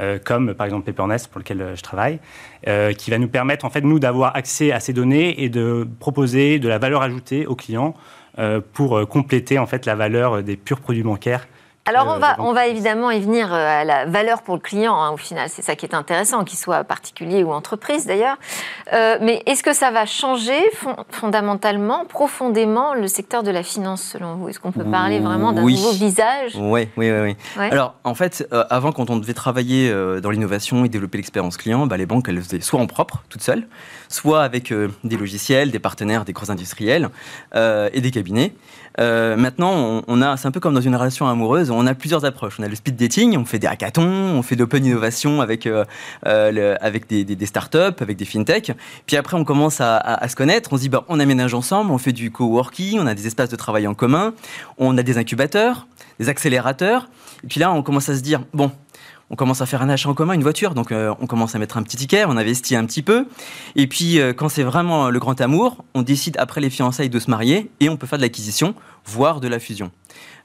Euh, 0.00 0.18
comme 0.22 0.54
par 0.54 0.64
exemple 0.64 0.86
Papernest 0.86 1.28
pour 1.28 1.40
lequel 1.40 1.72
je 1.74 1.82
travaille, 1.82 2.20
euh, 2.68 2.92
qui 2.92 3.10
va 3.10 3.18
nous 3.18 3.28
permettre 3.28 3.64
en 3.64 3.70
fait 3.70 3.82
nous 3.82 3.98
d'avoir 3.98 4.34
accès 4.34 4.72
à 4.72 4.80
ces 4.80 4.92
données 4.92 5.42
et 5.42 5.48
de 5.50 5.86
proposer 5.98 6.58
de 6.58 6.68
la 6.68 6.78
valeur 6.78 7.02
ajoutée 7.02 7.46
aux 7.46 7.56
clients 7.56 7.94
euh, 8.38 8.60
pour 8.72 9.06
compléter 9.08 9.58
en 9.58 9.66
fait 9.66 9.84
la 9.84 9.96
valeur 9.96 10.42
des 10.42 10.56
purs 10.56 10.80
produits 10.80 11.02
bancaires 11.02 11.48
alors 11.90 12.14
on 12.14 12.18
va, 12.18 12.36
on 12.38 12.52
va 12.52 12.68
évidemment 12.68 13.10
y 13.10 13.20
venir 13.20 13.52
à 13.52 13.84
la 13.84 14.06
valeur 14.06 14.42
pour 14.42 14.54
le 14.54 14.60
client, 14.60 14.94
hein, 14.94 15.10
au 15.10 15.16
final, 15.16 15.48
c'est 15.48 15.62
ça 15.62 15.74
qui 15.74 15.86
est 15.86 15.94
intéressant, 15.94 16.44
qu'il 16.44 16.58
soit 16.58 16.84
particulier 16.84 17.42
ou 17.42 17.52
entreprise 17.52 18.06
d'ailleurs. 18.06 18.36
Euh, 18.92 19.18
mais 19.20 19.42
est-ce 19.46 19.64
que 19.64 19.72
ça 19.72 19.90
va 19.90 20.06
changer 20.06 20.58
fond, 20.74 20.94
fondamentalement, 21.10 22.04
profondément, 22.04 22.94
le 22.94 23.08
secteur 23.08 23.42
de 23.42 23.50
la 23.50 23.64
finance 23.64 24.02
selon 24.02 24.36
vous? 24.36 24.48
Est-ce 24.48 24.60
qu'on 24.60 24.70
peut 24.70 24.84
parler 24.84 25.18
vraiment 25.18 25.52
d'un 25.52 25.64
oui. 25.64 25.74
nouveau 25.74 25.90
visage? 25.90 26.52
Oui, 26.56 26.88
oui, 26.96 27.10
oui. 27.10 27.20
oui. 27.20 27.36
Ouais. 27.56 27.70
Alors 27.72 27.94
en 28.04 28.14
fait, 28.14 28.46
euh, 28.52 28.64
avant 28.70 28.92
quand 28.92 29.10
on 29.10 29.16
devait 29.16 29.34
travailler 29.34 29.90
euh, 29.90 30.20
dans 30.20 30.30
l'innovation 30.30 30.84
et 30.84 30.88
développer 30.88 31.18
l'expérience 31.18 31.56
client, 31.56 31.86
bah, 31.86 31.96
les 31.96 32.06
banques 32.06 32.28
elles 32.28 32.36
le 32.36 32.42
faisaient 32.42 32.60
soit 32.60 32.80
en 32.80 32.86
propre, 32.86 33.24
toutes 33.28 33.42
seules, 33.42 33.66
soit 34.08 34.42
avec 34.42 34.70
euh, 34.70 34.88
des 35.02 35.16
logiciels, 35.16 35.72
des 35.72 35.80
partenaires, 35.80 36.24
des 36.24 36.32
gros 36.32 36.50
industriels 36.50 37.08
et 37.54 38.00
des 38.00 38.10
cabinets. 38.10 38.52
Euh, 38.98 39.36
maintenant, 39.36 40.02
on, 40.06 40.22
a, 40.22 40.36
c'est 40.36 40.48
un 40.48 40.50
peu 40.50 40.60
comme 40.60 40.74
dans 40.74 40.80
une 40.80 40.96
relation 40.96 41.28
amoureuse, 41.28 41.70
on 41.70 41.86
a 41.86 41.94
plusieurs 41.94 42.24
approches. 42.24 42.56
On 42.58 42.62
a 42.62 42.68
le 42.68 42.74
speed 42.74 42.96
dating, 42.96 43.36
on 43.36 43.44
fait 43.44 43.58
des 43.58 43.66
hackathons, 43.66 44.02
on 44.02 44.42
fait 44.42 44.56
de 44.56 44.60
l'open 44.60 44.84
innovation 44.84 45.40
avec, 45.40 45.68
avec 46.24 47.08
des, 47.08 47.24
des, 47.24 47.46
startups, 47.46 48.00
avec 48.00 48.16
des 48.16 48.24
fintechs. 48.24 48.72
Puis 49.06 49.16
après, 49.16 49.36
on 49.36 49.44
commence 49.44 49.80
à, 49.80 50.28
se 50.28 50.36
connaître. 50.36 50.72
On 50.72 50.76
se 50.76 50.82
dit, 50.82 50.88
bah, 50.88 51.04
on 51.08 51.20
aménage 51.20 51.54
ensemble, 51.54 51.90
on 51.90 51.98
fait 51.98 52.12
du 52.12 52.30
coworking, 52.30 52.98
on 52.98 53.06
a 53.06 53.14
des 53.14 53.26
espaces 53.26 53.48
de 53.50 53.56
travail 53.56 53.86
en 53.86 53.94
commun, 53.94 54.34
on 54.78 54.96
a 54.98 55.02
des 55.02 55.18
incubateurs, 55.18 55.86
des 56.18 56.28
accélérateurs. 56.28 57.08
Et 57.44 57.46
puis 57.46 57.60
là, 57.60 57.72
on 57.72 57.82
commence 57.82 58.08
à 58.08 58.16
se 58.16 58.22
dire, 58.22 58.42
bon, 58.52 58.70
on 59.30 59.36
commence 59.36 59.62
à 59.62 59.66
faire 59.66 59.80
un 59.80 59.88
achat 59.88 60.08
en 60.08 60.14
commun, 60.14 60.34
une 60.34 60.42
voiture, 60.42 60.74
donc 60.74 60.90
euh, 60.90 61.14
on 61.20 61.26
commence 61.26 61.54
à 61.54 61.58
mettre 61.58 61.76
un 61.76 61.82
petit 61.84 61.96
ticket, 61.96 62.24
on 62.24 62.36
investit 62.36 62.74
un 62.74 62.84
petit 62.84 63.02
peu. 63.02 63.26
Et 63.76 63.86
puis, 63.86 64.18
euh, 64.18 64.32
quand 64.32 64.48
c'est 64.48 64.64
vraiment 64.64 65.08
le 65.08 65.18
grand 65.20 65.40
amour, 65.40 65.84
on 65.94 66.02
décide 66.02 66.36
après 66.38 66.60
les 66.60 66.68
fiançailles 66.68 67.10
de 67.10 67.18
se 67.20 67.30
marier 67.30 67.70
et 67.78 67.88
on 67.88 67.96
peut 67.96 68.08
faire 68.08 68.18
de 68.18 68.24
l'acquisition, 68.24 68.74
voire 69.06 69.40
de 69.40 69.46
la 69.46 69.60
fusion. 69.60 69.92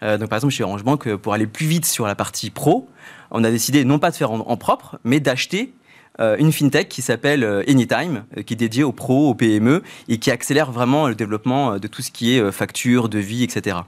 Euh, 0.04 0.20
donc, 0.20 0.30
par 0.30 0.38
exemple, 0.38 0.54
chez 0.54 0.64
Orange 0.64 0.84
Bank, 0.84 1.16
pour 1.16 1.34
aller 1.34 1.48
plus 1.48 1.66
vite 1.66 1.86
sur 1.86 2.06
la 2.06 2.14
partie 2.14 2.52
pro, 2.52 2.88
on 3.32 3.44
a 3.44 3.50
décidé 3.50 3.86
non 3.86 3.98
pas 3.98 4.12
de 4.12 4.16
faire 4.16 4.32
en, 4.32 4.58
propre, 4.58 5.00
mais 5.04 5.20
d'acheter 5.20 5.74
une 6.20 6.54
fintech 6.54 6.88
qui 6.88 7.02
s'appelle 7.02 7.44
Anytime, 7.68 8.24
qui 8.46 8.54
est 8.54 8.56
dédiée 8.56 8.86
aux 8.86 8.94
pros, 8.94 9.30
aux 9.30 9.36
PME 9.36 9.84
et 10.08 10.18
qui 10.18 10.32
accélère 10.32 10.72
vraiment 10.72 11.10
le 11.10 11.16
développement 11.16 11.78
de 11.78 11.88
tout 11.88 12.02
ce 12.02 12.12
qui 12.12 12.38
est 12.38 12.52
facture, 12.54 13.10
devis, 13.10 13.44
etc. 13.44 13.80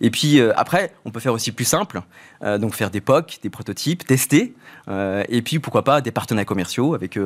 Et 0.00 0.10
puis 0.10 0.40
euh, 0.40 0.52
après, 0.56 0.92
on 1.04 1.10
peut 1.10 1.20
faire 1.20 1.32
aussi 1.32 1.52
plus 1.52 1.64
simple, 1.64 2.02
euh, 2.42 2.58
donc 2.58 2.74
faire 2.74 2.90
des 2.90 3.00
POC, 3.00 3.38
des 3.42 3.50
prototypes, 3.50 4.06
tester, 4.06 4.54
euh, 4.88 5.24
et 5.28 5.42
puis 5.42 5.58
pourquoi 5.58 5.82
pas 5.82 6.00
des 6.00 6.10
partenaires 6.10 6.46
commerciaux 6.46 6.94
avec 6.94 7.18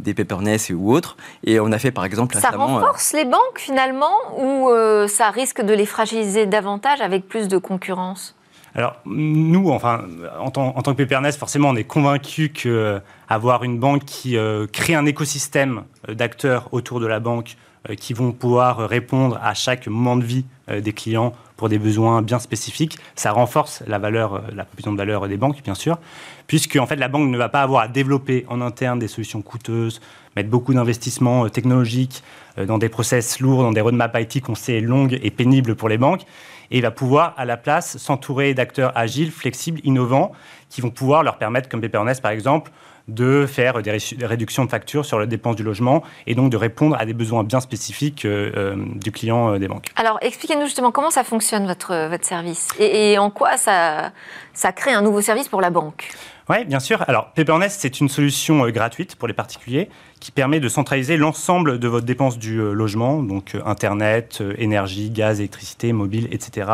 des 0.00 0.14
Peperness 0.14 0.70
ou 0.70 0.92
autres. 0.92 1.16
Et 1.44 1.60
on 1.60 1.72
a 1.72 1.78
fait 1.78 1.90
par 1.90 2.04
exemple 2.04 2.36
ça 2.36 2.50
renforce 2.50 3.12
les 3.12 3.24
banques 3.24 3.58
finalement 3.58 4.12
ou 4.38 4.70
ça 5.08 5.30
risque 5.30 5.62
de 5.62 5.72
les 5.72 5.86
fragiliser 5.86 6.46
davantage 6.46 7.00
avec 7.00 7.28
plus 7.28 7.48
de 7.48 7.58
concurrence? 7.58 8.34
Alors, 8.74 8.96
nous, 9.06 9.70
enfin, 9.70 10.04
en 10.38 10.50
tant, 10.50 10.76
en 10.76 10.82
tant 10.82 10.92
que 10.92 11.02
Peperness, 11.02 11.36
forcément, 11.36 11.70
on 11.70 11.76
est 11.76 11.84
convaincu 11.84 12.50
qu'avoir 12.50 13.64
une 13.64 13.78
banque 13.78 14.04
qui 14.04 14.36
crée 14.72 14.94
un 14.94 15.06
écosystème 15.06 15.84
d'acteurs 16.06 16.68
autour 16.72 17.00
de 17.00 17.06
la 17.06 17.18
banque 17.18 17.56
qui 17.98 18.12
vont 18.12 18.32
pouvoir 18.32 18.88
répondre 18.88 19.38
à 19.42 19.54
chaque 19.54 19.86
moment 19.86 20.16
de 20.16 20.24
vie 20.24 20.44
des 20.68 20.92
clients 20.92 21.32
pour 21.58 21.68
des 21.68 21.78
besoins 21.78 22.22
bien 22.22 22.38
spécifiques. 22.38 22.96
Ça 23.16 23.32
renforce 23.32 23.82
la 23.86 23.98
valeur, 23.98 24.34
euh, 24.34 24.40
la 24.54 24.64
proposition 24.64 24.92
de 24.92 24.96
valeur 24.96 25.28
des 25.28 25.36
banques, 25.36 25.62
bien 25.62 25.74
sûr, 25.74 25.98
puisque 26.46 26.76
en 26.76 26.86
fait 26.86 26.96
la 26.96 27.08
banque 27.08 27.28
ne 27.28 27.36
va 27.36 27.50
pas 27.50 27.60
avoir 27.60 27.82
à 27.82 27.88
développer 27.88 28.46
en 28.48 28.62
interne 28.62 28.98
des 28.98 29.08
solutions 29.08 29.42
coûteuses, 29.42 30.00
mettre 30.36 30.48
beaucoup 30.48 30.72
d'investissements 30.72 31.44
euh, 31.44 31.48
technologiques 31.50 32.22
euh, 32.58 32.64
dans 32.64 32.78
des 32.78 32.88
process 32.88 33.40
lourds, 33.40 33.62
dans 33.62 33.72
des 33.72 33.80
roadmaps 33.80 34.18
IT 34.18 34.42
qu'on 34.42 34.54
sait 34.54 34.80
longues 34.80 35.18
et 35.20 35.30
pénibles 35.30 35.74
pour 35.74 35.88
les 35.88 35.98
banques, 35.98 36.22
et 36.70 36.80
va 36.80 36.92
pouvoir 36.92 37.34
à 37.36 37.44
la 37.44 37.56
place 37.56 37.98
s'entourer 37.98 38.54
d'acteurs 38.54 38.96
agiles, 38.96 39.32
flexibles, 39.32 39.80
innovants, 39.82 40.32
qui 40.70 40.80
vont 40.80 40.90
pouvoir 40.90 41.24
leur 41.24 41.38
permettre, 41.38 41.68
comme 41.68 41.80
Pepernest 41.80 42.22
par 42.22 42.30
exemple, 42.30 42.70
de 43.08 43.46
faire 43.46 43.82
des, 43.82 43.98
réductions 44.22 44.64
de 44.64 44.70
factures 44.70 45.04
sur 45.04 45.18
la 45.18 45.26
dépense 45.26 45.56
du 45.56 45.62
logement 45.62 46.02
et 46.26 46.34
donc 46.34 46.50
de 46.50 46.56
répondre 46.56 46.96
à 46.98 47.06
des 47.06 47.14
besoins 47.14 47.42
bien 47.42 47.60
spécifiques 47.60 48.24
euh, 48.24 48.52
euh, 48.56 48.76
du 48.94 49.10
client 49.10 49.54
euh, 49.54 49.58
des 49.58 49.66
banques. 49.66 49.86
Alors, 49.96 50.18
expliquez-nous 50.20 50.66
justement 50.66 50.92
comment 50.92 51.10
ça 51.10 51.24
fonctionne 51.24 51.66
votre, 51.66 52.08
votre 52.08 52.24
service 52.24 52.68
et, 52.78 53.18
en 53.18 53.30
quoi 53.30 53.56
ça, 53.56 54.12
ça 54.52 54.72
crée 54.72 54.92
un 54.92 55.02
nouveau 55.02 55.22
service 55.22 55.48
pour 55.48 55.60
la 55.60 55.70
banque? 55.70 56.10
Oui, 56.50 56.64
bien 56.64 56.80
sûr. 56.80 57.04
Alors, 57.08 57.32
Pepernest, 57.32 57.80
c'est 57.80 58.00
une 58.00 58.08
solution 58.08 58.66
gratuite 58.68 59.16
pour 59.16 59.28
les 59.28 59.34
particuliers 59.34 59.90
qui 60.20 60.30
permet 60.30 60.60
de 60.60 60.68
centraliser 60.68 61.16
l'ensemble 61.16 61.78
de 61.78 61.88
votre 61.88 62.06
dépense 62.06 62.38
du 62.38 62.56
logement, 62.56 63.22
donc 63.22 63.54
Internet, 63.66 64.42
énergie, 64.56 65.10
gaz, 65.10 65.40
électricité, 65.40 65.92
mobile, 65.92 66.26
etc., 66.30 66.70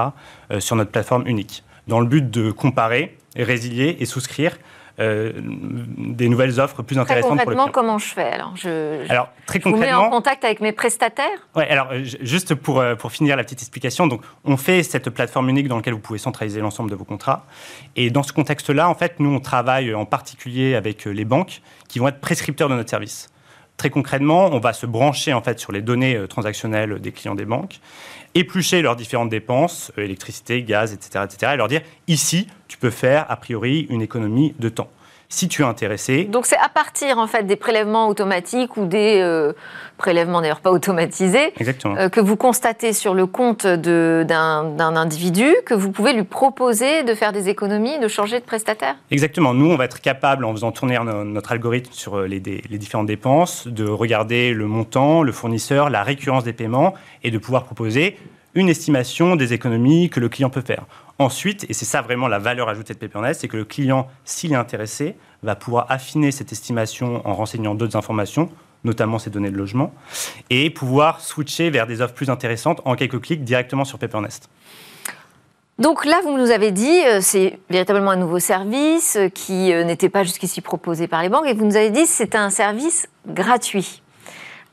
sur 0.61 0.77
notre 0.77 0.93
plateforme 0.93 1.27
unique, 1.27 1.65
dans 1.89 1.99
le 1.99 2.07
but 2.07 2.31
de 2.31 2.53
comparer, 2.53 3.19
résilier 3.37 3.97
et 3.99 4.07
souscrire 4.07 4.57
euh, 5.01 5.33
des 5.37 6.29
nouvelles 6.29 6.61
offres 6.61 6.83
plus 6.83 6.99
intéressantes 6.99 7.41
pour 7.43 7.51
le 7.51 7.57
client. 7.57 7.71
comment 7.73 7.99
je 7.99 8.07
fais 8.07 8.31
alors 8.31 8.57
je, 8.57 9.11
Alors, 9.11 9.29
très 9.45 9.59
je 9.59 9.69
vous 9.69 9.77
mets 9.77 9.93
en 9.93 10.09
contact 10.09 10.45
avec 10.45 10.61
mes 10.61 10.71
prestataires 10.71 11.27
Oui, 11.57 11.65
alors 11.65 11.89
juste 12.21 12.55
pour, 12.55 12.81
euh, 12.81 12.95
pour 12.95 13.11
finir 13.11 13.37
la 13.37 13.43
petite 13.43 13.61
explication, 13.61 14.07
donc 14.07 14.23
on 14.45 14.57
fait 14.57 14.85
cette 14.85 15.11
plateforme 15.11 15.49
unique 15.49 15.67
dans 15.67 15.77
laquelle 15.77 15.95
vous 15.95 15.99
pouvez 15.99 16.21
centraliser 16.21 16.61
l'ensemble 16.61 16.91
de 16.91 16.95
vos 16.95 17.05
contrats. 17.05 17.45
Et 17.97 18.11
dans 18.11 18.23
ce 18.23 18.33
contexte-là, 18.33 18.89
en 18.89 18.95
fait, 18.95 19.19
nous, 19.19 19.35
on 19.35 19.41
travaille 19.41 19.93
en 19.95 20.07
particulier 20.07 20.77
avec 20.77 21.07
euh, 21.07 21.11
les 21.11 21.25
banques 21.25 21.61
qui 21.89 21.99
vont 21.99 22.07
être 22.07 22.21
prescripteurs 22.21 22.69
de 22.69 22.75
notre 22.75 22.91
service. 22.91 23.31
Très 23.77 23.91
concrètement, 23.91 24.47
on 24.53 24.61
va 24.61 24.73
se 24.73 24.87
brancher 24.87 25.33
en 25.33 25.43
fait 25.43 25.59
sur 25.59 25.73
les 25.73 25.83
données 25.83 26.19
transactionnelles 26.29 27.01
des 27.01 27.13
clients 27.13 27.35
des 27.35 27.45
banques 27.45 27.81
éplucher 28.35 28.83
leurs 28.83 28.97
différentes 28.97 29.31
dépenses, 29.31 29.93
euh, 29.99 30.03
électricité, 30.03 30.63
gaz, 30.63 30.93
etc., 30.93 31.25
etc., 31.25 31.53
et 31.55 31.57
leur 31.57 31.69
dire 31.69 31.83
ici, 32.09 32.49
tu 32.69 32.77
peux 32.77 32.91
faire 32.91 33.31
a 33.31 33.37
priori 33.37 33.87
une 33.91 34.03
économie 34.03 34.55
de 34.59 34.69
temps. 34.69 34.91
Si 35.29 35.49
tu 35.49 35.63
es 35.63 35.65
intéressé. 35.65 36.25
Donc 36.25 36.47
c'est 36.47 36.59
à 36.59 36.69
partir 36.69 37.19
en 37.19 37.27
fait 37.27 37.45
des 37.45 37.57
prélèvements 37.57 38.09
automatiques 38.09 38.77
ou 38.77 38.87
des 38.87 39.21
euh, 39.21 39.53
prélèvements 39.97 40.41
d'ailleurs 40.41 40.61
pas 40.61 40.71
automatisés 40.71 41.53
euh, 41.87 42.09
que 42.09 42.21
vous 42.21 42.37
constatez 42.37 42.93
sur 42.93 43.15
le 43.15 43.27
compte 43.27 43.67
d'un 43.67 44.97
individu 44.97 45.55
que 45.67 45.75
vous 45.75 45.91
pouvez 45.91 46.13
lui 46.13 46.25
proposer 46.25 47.03
de 47.03 47.15
faire 47.15 47.33
des 47.33 47.49
économies, 47.49 47.99
de 47.99 48.09
changer 48.09 48.39
de 48.39 48.45
prestataire. 48.45 48.97
Exactement. 49.11 49.55
Nous 49.55 49.71
on 49.71 49.77
va 49.77 49.87
être 49.87 50.01
capable 50.01 50.45
en 50.45 50.53
faisant 50.53 50.73
tourner 50.73 50.99
notre 51.25 51.53
algorithme 51.53 51.93
sur 51.93 52.21
les, 52.23 52.41
les 52.41 52.79
différentes 52.79 53.07
dépenses 53.07 53.67
de 53.67 53.89
regarder 53.89 54.53
le 54.53 54.67
montant, 54.67 55.23
le 55.23 55.33
fournisseur, 55.33 55.91
la 55.91 56.03
récurrence 56.03 56.45
des 56.45 56.53
paiements 56.53 56.95
et 57.23 57.31
de 57.31 57.39
pouvoir 57.39 57.65
proposer 57.65 58.19
une 58.55 58.69
estimation 58.69 59.37
des 59.37 59.53
économies 59.53 60.11
que 60.11 60.21
le 60.21 60.29
client 60.29 60.51
peut 60.51 60.63
faire. 60.63 60.85
Ensuite, 61.19 61.65
et 61.69 61.75
c'est 61.75 61.85
ça 61.85 62.03
vraiment 62.03 62.27
la 62.27 62.39
valeur 62.39 62.69
ajoutée 62.69 62.93
de 62.93 62.99
PaperNest, 62.99 63.41
c'est 63.41 63.49
que 63.49 63.57
le 63.57 63.65
client, 63.65 64.09
s'il 64.25 64.53
est 64.53 64.57
intéressé, 64.57 65.17
va 65.43 65.55
pouvoir 65.55 65.87
affiner 65.89 66.33
cette 66.33 66.51
estimation 66.51 67.23
en 67.25 67.35
renseignant 67.35 67.75
d'autres 67.75 67.97
informations, 67.97 68.51
notamment 68.83 69.19
ses 69.19 69.31
données 69.31 69.51
de 69.51 69.57
logement, 69.57 69.95
et 70.51 70.71
pouvoir 70.71 71.21
switcher 71.21 71.71
vers 71.71 71.87
des 71.87 72.01
offres 72.01 72.15
plus 72.15 72.31
intéressantes 72.31 72.81
en 72.85 72.97
quelques 72.97 73.21
clics 73.21 73.45
directement 73.45 73.85
sur 73.85 73.99
PaperNest. 73.99 74.49
Donc 75.79 76.05
là, 76.05 76.21
vous 76.23 76.37
nous 76.37 76.51
avez 76.51 76.71
dit, 76.71 77.03
euh, 77.05 77.19
c'est 77.21 77.59
véritablement 77.69 78.13
un 78.13 78.17
nouveau 78.17 78.39
service 78.39 79.17
euh, 79.17 79.29
qui 79.29 79.73
euh, 79.73 79.83
n'était 79.83 80.09
pas 80.09 80.23
jusqu'ici 80.23 80.61
proposé 80.61 81.09
par 81.09 81.21
les 81.23 81.29
banques, 81.29 81.47
et 81.47 81.53
vous 81.53 81.65
nous 81.65 81.77
avez 81.77 81.91
dit 81.91 82.07
c'est 82.07 82.37
un 82.37 82.51
service 82.51 83.09
gratuit 83.27 84.01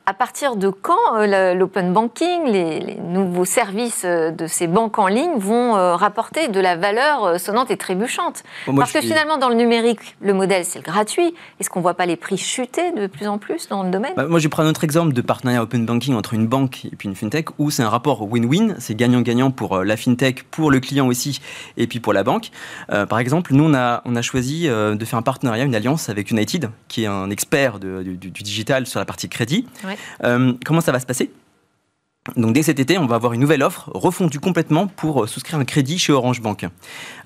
à 0.05 0.13
partir 0.13 0.55
de 0.55 0.69
quand 0.69 1.15
euh, 1.15 1.53
l'open 1.53 1.93
banking, 1.93 2.45
les, 2.45 2.95
nouveaux 2.95 3.45
services 3.45 4.03
euh, 4.03 4.31
de 4.31 4.47
ces 4.47 4.67
banques 4.67 4.97
en 4.97 5.07
ligne 5.07 5.37
vont 5.37 5.75
euh, 5.75 5.95
rapporter 5.95 6.47
de 6.47 6.59
la 6.59 6.75
valeur 6.75 7.39
sonnante 7.39 7.69
et 7.71 7.77
trébuchante? 7.77 8.43
Parce 8.65 8.91
que 8.91 9.01
finalement, 9.01 9.37
dans 9.37 9.49
le 9.49 9.55
numérique, 9.55 10.15
le 10.21 10.33
modèle, 10.33 10.65
c'est 10.65 10.79
le 10.79 10.83
gratuit. 10.83 11.33
Est-ce 11.59 11.69
qu'on 11.69 11.79
ne 11.79 11.83
voit 11.83 11.93
pas 11.93 12.05
les 12.05 12.15
prix 12.15 12.37
chuter 12.37 12.91
de 12.91 13.07
plus 13.07 13.27
en 13.27 13.37
plus 13.37 13.69
dans 13.69 13.83
le 13.83 13.91
domaine? 13.91 14.13
Bah, 14.15 14.25
Moi, 14.27 14.39
je 14.39 14.47
prends 14.47 14.63
un 14.63 14.69
autre 14.69 14.83
exemple 14.83 15.13
de 15.13 15.21
partenariat 15.21 15.61
open 15.61 15.85
banking 15.85 16.15
entre 16.15 16.33
une 16.33 16.47
banque 16.47 16.85
et 16.85 16.95
puis 16.95 17.07
une 17.07 17.15
fintech, 17.15 17.47
où 17.59 17.69
c'est 17.69 17.83
un 17.83 17.89
rapport 17.89 18.23
win-win, 18.23 18.75
c'est 18.79 18.95
gagnant-gagnant 18.95 19.51
pour 19.51 19.83
la 19.83 19.97
fintech, 19.97 20.43
pour 20.43 20.71
le 20.71 20.79
client 20.79 21.07
aussi, 21.07 21.39
et 21.77 21.85
puis 21.85 21.99
pour 21.99 22.13
la 22.13 22.23
banque. 22.23 22.49
par 22.87 23.19
exemple, 23.19 23.53
nous, 23.53 23.65
on 23.65 23.73
a, 23.73 24.01
on 24.05 24.15
a 24.15 24.21
choisi 24.21 24.67
de 24.67 25.05
faire 25.05 25.19
un 25.19 25.21
partenariat, 25.21 25.63
une 25.63 25.75
alliance 25.75 26.09
avec 26.09 26.31
United, 26.31 26.69
qui 26.87 27.03
est 27.03 27.07
un 27.07 27.29
expert 27.29 27.79
du, 27.79 28.17
digital 28.17 28.87
sur 28.87 28.99
la 28.99 29.05
partie 29.05 29.29
crédit. 29.29 29.67
Euh, 30.23 30.54
comment 30.65 30.82
ça 30.82 30.91
va 30.91 30.99
se 30.99 31.06
passer? 31.06 31.32
Donc 32.38 32.54
dès 32.54 32.63
cet 32.63 32.80
été, 32.80 32.97
on 32.97 33.08
va 33.08 33.15
avoir 33.15 33.34
une 33.34 33.41
nouvelle 33.41 33.63
offre 33.63 33.89
refondue 33.93 34.39
complètement 34.39 34.88
pour 34.88 35.23
euh, 35.23 35.27
souscrire 35.27 35.60
un 35.60 35.65
crédit 35.65 35.97
chez 35.97 36.13
Orange 36.13 36.41
Bank. 36.41 36.67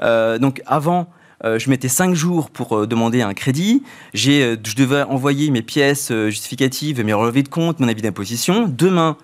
Euh, 0.01 0.37
donc 0.37 0.61
avant, 0.65 1.07
je 1.43 1.69
mettais 1.69 1.89
5 1.89 2.15
jours 2.15 2.49
pour 2.49 2.87
demander 2.87 3.21
un 3.21 3.35
crédit. 3.35 3.83
je 4.15 4.55
devais 4.75 5.03
envoyer 5.03 5.51
mes 5.51 5.61
pièces 5.61 6.11
justificatives, 6.11 7.03
mes 7.03 7.13
relevés 7.13 7.43
de 7.43 7.49
compte, 7.49 7.79
mon 7.79 7.87
avis 7.87 8.01
d'imposition. 8.01 8.67
Demain, 8.67 9.15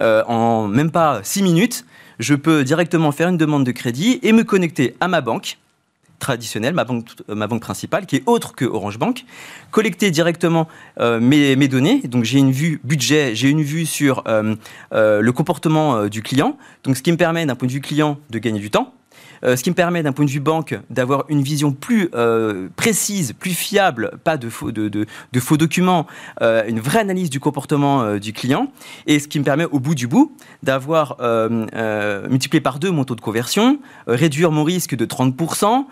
en 0.00 0.68
même 0.68 0.90
pas 0.90 1.20
6 1.22 1.42
minutes, 1.42 1.86
je 2.18 2.34
peux 2.34 2.62
directement 2.62 3.10
faire 3.10 3.28
une 3.28 3.38
demande 3.38 3.64
de 3.64 3.72
crédit 3.72 4.18
et 4.22 4.32
me 4.32 4.44
connecter 4.44 4.96
à 5.00 5.08
ma 5.08 5.22
banque 5.22 5.56
traditionnelle, 6.22 6.72
ma 6.72 6.84
banque, 6.84 7.08
ma 7.28 7.46
banque 7.46 7.60
principale, 7.60 8.06
qui 8.06 8.16
est 8.16 8.22
autre 8.26 8.54
que 8.54 8.64
Orange 8.64 8.98
Bank, 8.98 9.24
collecter 9.70 10.10
directement 10.10 10.68
euh, 11.00 11.20
mes, 11.20 11.68
données. 11.68 12.00
Donc 12.04 12.24
j'ai 12.24 12.38
une 12.38 12.52
vue 12.52 12.80
budget, 12.84 13.34
j'ai 13.34 13.50
une 13.50 13.62
vue 13.62 13.84
sur 13.84 14.22
euh, 14.28 14.54
euh, 14.94 15.20
le 15.20 15.32
comportement 15.32 16.06
du 16.06 16.22
client. 16.22 16.56
Donc 16.84 16.96
ce 16.96 17.02
qui 17.02 17.10
me 17.12 17.16
permet 17.16 17.44
d'un 17.44 17.56
point 17.56 17.66
de 17.66 17.72
vue 17.72 17.80
client 17.80 18.18
de 18.30 18.38
gagner 18.38 18.60
du 18.60 18.70
temps 18.70 18.94
euh, 19.44 19.56
ce 19.56 19.62
qui 19.62 19.70
me 19.70 19.74
permet 19.74 20.02
d'un 20.02 20.12
point 20.12 20.24
de 20.24 20.30
vue 20.30 20.40
banque 20.40 20.78
d'avoir 20.90 21.24
une 21.28 21.42
vision 21.42 21.72
plus 21.72 22.10
euh, 22.14 22.68
précise, 22.76 23.32
plus 23.32 23.54
fiable, 23.54 24.12
pas 24.24 24.36
de 24.36 24.48
faux, 24.48 24.70
documents, 25.56 26.06
euh, 26.40 26.64
une 26.66 26.80
vraie 26.80 27.00
analyse 27.00 27.30
du 27.30 27.40
comportement 27.40 28.16
du 28.16 28.32
client, 28.32 28.72
et 29.06 29.18
ce 29.18 29.28
qui 29.28 29.38
me 29.38 29.44
permet 29.44 29.64
au 29.64 29.80
bout 29.80 29.94
du 29.94 30.06
bout 30.06 30.36
d'avoir 30.62 31.16
multiplié 32.28 32.60
par 32.60 32.78
deux 32.78 32.90
mon 32.90 33.04
taux 33.04 33.14
de 33.14 33.20
conversion, 33.20 33.78
réduire 34.06 34.50
mon 34.50 34.64
risque 34.64 34.94
de 34.94 35.04
30% 35.04 35.84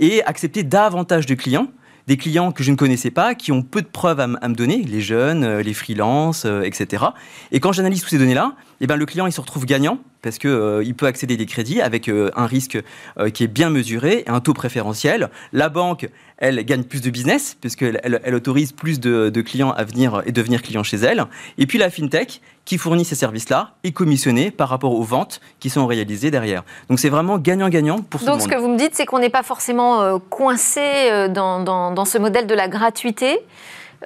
et 0.00 0.22
accepter 0.24 0.62
davantage 0.62 1.26
de 1.26 1.34
clients 1.34 1.68
des 2.06 2.16
clients 2.16 2.52
que 2.52 2.62
je 2.62 2.70
ne 2.70 2.76
connaissais 2.76 3.10
pas, 3.10 3.34
qui 3.34 3.50
ont 3.50 3.62
peu 3.62 3.82
de 3.82 3.88
preuves 3.88 4.20
à, 4.20 4.28
me 4.28 4.54
donner, 4.54 4.84
les 4.84 5.00
jeunes, 5.00 5.58
les 5.58 5.74
freelances, 5.74 6.46
etc. 6.62 7.06
Et 7.50 7.58
quand 7.58 7.72
j'analyse 7.72 8.00
toutes 8.00 8.10
ces 8.10 8.18
données-là, 8.18 8.54
eh 8.80 8.86
ben, 8.86 8.96
le 8.96 9.06
client 9.06 9.26
il 9.26 9.32
se 9.32 9.40
retrouve 9.40 9.64
gagnant 9.66 9.98
parce 10.22 10.38
qu'il 10.38 10.50
euh, 10.50 10.82
il 10.84 10.94
peut 10.94 11.06
accéder 11.06 11.36
des 11.36 11.46
crédits 11.46 11.80
avec 11.80 12.08
euh, 12.08 12.30
un 12.34 12.46
risque 12.46 12.78
euh, 13.18 13.30
qui 13.30 13.44
est 13.44 13.48
bien 13.48 13.70
mesuré 13.70 14.24
et 14.26 14.28
un 14.28 14.40
taux 14.40 14.54
préférentiel. 14.54 15.30
La 15.52 15.68
banque, 15.68 16.08
elle 16.38 16.64
gagne 16.64 16.82
plus 16.82 17.00
de 17.00 17.10
business 17.10 17.56
puisqu'elle 17.60 18.00
elle, 18.02 18.20
elle 18.24 18.34
autorise 18.34 18.72
plus 18.72 18.98
de, 18.98 19.30
de, 19.30 19.40
clients 19.40 19.70
à 19.70 19.84
venir 19.84 20.22
et 20.26 20.32
devenir 20.32 20.62
clients 20.62 20.82
chez 20.82 20.96
elle. 20.96 21.24
Et 21.58 21.66
puis 21.66 21.78
la 21.78 21.90
fintech 21.90 22.40
qui 22.64 22.76
fournit 22.76 23.04
ces 23.04 23.14
services-là 23.14 23.74
est 23.84 23.92
commissionnée 23.92 24.50
par 24.50 24.68
rapport 24.68 24.92
aux 24.92 25.04
ventes 25.04 25.40
qui 25.60 25.70
sont 25.70 25.86
réalisées 25.86 26.32
derrière. 26.32 26.64
Donc 26.88 26.98
c'est 26.98 27.08
vraiment 27.08 27.38
gagnant-gagnant 27.38 28.00
pour 28.02 28.20
tout 28.20 28.26
Donc 28.26 28.34
le 28.34 28.40
monde. 28.40 28.50
ce 28.50 28.56
que 28.56 28.60
vous 28.60 28.68
me 28.68 28.76
dites, 28.76 28.94
c'est 28.94 29.06
qu'on 29.06 29.20
n'est 29.20 29.30
pas 29.30 29.44
forcément 29.44 30.18
coincé 30.18 31.28
dans, 31.30 31.62
dans, 31.62 31.92
dans, 31.92 32.04
ce 32.04 32.18
modèle 32.18 32.48
de 32.48 32.54
la 32.54 32.66
gratuité. 32.66 33.38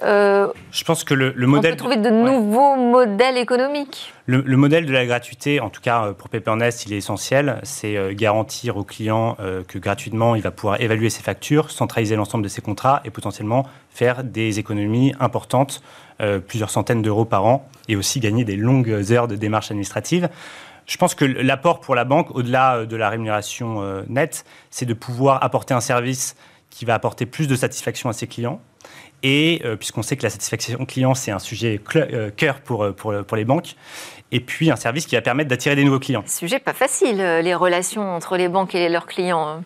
Euh, 0.03 0.47
je 0.71 0.83
pense 0.83 1.03
que 1.03 1.13
le, 1.13 1.33
le 1.35 1.47
modèle. 1.47 1.73
On 1.73 1.75
peut 1.75 1.79
trouver 1.79 1.97
de 1.97 2.09
nouveaux 2.09 2.75
modèles 2.75 3.37
économiques. 3.37 4.13
Le, 4.25 4.41
le, 4.41 4.57
modèle 4.57 4.85
de 4.85 4.93
la 4.93 5.05
gratuité, 5.05 5.59
en 5.59 5.69
tout 5.69 5.81
cas 5.81 6.13
pour 6.13 6.29
Papernet, 6.29 6.69
il 6.85 6.93
est 6.93 6.97
essentiel. 6.97 7.59
C'est 7.63 7.97
euh, 7.97 8.13
garantir 8.13 8.77
au 8.77 8.83
client 8.83 9.37
euh, 9.39 9.63
que 9.67 9.77
gratuitement, 9.77 10.35
il 10.35 10.41
va 10.41 10.51
pouvoir 10.51 10.81
évaluer 10.81 11.09
ses 11.09 11.21
factures, 11.21 11.69
centraliser 11.69 12.15
l'ensemble 12.15 12.43
de 12.43 12.49
ses 12.49 12.61
contrats 12.61 13.01
et 13.05 13.09
potentiellement 13.09 13.67
faire 13.89 14.23
des 14.23 14.59
économies 14.59 15.13
importantes, 15.19 15.81
euh, 16.21 16.39
plusieurs 16.39 16.69
centaines 16.69 17.01
d'euros 17.01 17.25
par 17.25 17.45
an, 17.45 17.67
et 17.87 17.95
aussi 17.95 18.19
gagner 18.19 18.43
des 18.43 18.55
longues 18.55 18.89
heures 19.11 19.27
de 19.27 19.35
démarches 19.35 19.71
administratives. 19.71 20.29
Je 20.87 20.97
pense 20.97 21.15
que 21.15 21.25
l'apport 21.25 21.79
pour 21.79 21.95
la 21.95 22.03
banque, 22.03 22.35
au-delà 22.35 22.85
de 22.85 22.95
la 22.95 23.09
rémunération 23.09 23.81
euh, 23.81 24.03
nette, 24.09 24.45
c'est 24.71 24.85
de 24.85 24.93
pouvoir 24.93 25.43
apporter 25.43 25.73
un 25.73 25.79
service 25.79 26.35
qui 26.69 26.85
va 26.85 26.95
apporter 26.95 27.25
plus 27.25 27.47
de 27.47 27.55
satisfaction 27.55 28.09
à 28.09 28.13
ses 28.13 28.27
clients 28.27 28.61
et 29.23 29.61
euh, 29.65 29.75
puisqu'on 29.75 30.01
sait 30.01 30.17
que 30.17 30.23
la 30.23 30.29
satisfaction 30.29 30.85
client, 30.85 31.13
c'est 31.13 31.31
un 31.31 31.39
sujet 31.39 31.79
euh, 31.95 32.29
cœur 32.35 32.61
pour, 32.61 32.83
euh, 32.83 32.91
pour, 32.91 33.13
pour, 33.25 33.37
les 33.37 33.45
banques, 33.45 33.75
et 34.31 34.39
puis 34.39 34.71
un 34.71 34.75
service 34.75 35.05
qui 35.05 35.15
va 35.15 35.21
permettre 35.21 35.49
d'attirer 35.49 35.75
des 35.75 35.83
nouveaux 35.83 35.99
clients. 35.99 36.23
Sujet 36.25 36.59
pas 36.59 36.73
facile, 36.73 37.17
les 37.17 37.55
relations 37.55 38.15
entre 38.15 38.37
les 38.37 38.47
banques 38.47 38.75
et 38.75 38.89
leurs 38.89 39.05
clients. 39.05 39.47
Hein. 39.47 39.63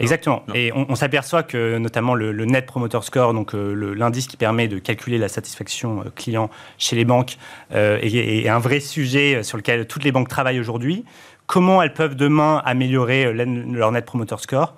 Exactement. 0.00 0.42
Non. 0.48 0.54
Et 0.54 0.72
on, 0.74 0.86
on 0.88 0.94
s'aperçoit 0.94 1.42
que 1.42 1.78
notamment 1.78 2.14
le, 2.14 2.32
le, 2.32 2.44
Net 2.44 2.66
Promoter 2.66 3.00
Score, 3.02 3.32
donc 3.32 3.54
euh, 3.54 3.94
l'indice 3.94 4.26
qui 4.26 4.36
permet 4.36 4.68
de 4.68 4.78
calculer 4.78 5.18
la 5.18 5.28
satisfaction 5.28 6.00
euh, 6.00 6.10
client 6.14 6.50
chez 6.78 6.96
les 6.96 7.04
banques, 7.04 7.38
euh, 7.74 7.98
est, 8.02 8.14
est, 8.14 8.48
un 8.48 8.58
vrai 8.58 8.80
sujet 8.80 9.42
sur 9.42 9.56
lequel 9.56 9.86
toutes 9.86 10.04
les 10.04 10.12
banques 10.12 10.28
travaillent 10.28 10.60
aujourd'hui. 10.60 11.04
Comment 11.46 11.80
elles 11.82 11.94
peuvent 11.94 12.16
demain 12.16 12.60
améliorer 12.64 13.32
leur 13.32 13.92
Net 13.92 14.04
Promoter 14.04 14.36
Score? 14.38 14.74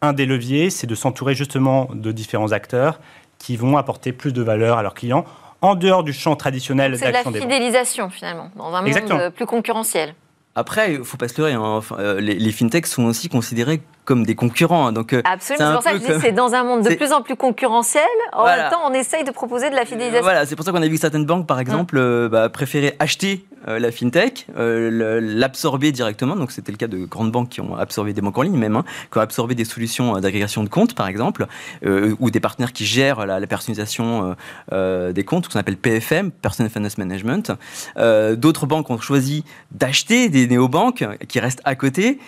Un 0.00 0.12
des 0.12 0.26
leviers, 0.26 0.70
c'est 0.70 0.86
de 0.86 0.94
s'entourer 0.94 1.34
justement 1.34 1.88
de 1.92 2.12
différents 2.12 2.52
acteurs 2.52 3.00
qui 3.38 3.56
vont 3.56 3.76
apporter 3.76 4.12
plus 4.12 4.32
de 4.32 4.42
valeur 4.42 4.78
à 4.78 4.82
leurs 4.82 4.94
clients 4.94 5.24
en 5.60 5.74
dehors 5.74 6.04
du 6.04 6.12
champ 6.12 6.36
traditionnel 6.36 6.92
d'action 6.92 7.30
des 7.30 7.40
C'est 7.40 7.46
de 7.46 7.50
la 7.50 7.56
fidélisation 7.56 8.10
finalement, 8.10 8.50
dans 8.56 8.74
un 8.74 8.84
Exactement. 8.84 9.18
monde 9.18 9.30
plus 9.30 9.46
concurrentiel. 9.46 10.14
Après, 10.54 10.94
il 10.94 10.98
ne 10.98 11.04
faut 11.04 11.16
pas 11.16 11.28
se 11.28 11.38
leurrer, 11.40 11.52
hein. 11.52 11.62
enfin, 11.62 11.96
euh, 11.98 12.20
les, 12.20 12.34
les, 12.34 12.52
fintechs 12.52 12.86
sont 12.86 13.04
aussi 13.04 13.28
considérés 13.28 13.80
comme 14.08 14.24
des 14.24 14.34
concurrents. 14.34 14.86
Hein. 14.86 14.92
Donc, 14.92 15.14
Absolument, 15.24 15.68
c'est 15.68 15.74
pour 15.74 15.82
ça 15.82 15.92
que 15.92 15.98
je 15.98 16.14
dis 16.14 16.20
c'est 16.22 16.32
dans 16.32 16.54
un 16.54 16.64
monde 16.64 16.82
de 16.82 16.94
plus 16.94 17.12
en 17.12 17.20
plus 17.20 17.36
concurrentiel. 17.36 18.02
En 18.32 18.40
voilà. 18.40 18.62
même 18.62 18.72
temps, 18.72 18.80
on 18.86 18.94
essaye 18.94 19.22
de 19.22 19.30
proposer 19.30 19.68
de 19.68 19.74
la 19.74 19.84
fidélisation. 19.84 20.22
Voilà, 20.22 20.46
c'est 20.46 20.56
pour 20.56 20.64
ça 20.64 20.72
qu'on 20.72 20.80
a 20.80 20.88
vu 20.88 20.96
certaines 20.96 21.26
banques, 21.26 21.46
par 21.46 21.60
exemple, 21.60 21.98
euh, 21.98 22.30
bah, 22.30 22.48
préféraient 22.48 22.96
acheter 23.00 23.44
euh, 23.66 23.80
la 23.80 23.90
fintech, 23.90 24.46
euh, 24.56 25.20
l'absorber 25.20 25.90
directement. 25.90 26.36
Donc, 26.36 26.52
c'était 26.52 26.70
le 26.70 26.78
cas 26.78 26.86
de 26.86 27.04
grandes 27.04 27.32
banques 27.32 27.48
qui 27.48 27.60
ont 27.60 27.76
absorbé 27.76 28.12
des 28.12 28.20
banques 28.20 28.38
en 28.38 28.42
ligne, 28.42 28.56
même, 28.56 28.76
hein, 28.76 28.84
qui 29.10 29.18
ont 29.18 29.20
absorbé 29.20 29.56
des 29.56 29.64
solutions 29.64 30.18
d'agrégation 30.20 30.62
de 30.62 30.68
comptes, 30.68 30.94
par 30.94 31.08
exemple, 31.08 31.46
euh, 31.84 32.14
ou 32.20 32.30
des 32.30 32.38
partenaires 32.38 32.72
qui 32.72 32.86
gèrent 32.86 33.26
la, 33.26 33.40
la 33.40 33.46
personnalisation 33.46 34.36
des 34.70 35.24
comptes, 35.24 35.46
ce 35.46 35.50
qu'on 35.50 35.58
appelle 35.58 35.76
PFM, 35.76 36.30
Personal 36.30 36.70
Finance 36.70 36.98
Management. 36.98 37.52
D'autres 37.96 38.66
banques 38.66 38.90
ont 38.90 38.98
choisi 38.98 39.44
d'acheter 39.72 40.28
des 40.28 40.46
néobanques 40.46 41.04
qui 41.28 41.40
restent 41.40 41.62
à 41.64 41.74
côté, 41.74 42.18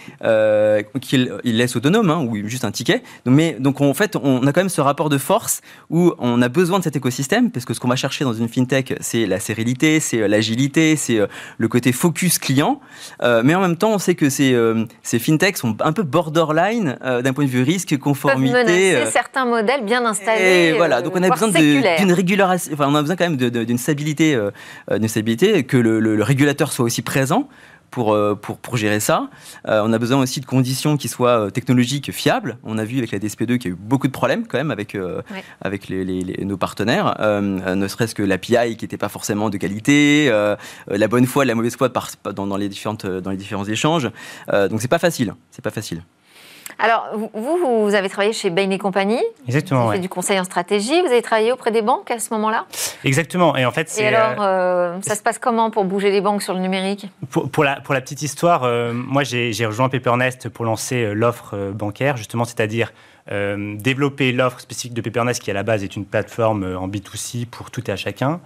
qu'ils 1.01 1.31
laissent 1.45 1.70
autonome 1.77 2.11
hein, 2.11 2.27
ou 2.29 2.37
juste 2.49 2.65
un 2.65 2.71
ticket. 2.71 3.03
Donc, 3.25 3.35
mais 3.35 3.57
donc 3.59 3.81
en 3.81 3.95
fait, 3.95 4.17
on 4.17 4.47
a 4.47 4.53
quand 4.53 4.61
même 4.61 4.69
ce 4.69 4.81
rapport 4.81 5.09
de 5.09 5.19
force 5.19 5.61
où 5.89 6.13
on 6.19 6.43
a 6.43 6.49
besoin 6.49 6.79
de 6.79 6.85
cet 6.85 6.97
écosystème 6.97 7.51
parce 7.51 7.65
que 7.65 7.75
ce 7.75 7.81
qu'on 7.81 7.89
va 7.89 7.97
chercher 7.97 8.25
dans 8.25 8.33
une 8.33 8.49
fintech, 8.49 8.95
c'est 9.01 9.27
la 9.27 9.41
sérénité, 9.41 10.01
c'est 10.01 10.27
l'agilité, 10.29 10.97
c'est 10.97 11.21
le 11.59 11.69
côté 11.69 11.93
focus 11.93 12.39
client. 12.39 12.81
Euh, 13.23 13.43
mais 13.45 13.55
en 13.55 13.61
même 13.61 13.77
temps, 13.77 13.93
on 13.93 13.99
sait 13.99 14.15
que 14.15 14.29
ces, 14.29 14.53
euh, 14.53 14.85
ces 15.03 15.19
fintechs 15.19 15.57
sont 15.57 15.77
un 15.81 15.93
peu 15.93 16.03
borderline 16.03 16.99
euh, 17.05 17.23
d'un 17.23 17.33
point 17.33 17.45
de 17.45 17.51
vue 17.51 17.63
risque, 17.63 17.97
conformité. 17.99 18.53
Peuvent 18.53 18.67
menacer 18.67 19.11
certains 19.11 19.45
modèles 19.45 19.85
bien 19.85 20.05
installés. 20.05 20.71
Et 20.71 20.73
voilà, 20.73 21.03
donc 21.03 21.15
on 21.17 21.23
a 21.23 21.31
besoin 21.31 21.49
d'une 21.49 22.13
régulation. 22.13 22.73
Enfin, 22.75 22.87
on 22.89 22.95
a 22.95 23.01
besoin 23.01 23.17
quand 23.17 23.29
même 23.29 23.37
d'une 23.37 23.79
stabilité, 23.79 24.39
d'une 24.91 25.09
stabilité, 25.09 25.65
que 25.65 25.77
le, 25.77 26.01
le, 26.01 26.17
le 26.17 26.23
régulateur 26.23 26.73
soit 26.73 26.85
aussi 26.85 27.03
présent 27.03 27.49
pour, 27.91 28.17
pour, 28.41 28.59
pour 28.59 28.77
gérer 28.77 29.01
ça. 29.01 29.29
Euh, 29.69 29.83
on 29.85 29.93
a 29.93 29.99
besoin 29.99 30.19
aussi 30.19 30.41
de 30.41 30.47
conditions 30.47 30.97
qui 30.97 31.09
soient 31.09 31.51
technologiques 31.51 32.13
fiables. 32.13 32.59
On 32.65 32.79
a 32.79 32.85
vu 32.85 32.99
avec 32.99 33.13
la 33.13 33.19
DSP2 33.19 33.59
qu'il 33.59 33.65
y 33.65 33.69
a 33.69 33.77
eu 33.77 33.79
beaucoup 33.79 34.07
de 34.07 34.13
problèmes 34.13 34.47
quand 34.47 34.59
même 34.59 34.71
avec, 34.71 34.95
euh, 34.95 35.23
ouais. 35.33 35.45
avec 35.61 35.89
les, 35.89 36.05
les, 36.05 36.23
les, 36.23 36.45
nos 36.45 36.57
partenaires, 36.57 37.17
euh, 37.21 37.41
ne 37.41 37.89
serait-ce 37.89 38.15
que 38.15 38.23
l'API 38.23 38.77
qui 38.77 38.85
n'était 38.85 38.97
pas 38.97 39.09
forcément 39.09 39.51
de 39.51 39.57
qualité, 39.57 40.29
euh, 40.31 40.57
la 40.89 41.09
bonne 41.09 41.27
foi, 41.27 41.45
la 41.45 41.55
mauvaise 41.55 41.77
foi 41.77 41.89
par, 41.91 42.11
dans, 42.35 42.47
dans, 42.47 42.57
les, 42.57 42.69
différentes, 42.69 43.07
dans 43.07 43.31
les 43.31 43.37
différents 43.37 43.65
échanges. 43.65 44.11
Euh, 44.53 44.69
donc 44.69 44.81
c'est 44.81 44.89
pas 44.89 44.99
facile, 44.99 45.35
c'est 45.51 45.63
pas 45.63 45.71
facile. 45.71 46.03
Alors, 46.83 47.09
vous, 47.35 47.85
vous 47.85 47.95
avez 47.95 48.09
travaillé 48.09 48.33
chez 48.33 48.51
Bain 48.51 48.71
et 48.71 48.79
compagnie. 48.79 49.23
Exactement. 49.47 49.81
Vous 49.81 49.87
avez 49.87 49.91
ouais. 49.91 49.97
fait 49.97 50.03
du 50.03 50.09
conseil 50.09 50.41
en 50.41 50.45
stratégie. 50.45 51.01
Vous 51.01 51.09
avez 51.09 51.23
travaillé 51.23 51.53
auprès 51.53 51.71
des 51.71 51.83
banques 51.83 52.11
à 52.11 52.19
ce 52.19 52.33
moment-là? 52.35 52.67
Exactement. 53.05 53.57
Et 53.57 53.67
en 53.67 53.71
fait, 53.71 53.95
Et 53.99 54.07
alors, 54.07 54.43
euh, 54.43 54.97
ça 55.03 55.15
se 55.15 55.23
passe 55.23 55.39
comment 55.39 55.71
pour 55.71 55.85
bouger 55.85 56.11
les 56.11 56.21
banques 56.21 56.43
sur 56.43 56.55
le 56.55 56.61
numérique? 56.61 57.07
Pour, 57.31 57.51
pour, 57.51 57.65
la, 57.65 57.81
pour 57.81 57.93
la 57.93 58.01
petite 58.01 58.23
histoire, 58.23 58.65
euh, 58.65 58.93
moi, 58.93 59.25
j'ai 59.25 59.67
rejoint 59.67 59.89
Pepernest 59.89 60.49
pour 60.49 60.65
lancer 60.65 61.05
euh, 61.05 61.13
l'offre 61.13 61.71
bancaire, 61.73 62.17
justement, 62.17 62.45
c'est-à-dire 62.45 62.93
euh, 63.31 63.77
développer 63.77 64.33
l'offre 64.33 64.61
spécifique 64.61 64.95
de 64.95 65.03
Pepernest, 65.03 65.43
qui 65.43 65.51
à 65.51 65.55
la 65.55 65.63
base 65.63 65.85
est 65.85 65.97
une 65.97 66.07
plateforme 66.07 66.65
en 66.77 66.89
B2C 66.89 67.47
pour 67.47 67.71
tout 67.71 67.89
et 67.89 67.93
à 67.93 67.97
chacun. 67.97 68.41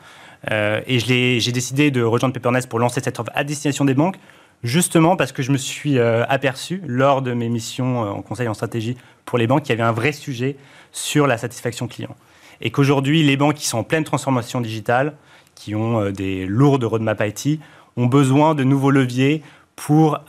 Euh, 0.50 0.80
et 0.86 0.98
j'ai 0.98 1.52
décidé 1.52 1.90
de 1.90 2.02
rejoindre 2.02 2.34
Pepernest 2.34 2.68
pour 2.68 2.78
lancer 2.78 3.00
cette 3.00 3.18
offre 3.18 3.30
à 3.34 3.44
destination 3.44 3.84
des 3.84 3.94
banques 3.94 4.16
justement 4.64 5.14
parce 5.14 5.30
que 5.30 5.42
je 5.42 5.52
me 5.52 5.58
suis 5.58 5.98
euh, 5.98 6.24
aperçu 6.26 6.82
lors 6.86 7.22
de 7.22 7.32
mes 7.32 7.48
missions 7.48 8.04
euh, 8.04 8.08
en 8.08 8.22
conseil 8.22 8.48
en 8.48 8.54
stratégie 8.54 8.96
pour 9.26 9.38
les 9.38 9.46
banques 9.46 9.62
qu'il 9.62 9.76
y 9.76 9.80
avait 9.80 9.88
un 9.88 9.92
vrai 9.92 10.12
sujet 10.12 10.56
sur 10.90 11.26
la 11.26 11.38
satisfaction 11.38 11.86
client. 11.86 12.16
Et 12.60 12.70
qu'aujourd'hui, 12.70 13.22
les 13.22 13.36
banques 13.36 13.54
qui 13.54 13.66
sont 13.66 13.78
en 13.78 13.84
pleine 13.84 14.04
transformation 14.04 14.60
digitale, 14.60 15.14
qui 15.54 15.74
ont 15.74 16.00
euh, 16.00 16.10
des 16.10 16.46
lourdes 16.46 16.82
roadmap 16.82 17.22
IT, 17.24 17.60
ont 17.96 18.06
besoin 18.06 18.54
de 18.54 18.64
nouveaux 18.64 18.90
leviers 18.90 19.42
pour 19.76 20.20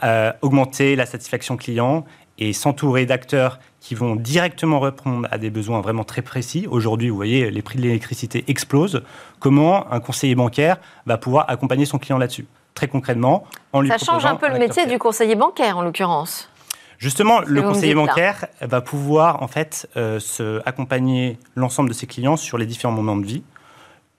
augmenter 0.41 0.95
la 0.95 1.05
satisfaction 1.05 1.55
client 1.55 2.03
et 2.39 2.51
s'entourer 2.51 3.05
d'acteurs 3.05 3.59
qui 3.79 3.93
vont 3.93 4.15
directement 4.15 4.79
répondre 4.79 5.27
à 5.29 5.37
des 5.37 5.51
besoins 5.51 5.81
vraiment 5.81 6.03
très 6.03 6.23
précis. 6.23 6.65
Aujourd'hui, 6.69 7.09
vous 7.09 7.15
voyez, 7.15 7.51
les 7.51 7.61
prix 7.61 7.77
de 7.77 7.83
l'électricité 7.83 8.43
explosent. 8.47 9.03
Comment 9.39 9.91
un 9.93 9.99
conseiller 9.99 10.33
bancaire 10.33 10.77
va 11.05 11.19
pouvoir 11.19 11.45
accompagner 11.47 11.85
son 11.85 11.99
client 11.99 12.17
là-dessus? 12.17 12.47
Très 12.75 12.87
concrètement 12.87 13.45
en 13.73 13.81
lui 13.81 13.89
Ça 13.89 13.97
change 13.97 14.25
un 14.25 14.35
peu 14.35 14.47
le 14.49 14.59
métier 14.59 14.85
du 14.85 14.99
conseiller 14.99 15.35
bancaire, 15.35 15.79
en 15.79 15.81
l'occurrence. 15.81 16.49
Justement, 16.97 17.41
le 17.41 17.61
conseiller 17.61 17.95
bancaire 17.95 18.45
là. 18.61 18.67
va 18.67 18.81
pouvoir 18.81 19.41
en 19.41 19.47
fait 19.47 19.89
euh, 19.97 20.19
se 20.19 20.61
accompagner 20.65 21.37
l'ensemble 21.55 21.89
de 21.89 21.93
ses 21.93 22.07
clients 22.07 22.37
sur 22.37 22.57
les 22.57 22.65
différents 22.65 22.93
moments 22.93 23.17
de 23.17 23.25
vie. 23.25 23.43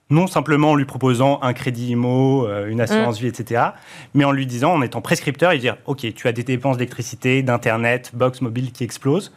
Non 0.09 0.27
simplement 0.27 0.71
en 0.71 0.75
lui 0.75 0.85
proposant 0.85 1.39
un 1.41 1.53
crédit 1.53 1.89
IMO, 1.89 2.47
euh, 2.47 2.67
une 2.67 2.79
assurance 2.79 3.19
mmh. 3.19 3.23
vie, 3.23 3.27
etc., 3.27 3.63
mais 4.13 4.23
en 4.23 4.31
lui 4.31 4.45
disant, 4.45 4.73
en 4.73 4.81
étant 4.81 5.01
prescripteur, 5.01 5.51
et 5.51 5.57
dire 5.57 5.77
Ok, 5.85 6.05
tu 6.13 6.27
as 6.27 6.31
des 6.31 6.43
dépenses 6.43 6.77
d'électricité, 6.77 7.41
d'internet, 7.43 8.11
box 8.13 8.41
mobile 8.41 8.71
qui 8.71 8.83
explosent, 8.83 9.33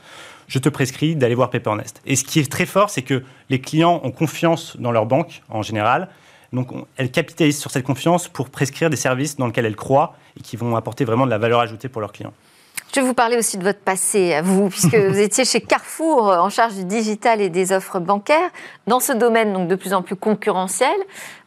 je 0.47 0.59
te 0.59 0.69
prescris 0.69 1.17
d'aller 1.17 1.35
voir 1.35 1.51
Pepernest. 1.51 2.03
Et 2.07 2.17
ce 2.17 2.25
qui 2.25 2.41
est 2.41 2.51
très 2.51 2.67
fort, 2.67 2.91
c'est 2.91 3.03
que 3.03 3.23
les 3.49 3.61
clients 3.61 4.01
ont 4.05 4.11
confiance 4.11 4.77
dans 4.79 4.93
leur 4.93 5.07
banque 5.07 5.43
en 5.49 5.63
général, 5.63 6.09
donc, 6.53 6.73
on, 6.73 6.87
elles 6.97 7.11
capitalisent 7.11 7.61
sur 7.61 7.71
cette 7.71 7.85
confiance 7.85 8.29
pour 8.29 8.51
prescrire 8.51 8.91
des 8.91 8.97
services 8.97 9.37
dans 9.37 9.47
lesquels 9.47 9.67
elles 9.67 9.77
croient 9.77 10.15
et 10.37 10.43
qui 10.43 10.57
vont 10.57 10.75
apporter 10.77 11.05
vraiment 11.05 11.25
de 11.25 11.31
la 11.31 11.39
valeur 11.39 11.61
ajoutée 11.61 11.89
pour 11.89 12.01
leurs 12.01 12.13
clients. 12.13 12.33
Je 12.93 12.99
vais 12.99 13.07
vous 13.07 13.15
parler 13.15 13.37
aussi 13.37 13.57
de 13.57 13.63
votre 13.63 13.79
passé 13.79 14.35
à 14.35 14.43
vous, 14.43 14.69
puisque 14.69 14.95
vous 15.11 15.19
étiez 15.19 15.45
chez 15.45 15.61
Carrefour 15.61 16.25
en 16.25 16.51
charge 16.51 16.75
du 16.75 16.85
digital 16.85 17.41
et 17.41 17.49
des 17.49 17.73
offres 17.73 18.01
bancaires. 18.01 18.51
Dans 18.89 18.99
ce 18.99 19.13
domaine 19.13 19.53
donc 19.53 19.69
de 19.69 19.77
plus 19.77 19.95
en 19.95 20.03
plus 20.03 20.17
concurrentiel, 20.17 20.97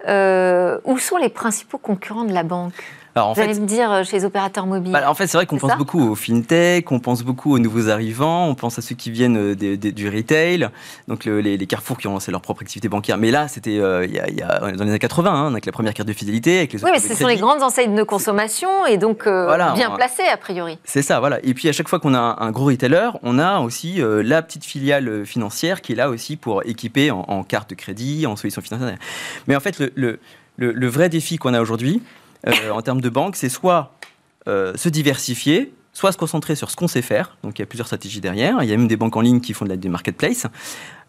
euh, 0.08 0.80
où 0.86 0.98
sont 0.98 1.18
les 1.18 1.30
principaux 1.30 1.78
concurrents 1.78 2.24
de 2.24 2.34
la 2.34 2.44
banque? 2.44 2.74
Alors, 3.16 3.30
en 3.30 3.34
Vous 3.34 3.42
fait, 3.42 3.50
allez 3.50 3.60
me 3.60 3.68
dire 3.68 4.04
chez 4.06 4.18
les 4.18 4.26
opérateurs 4.26 4.66
mobiles. 4.66 4.92
Bah, 4.92 5.10
en 5.10 5.14
fait, 5.14 5.28
c'est 5.28 5.38
vrai 5.38 5.46
qu'on 5.46 5.58
pense 5.58 5.78
beaucoup 5.78 6.10
aux 6.10 6.16
fintech, 6.16 6.92
on 6.92 7.00
pense 7.00 7.24
beaucoup 7.24 7.54
aux 7.54 7.60
nouveaux 7.60 7.90
arrivants, 7.90 8.48
on 8.48 8.56
pense 8.56 8.80
à 8.80 8.82
ceux 8.82 8.96
qui 8.96 9.12
viennent 9.12 9.54
des, 9.54 9.78
des, 9.78 9.92
du 9.92 10.10
retail, 10.10 10.70
donc 11.08 11.26
le, 11.26 11.40
les, 11.40 11.58
les, 11.58 11.68
carrefours 11.68 11.98
qui 11.98 12.08
ont 12.08 12.14
lancé 12.14 12.32
leur 12.32 12.42
propre 12.42 12.62
activité 12.62 12.90
bancaire. 12.90 13.18
Mais 13.18 13.30
là, 13.30 13.48
c'était 13.48 13.78
euh, 13.78 14.06
il, 14.06 14.14
y 14.14 14.42
a, 14.42 14.60
dans 14.60 14.68
les 14.68 14.82
années 14.82 15.00
80, 15.00 15.32
hein, 15.32 15.52
avec 15.52 15.66
la 15.66 15.72
première 15.72 15.94
carte 15.94 16.08
de 16.08 16.14
fidélité, 16.14 16.58
avec 16.58 16.74
les 16.74 16.84
Oui, 16.84 16.90
mais 16.92 17.00
ce 17.00 17.16
sont 17.16 17.28
les 17.28 17.38
grandes 17.38 17.62
enseignes 17.62 17.96
de 17.96 18.04
consommation 18.04 18.86
et 18.88 18.98
donc 18.98 19.28
euh, 19.28 19.46
voilà, 19.46 19.74
bien 19.74 19.92
on, 19.92 19.96
placées 19.96 20.28
a 20.32 20.38
priori. 20.38 20.80
C'est 20.84 21.04
ça, 21.04 21.20
voilà. 21.20 21.40
Et 21.44 21.54
puis 21.54 21.70
à 21.70 21.72
chaque 21.72 21.90
fois 21.90 22.00
qu'on 22.00 22.14
a 22.14 22.20
un, 22.20 22.38
un, 22.40 22.52
gros 22.52 22.66
retailer, 22.66 23.10
on 23.22 23.38
a 23.38 23.60
aussi 23.60 24.02
euh, 24.02 24.24
la 24.24 24.42
petite 24.42 24.66
filiale 24.66 25.26
financière 25.26 25.82
qui 25.82 25.94
est 25.94 25.96
là 25.96 26.10
aussi 26.10 26.36
pour 26.36 26.64
équiper 26.66 27.12
en, 27.12 27.26
en 27.28 27.44
carte 27.44 27.70
de 27.70 27.76
crédit, 27.76 28.26
en 28.26 28.36
solution 28.36 28.62
financière. 28.62 28.98
Mais 29.48 29.56
en 29.56 29.60
fait, 29.60 29.80
le, 29.80 29.92
le, 29.96 30.72
le 30.72 30.88
vrai 30.88 31.10
défi 31.10 31.38
qu'on 31.38 31.54
a 31.54 31.62
aujourd'hui, 31.62 32.02
en 32.46 32.82
termes 32.82 33.02
de 33.02 33.10
banque, 33.10 33.36
c'est 33.36 33.50
soit 33.50 33.94
se 34.46 34.90
diversifier, 34.90 35.74
soit 35.94 36.12
se 36.12 36.18
concentrer 36.18 36.56
sur 36.56 36.70
ce 36.70 36.76
qu'on 36.76 36.88
sait 36.88 37.02
faire. 37.02 37.38
Donc 37.44 37.60
il 37.60 37.62
y 37.62 37.64
a 37.64 37.66
plusieurs 37.66 37.88
stratégies 37.88 38.20
derrière. 38.20 38.62
Il 38.64 38.70
y 38.70 38.74
a 38.74 38.78
même 38.78 38.88
des 38.88 38.98
banques 38.98 39.16
en 39.16 39.22
ligne 39.22 39.40
qui 39.40 39.54
font 39.54 39.66
de 39.66 39.70
la, 39.70 39.78
des 39.78 39.90
marketplaces. 39.90 40.48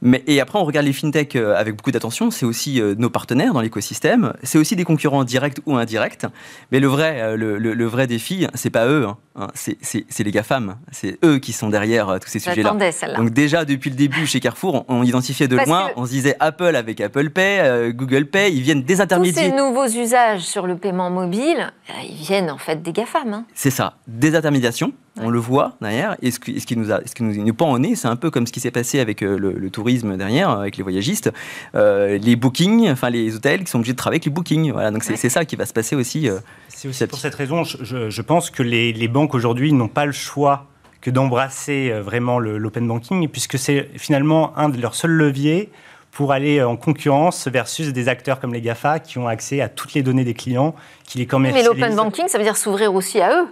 Mais, 0.03 0.23
et 0.27 0.41
après, 0.41 0.59
on 0.59 0.65
regarde 0.65 0.87
les 0.87 0.93
fintechs 0.93 1.37
euh, 1.37 1.57
avec 1.57 1.77
beaucoup 1.77 1.91
d'attention. 1.91 2.31
C'est 2.31 2.47
aussi 2.47 2.81
euh, 2.81 2.95
nos 2.97 3.11
partenaires 3.11 3.53
dans 3.53 3.61
l'écosystème. 3.61 4.35
C'est 4.43 4.59
aussi 4.59 4.77
des 4.77 4.85
concurrents 4.85 5.25
directs 5.25 5.59
ou 5.67 5.77
indirects. 5.77 6.27
Mais 6.73 6.81
le 6.81 6.87
vrai, 6.87 7.21
euh, 7.21 7.37
le, 7.37 7.59
le, 7.59 7.87
vrai 7.87 8.07
défi, 8.07 8.47
c'est 8.55 8.71
pas 8.71 8.87
eux. 8.87 9.07
Hein. 9.07 9.17
hein 9.37 9.49
c'est 9.55 10.25
les 10.25 10.31
GAFAM. 10.31 10.77
C'est 10.93 11.19
eux 11.25 11.39
qui 11.39 11.53
sont 11.53 11.69
derrière 11.69 12.19
tous 12.21 12.29
ces 12.29 12.39
sujets-là. 12.39 12.77
Donc 13.17 13.31
déjà, 13.31 13.65
depuis 13.65 13.91
le 13.91 13.97
début, 13.97 14.27
chez 14.27 14.41
Carrefour, 14.41 14.85
on, 14.89 15.03
identifiait 15.03 15.49
de 15.49 15.57
loin. 15.57 15.91
On 15.97 16.07
se 16.07 16.11
disait 16.11 16.37
Apple 16.41 16.77
avec 16.77 17.01
Apple 17.01 17.31
Pay, 17.31 17.93
Google 17.93 18.27
Pay. 18.27 18.55
Ils 18.55 18.63
viennent 18.63 18.83
des 18.83 19.01
intermédiaires. 19.01 19.51
Tous 19.51 19.57
ces 19.57 19.57
nouveaux 19.57 19.87
usages 19.87 20.43
sur 20.43 20.67
le 20.67 20.77
paiement 20.77 21.11
mobile, 21.11 21.73
ils 22.03 22.15
viennent 22.15 22.51
en 22.51 22.59
fait 22.59 22.83
des 22.83 22.93
GAFAM. 22.93 23.33
Hein. 23.33 23.45
C'est 23.55 23.71
ça. 23.71 23.97
Des 24.07 24.35
intermédiations. 24.35 24.93
On 25.21 25.31
le 25.31 25.39
voit 25.39 25.77
derrière. 25.81 26.17
Et 26.23 26.31
ce 26.33 26.41
qui, 26.41 26.61
ce 26.61 26.67
qui 26.67 26.77
nous 26.77 26.91
a, 26.91 27.01
ce 27.07 27.15
qui 27.15 27.23
nous, 27.23 27.45
nous 27.45 27.55
pend 27.55 27.71
au 27.71 27.79
nez, 27.79 27.95
c'est 27.95 28.09
un 28.09 28.17
peu 28.17 28.31
comme 28.31 28.47
ce 28.47 28.53
qui 28.53 28.61
s'est 28.61 28.73
passé 28.73 28.99
avec 28.99 29.21
le, 29.21 29.37
le 29.37 29.71
tourisme 29.71 30.17
derrière 30.17 30.51
avec 30.51 30.77
les 30.77 30.83
voyagistes, 30.83 31.31
euh, 31.75 32.19
les 32.19 32.37
bookings, 32.37 32.91
enfin 32.91 33.11
les 33.11 33.37
hôtels 33.37 33.65
qui 33.65 33.71
sont 33.71 33.79
obligés 33.79 33.93
de 33.93 33.99
travailler 33.99 34.17
avec 34.17 34.25
les 34.25 34.33
bookings. 34.33 34.73
Voilà, 34.73 34.91
donc 34.91 35.05
c'est 35.05 35.29
ça 35.29 35.45
qui 35.45 35.57
va 35.57 35.67
se 35.67 35.73
passer 35.73 35.95
aussi. 35.95 36.29
Euh, 36.29 36.39
c'est 36.69 36.89
aussi 36.89 37.07
pour 37.07 37.19
cette 37.19 37.35
raison, 37.35 37.63
je, 37.65 38.23
pense 38.23 38.51
que 38.51 38.63
les, 38.63 39.09
banques 39.09 39.35
aujourd'hui 39.35 39.73
n'ont 39.73 39.89
pas 39.89 40.07
le 40.07 40.13
choix 40.13 40.67
que 41.01 41.11
d'embrasser 41.11 41.91
euh, 41.93 42.03
vraiment 42.03 42.39
l'open 42.39 42.89
banking, 42.89 43.29
puisque 43.29 43.59
c'est 43.59 43.91
finalement 43.97 44.57
un 44.59 44.69
de 44.69 44.81
leurs 44.81 44.95
seuls 44.95 45.13
leviers 45.13 45.71
pour 46.11 46.33
aller 46.33 46.63
en 46.63 46.77
concurrence 46.77 47.49
versus 47.49 47.93
des 47.93 48.09
acteurs 48.09 48.41
comme 48.41 48.55
les 48.55 48.61
GAFA 48.61 49.01
qui 49.01 49.19
ont 49.19 49.27
accès 49.27 49.61
à 49.61 49.69
toutes 49.69 49.95
les 49.95 50.03
données 50.03 50.25
des 50.25 50.35
clients, 50.35 50.75
qui 51.05 51.19
les 51.19 51.27
commercialisent. 51.27 51.71
Mais 51.71 51.89
l'open 51.89 51.97
banking, 51.97 52.29
ça 52.29 52.39
veut 52.39 52.45
dire 52.45 52.57
s'ouvrir 52.57 52.95
aussi 52.95 53.21
à 53.21 53.43
eux 53.43 53.49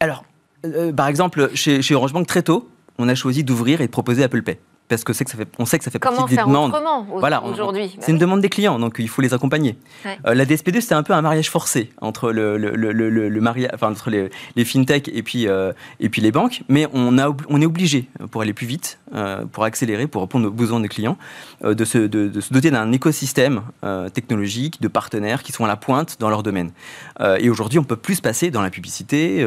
Alors, 0.00 0.24
par 0.96 1.08
exemple, 1.08 1.50
chez, 1.54 1.82
chez 1.82 1.94
Orange 1.94 2.12
Bank, 2.12 2.26
très 2.26 2.42
tôt, 2.42 2.68
on 2.98 3.08
a 3.08 3.14
choisi 3.14 3.44
d'ouvrir 3.44 3.80
et 3.80 3.86
de 3.86 3.92
proposer 3.92 4.22
Apple 4.22 4.42
Pay 4.42 4.58
parce 4.88 5.04
que 5.04 5.12
que 5.12 5.30
ça 5.30 5.36
fait, 5.36 5.48
on 5.58 5.66
sait 5.66 5.78
que 5.78 5.84
ça 5.84 5.90
fait 5.90 5.98
partie 5.98 6.34
des 6.34 6.36
demandes. 6.36 6.72
Comment 6.72 7.04
voilà, 7.04 7.44
aujourd'hui 7.44 7.96
C'est 8.00 8.12
une 8.12 8.18
demande 8.18 8.40
des 8.40 8.48
clients, 8.48 8.78
donc 8.78 8.96
il 8.98 9.08
faut 9.08 9.22
les 9.22 9.34
accompagner. 9.34 9.76
Euh, 10.06 10.34
la 10.34 10.44
DSP2, 10.44 10.80
c'était 10.80 10.94
un 10.94 11.02
peu 11.02 11.12
un 11.12 11.22
mariage 11.22 11.50
forcé 11.50 11.90
entre 12.00 12.32
le, 12.32 12.56
le, 12.56 12.74
le, 12.74 12.92
le 12.92 13.40
mariage, 13.40 13.70
enfin, 13.74 13.90
entre 13.90 14.10
les, 14.10 14.30
les 14.56 14.64
fintechs 14.64 15.08
et 15.12 15.22
puis 15.22 15.48
euh, 15.48 15.72
et 16.00 16.08
puis 16.08 16.22
les 16.22 16.32
banques, 16.32 16.62
mais 16.68 16.86
on 16.92 17.18
a 17.18 17.34
on 17.48 17.60
est 17.60 17.66
obligé 17.66 18.08
pour 18.30 18.42
aller 18.42 18.52
plus 18.52 18.66
vite, 18.66 18.98
euh, 19.14 19.44
pour 19.44 19.64
accélérer, 19.64 20.06
pour 20.06 20.22
répondre 20.22 20.48
aux 20.48 20.52
besoins 20.52 20.80
des 20.80 20.88
clients, 20.88 21.18
de 21.62 21.84
se 21.84 21.98
de, 21.98 22.28
de, 22.28 22.40
se 22.40 22.52
doter 22.52 22.70
d'un 22.70 22.92
écosystème 22.92 23.62
technologique 24.14 24.80
de 24.80 24.88
partenaires 24.88 25.42
qui 25.42 25.52
sont 25.52 25.64
à 25.64 25.68
la 25.68 25.76
pointe 25.76 26.16
dans 26.20 26.30
leur 26.30 26.42
domaine. 26.42 26.70
et 27.38 27.50
aujourd'hui, 27.50 27.78
on 27.78 27.84
peut 27.84 27.96
plus 27.96 28.16
se 28.16 28.22
passer 28.22 28.50
dans 28.50 28.62
la 28.62 28.70
publicité, 28.70 29.46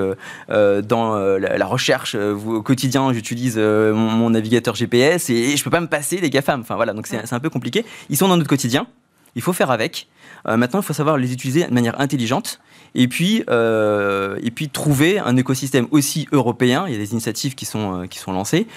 dans 0.49 1.15
la, 1.15 1.65
recherche. 1.65 2.15
au 2.15 2.61
quotidien, 2.61 3.13
j'utilise 3.13 3.57
mon, 3.57 3.93
mon 3.93 4.29
navigateur 4.31 4.75
GPS 4.75 5.30
et 5.31 5.57
je 5.57 5.63
peux 5.63 5.69
pas 5.69 5.81
me 5.81 5.87
passer 5.87 6.17
des 6.17 6.29
GAFAM. 6.29 6.61
Enfin 6.61 6.75
voilà, 6.75 6.93
donc 6.93 7.07
c'est 7.07 7.33
un 7.33 7.39
peu 7.39 7.49
compliqué. 7.49 7.85
Ils 8.09 8.17
sont 8.17 8.27
dans 8.27 8.37
notre 8.37 8.49
quotidien, 8.49 8.87
il 9.35 9.41
faut 9.41 9.53
faire 9.53 9.71
avec. 9.71 10.07
Euh, 10.47 10.57
maintenant, 10.57 10.79
il 10.79 10.85
faut 10.85 10.93
savoir 10.93 11.17
les 11.17 11.33
utiliser 11.33 11.65
de 11.65 11.73
manière 11.73 11.99
intelligente 11.99 12.59
et 12.95 13.07
puis, 13.07 13.43
euh, 13.49 14.37
et 14.43 14.51
puis 14.51 14.69
trouver 14.69 15.19
un 15.19 15.37
écosystème 15.37 15.87
aussi 15.91 16.27
européen. 16.31 16.85
Il 16.87 16.93
y 16.93 16.95
a 16.95 16.99
des 16.99 17.11
initiatives 17.11 17.55
qui 17.55 17.65
sont, 17.65 18.01
euh, 18.01 18.07
qui 18.07 18.19
sont 18.19 18.31
lancées 18.31 18.67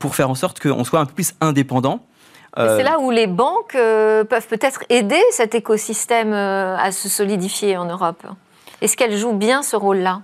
pour 0.00 0.14
faire 0.14 0.30
en 0.30 0.34
sorte 0.34 0.60
qu'on 0.60 0.84
soit 0.84 1.00
un 1.00 1.06
peu 1.06 1.14
plus 1.14 1.34
indépendant. 1.40 2.00
C'est 2.56 2.84
là 2.84 3.00
où 3.00 3.10
les 3.10 3.26
banques 3.26 3.72
peuvent 3.72 4.46
peut-être 4.48 4.84
aider 4.88 5.20
cet 5.32 5.56
écosystème 5.56 6.32
à 6.32 6.92
se 6.92 7.08
solidifier 7.08 7.76
en 7.76 7.86
Europe. 7.86 8.24
Est-ce 8.80 8.96
qu'elles 8.96 9.16
jouent 9.16 9.32
bien 9.32 9.64
ce 9.64 9.74
rôle-là? 9.74 10.22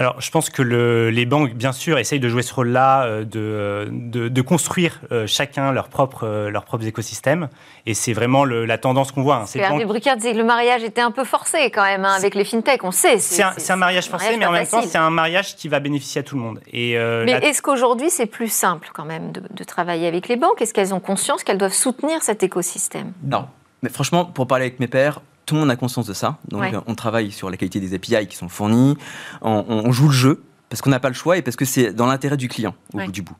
Alors, 0.00 0.18
je 0.18 0.30
pense 0.30 0.48
que 0.48 0.62
les 0.62 1.26
banques, 1.26 1.52
bien 1.52 1.72
sûr, 1.72 1.98
essayent 1.98 2.20
de 2.20 2.28
jouer 2.30 2.42
ce 2.42 2.54
rôle-là, 2.54 3.04
euh, 3.04 3.24
de, 3.26 4.28
de, 4.28 4.40
construire 4.42 4.98
euh, 5.12 5.26
chacun 5.26 5.72
leur 5.72 5.88
propre, 5.88 6.24
euh, 6.24 6.48
leur 6.48 6.64
propre 6.64 6.86
écosystème. 6.86 7.50
Et 7.84 7.92
c'est 7.92 8.14
vraiment 8.14 8.46
la 8.46 8.78
tendance 8.78 9.12
qu'on 9.12 9.22
voit. 9.22 9.44
Hein. 9.44 9.84
Bruckert 9.84 10.16
disait 10.16 10.32
que 10.32 10.38
le 10.38 10.44
mariage 10.44 10.82
était 10.84 11.02
un 11.02 11.10
peu 11.10 11.24
forcé 11.24 11.70
quand 11.70 11.82
même 11.82 12.06
hein, 12.06 12.14
avec 12.16 12.34
les 12.34 12.44
fintechs, 12.44 12.82
on 12.82 12.92
sait. 12.92 13.18
C'est 13.18 13.42
un, 13.42 13.76
mariage 13.76 14.08
forcé, 14.08 14.38
mais 14.38 14.46
en 14.46 14.52
même 14.52 14.66
temps, 14.66 14.80
c'est 14.80 14.96
un 14.96 15.10
mariage 15.10 15.54
qui 15.54 15.68
va 15.68 15.80
bénéficier 15.80 16.20
à 16.20 16.24
tout 16.24 16.36
le 16.36 16.40
monde. 16.40 16.60
Et, 16.72 16.96
mais 16.96 17.32
est-ce 17.32 17.60
qu'aujourd'hui, 17.60 18.08
c'est 18.08 18.24
plus 18.24 18.50
simple 18.50 18.88
quand 18.94 19.04
même 19.04 19.32
de, 19.32 19.42
de 19.50 19.64
travailler 19.64 20.08
avec 20.08 20.28
les 20.28 20.36
banques? 20.36 20.62
Est-ce 20.62 20.72
qu'elles 20.72 20.94
ont 20.94 21.00
conscience 21.00 21.44
qu'elles 21.44 21.58
doivent 21.58 21.74
soutenir 21.74 22.22
cet 22.22 22.42
écosystème? 22.42 23.12
Non. 23.22 23.44
Mais 23.82 23.90
franchement, 23.90 24.24
pour 24.24 24.46
parler 24.46 24.66
avec 24.66 24.80
mes 24.80 24.88
pères, 24.88 25.20
tout 25.50 25.56
le 25.56 25.62
monde 25.62 25.70
a 25.72 25.74
conscience 25.74 26.06
de 26.06 26.12
ça. 26.12 26.38
Donc, 26.46 26.62
on 26.86 26.94
travaille 26.94 27.32
sur 27.32 27.50
la 27.50 27.56
qualité 27.56 27.80
des 27.80 27.92
API 27.92 28.28
qui 28.28 28.36
sont 28.36 28.48
fournis. 28.48 28.96
On, 29.42 29.90
joue 29.90 30.06
le 30.06 30.14
jeu 30.14 30.42
parce 30.68 30.80
qu'on 30.80 30.90
n'a 30.90 31.00
pas 31.00 31.08
le 31.08 31.14
choix 31.14 31.36
et 31.36 31.42
parce 31.42 31.56
que 31.56 31.64
c'est 31.64 31.92
dans 31.92 32.06
l'intérêt 32.06 32.36
du 32.36 32.46
client 32.46 32.76
au 32.94 32.98
bout 32.98 33.10
du 33.10 33.22
bout. 33.22 33.34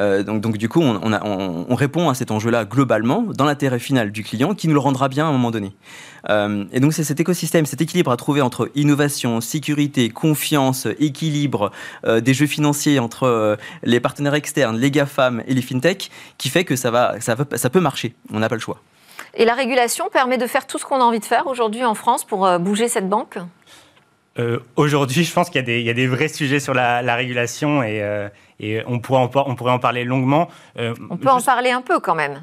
Euh, 0.00 0.24
donc, 0.24 0.40
donc, 0.40 0.58
du 0.58 0.68
coup, 0.68 0.80
on, 0.80 1.00
on, 1.12 1.74
répond 1.76 2.08
à 2.08 2.14
cet 2.14 2.32
enjeu-là 2.32 2.64
globalement 2.64 3.22
dans 3.22 3.44
l'intérêt 3.44 3.78
final 3.78 4.10
du 4.10 4.24
client 4.24 4.56
qui 4.56 4.66
nous 4.66 4.74
le 4.74 4.80
rendra 4.80 5.08
bien 5.08 5.24
à 5.24 5.28
un 5.28 5.32
moment 5.32 5.52
donné. 5.52 5.76
Euh, 6.30 6.64
et 6.72 6.80
donc 6.80 6.92
c'est 6.94 7.04
cet 7.04 7.20
écosystème, 7.20 7.64
cet 7.64 7.80
équilibre 7.80 8.10
à 8.10 8.16
trouver 8.16 8.40
entre 8.40 8.68
innovation, 8.74 9.40
sécurité, 9.40 10.10
confiance, 10.10 10.88
équilibre 10.98 11.70
euh, 12.04 12.20
des 12.20 12.34
jeux 12.34 12.48
financiers 12.48 12.98
entre 12.98 13.56
les 13.84 14.00
partenaires 14.00 14.34
externes, 14.34 14.76
les 14.78 14.90
GAFAM 14.90 15.44
et 15.46 15.54
les 15.54 15.62
fintechs 15.62 16.10
qui 16.38 16.48
fait 16.48 16.64
que 16.64 16.74
ça, 16.74 16.90
va, 16.90 17.20
ça, 17.20 17.36
ça 17.54 17.70
peut 17.70 17.80
marcher. 17.80 18.16
On 18.32 18.40
n'a 18.40 18.48
pas 18.48 18.56
le 18.56 18.60
choix. 18.60 18.80
Et 19.34 19.44
la 19.44 19.54
régulation 19.54 20.08
permet 20.10 20.38
de 20.38 20.46
faire 20.46 20.66
tout 20.66 20.78
ce 20.78 20.84
qu'on 20.84 21.00
a 21.00 21.04
envie 21.04 21.20
de 21.20 21.24
faire 21.24 21.46
aujourd'hui 21.46 21.84
en 21.84 21.94
France 21.94 22.24
pour 22.24 22.46
euh, 22.46 22.58
bouger 22.58 22.88
cette 22.88 23.08
banque? 23.08 23.38
Euh, 24.38 24.58
Aujourd'hui, 24.76 25.24
je 25.24 25.32
pense 25.32 25.50
qu'il 25.50 25.68
y, 25.68 25.90
a 25.90 25.94
des 25.94 26.06
vrais 26.06 26.28
sujets 26.28 26.60
sur 26.60 26.74
la, 26.74 27.14
régulation 27.14 27.82
et, 27.82 28.02
euh, 28.02 28.28
et 28.60 28.82
on, 28.86 28.98
pourrait 28.98 29.20
en, 29.20 29.30
on, 29.46 29.54
pourrait 29.54 29.72
en, 29.72 29.78
parler 29.78 30.04
longuement. 30.04 30.48
on 30.76 31.16
peut 31.16 31.28
en 31.28 31.40
parler 31.40 31.70
un 31.70 31.82
peu 31.82 32.00
quand 32.00 32.14
même. 32.14 32.42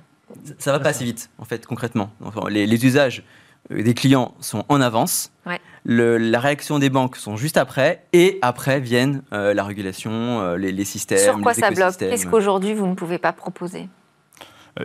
Ça, 0.59 0.71
ne 0.71 0.77
va 0.77 0.83
pas 0.83 0.89
assez 0.89 1.03
vite, 1.03 1.31
en 1.39 1.45
fait, 1.45 1.65
concrètement. 1.65 2.11
les, 2.49 2.85
usages 2.85 3.23
des 3.71 3.95
clients 3.95 4.35
sont 4.39 4.65
en 4.69 4.81
avance. 4.81 5.31
la 5.85 6.39
réaction 6.39 6.77
des 6.77 6.91
banques 6.91 7.15
sont 7.15 7.37
juste 7.37 7.57
après, 7.57 8.03
et 8.13 8.37
après 8.43 8.79
viennent 8.79 9.23
la 9.31 9.63
régulation, 9.63 10.53
les, 10.53 10.71
les, 10.71 10.85
systèmes. 10.85 11.17
Sur 11.17 11.41
quoi 11.41 11.55
ça 11.55 11.71
bloque? 11.71 11.97
Qu'est-ce 11.97 12.27
qu'aujourd'hui 12.27 12.75
vous 12.75 12.85
ne 12.85 12.93
pouvez 12.93 13.17
pas 13.17 13.33
proposer? 13.33 13.89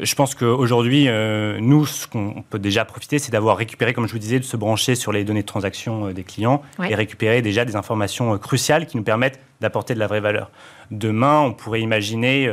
Je 0.02 0.14
pense 0.14 0.34
qu'aujourd'hui, 0.34 1.06
euh, 1.08 1.58
nous, 1.60 1.86
ce 1.86 2.06
qu'on 2.06 2.44
peut 2.48 2.58
déjà 2.58 2.84
profiter, 2.84 3.18
c'est 3.18 3.30
d'avoir 3.30 3.56
récupéré, 3.56 3.92
comme 3.92 4.06
je 4.06 4.12
vous 4.12 4.18
disais, 4.18 4.38
de 4.38 4.44
se 4.44 4.56
brancher 4.56 4.94
sur 4.94 5.12
les 5.12 5.24
données 5.24 5.42
de 5.42 5.46
transaction 5.46 6.08
euh, 6.08 6.12
des 6.12 6.24
clients 6.24 6.62
et 6.88 6.94
récupérer 6.94 7.42
déjà 7.42 7.64
des 7.64 7.76
informations 7.76 8.36
cruciales 8.38 8.86
qui 8.86 8.96
nous 8.96 9.02
permettent 9.02 9.40
d'apporter 9.60 9.94
de 9.94 9.98
la 9.98 10.06
vraie 10.06 10.20
valeur. 10.20 10.50
Demain, 10.90 11.40
on 11.40 11.52
pourrait 11.52 11.80
imaginer 11.80 12.50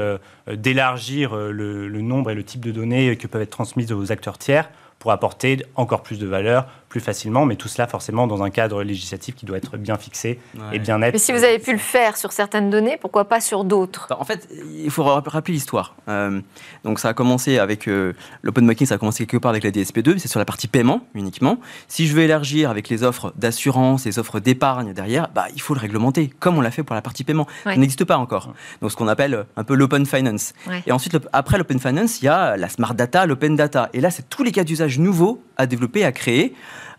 d'élargir 0.48 1.36
le, 1.36 1.88
le, 1.88 2.02
nombre 2.02 2.32
et 2.32 2.36
le 2.36 2.44
type 2.44 2.64
de 2.64 2.72
données 2.72 3.18
qui 3.18 3.28
peuvent 3.28 3.42
être 3.42 3.50
transmises 3.50 3.92
aux 3.92 4.12
acteurs 4.12 4.38
tiers 4.38 4.70
pour 5.00 5.12
apporter 5.12 5.66
encore 5.76 6.04
plus 6.04 6.20
de 6.20 6.28
valeur 6.28 6.68
plus 6.92 7.00
facilement, 7.00 7.46
mais 7.46 7.56
tout 7.56 7.70
cela 7.70 7.88
forcément 7.88 8.28
dans 8.28 8.44
un 8.44 8.50
cadre 8.50 8.84
législatif 8.84 9.34
qui 9.34 9.46
doit 9.46 9.56
être 9.56 9.78
bien 9.78 9.96
fixé 9.96 10.40
et 10.74 10.80
bien 10.80 10.98
net. 10.98 11.14
Mais 11.14 11.20
si 11.20 11.32
vous 11.32 11.46
avez 11.46 11.58
pu 11.58 11.72
le 11.72 11.78
faire 11.78 12.18
sur 12.18 12.34
certaines 12.34 12.70
données, 12.70 12.98
pourquoi 13.00 13.30
pas 13.30 13.40
sur 13.40 13.64
d'autres? 13.64 14.08
Bah, 14.10 14.18
En 14.20 14.26
fait, 14.26 14.50
il 14.76 14.92
faut 14.92 15.04
rappeler 15.04 15.54
l'histoire. 15.54 15.96
Euh, 16.10 16.42
donc 16.84 17.00
ça 17.00 17.08
a 17.08 17.14
commencé 17.14 17.60
avec 17.60 17.88
euh, 17.88 18.12
l'open 18.42 18.68
banking, 18.68 18.86
ça 18.86 18.96
a 18.96 18.98
commencé 18.98 19.26
quelque 19.26 19.42
part 19.42 19.52
avec 19.52 19.64
la 19.64 19.72
DSP2, 19.72 20.18
c'est 20.18 20.28
sur 20.28 20.40
la 20.40 20.44
partie 20.44 20.68
paiement 20.68 21.00
uniquement. 21.16 21.60
Si 21.88 22.08
je 22.08 22.14
veux 22.14 22.24
élargir 22.24 22.70
avec 22.70 22.90
les 22.90 23.04
offres 23.04 23.34
d'assurance, 23.38 24.04
les 24.04 24.20
offres 24.20 24.42
d'épargne 24.42 24.92
derrière, 24.92 25.30
bah, 25.34 25.46
il 25.56 25.62
faut 25.62 25.74
le 25.74 25.80
réglementer, 25.80 26.30
comme 26.42 26.58
on 26.58 26.62
l'a 26.62 26.72
fait 26.72 26.84
pour 26.84 26.94
la 26.94 27.02
partie 27.02 27.24
paiement. 27.24 27.48
Ça 27.64 27.78
n'existe 27.78 28.04
pas 28.04 28.18
encore. 28.18 28.54
Donc 28.82 28.92
ce 28.92 28.98
qu'on 28.98 29.08
appelle 29.08 29.46
un 29.56 29.64
peu 29.64 29.76
l'open 29.76 30.06
finance. 30.06 30.52
Et 30.86 30.92
ensuite, 30.92 31.18
après 31.32 31.58
l'open 31.58 31.80
finance, 31.80 32.22
il 32.22 32.26
y 32.26 32.28
a 32.28 32.58
la 32.58 32.68
smart 32.68 32.94
data, 32.94 33.26
l'open 33.26 33.56
data. 33.56 33.90
Et 33.94 34.02
là, 34.02 34.12
c'est 34.12 34.28
tous 34.28 34.44
les 34.44 34.52
cas 34.52 34.66
d'usage 34.66 35.00
nouveaux 35.00 35.42
à 35.56 35.68
développer, 35.68 36.04
à 36.04 36.12
créer. 36.12 36.54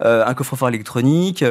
Euh, 0.04 0.24
un 0.26 0.34
coffre-fort 0.34 0.68
électronique, 0.68 1.44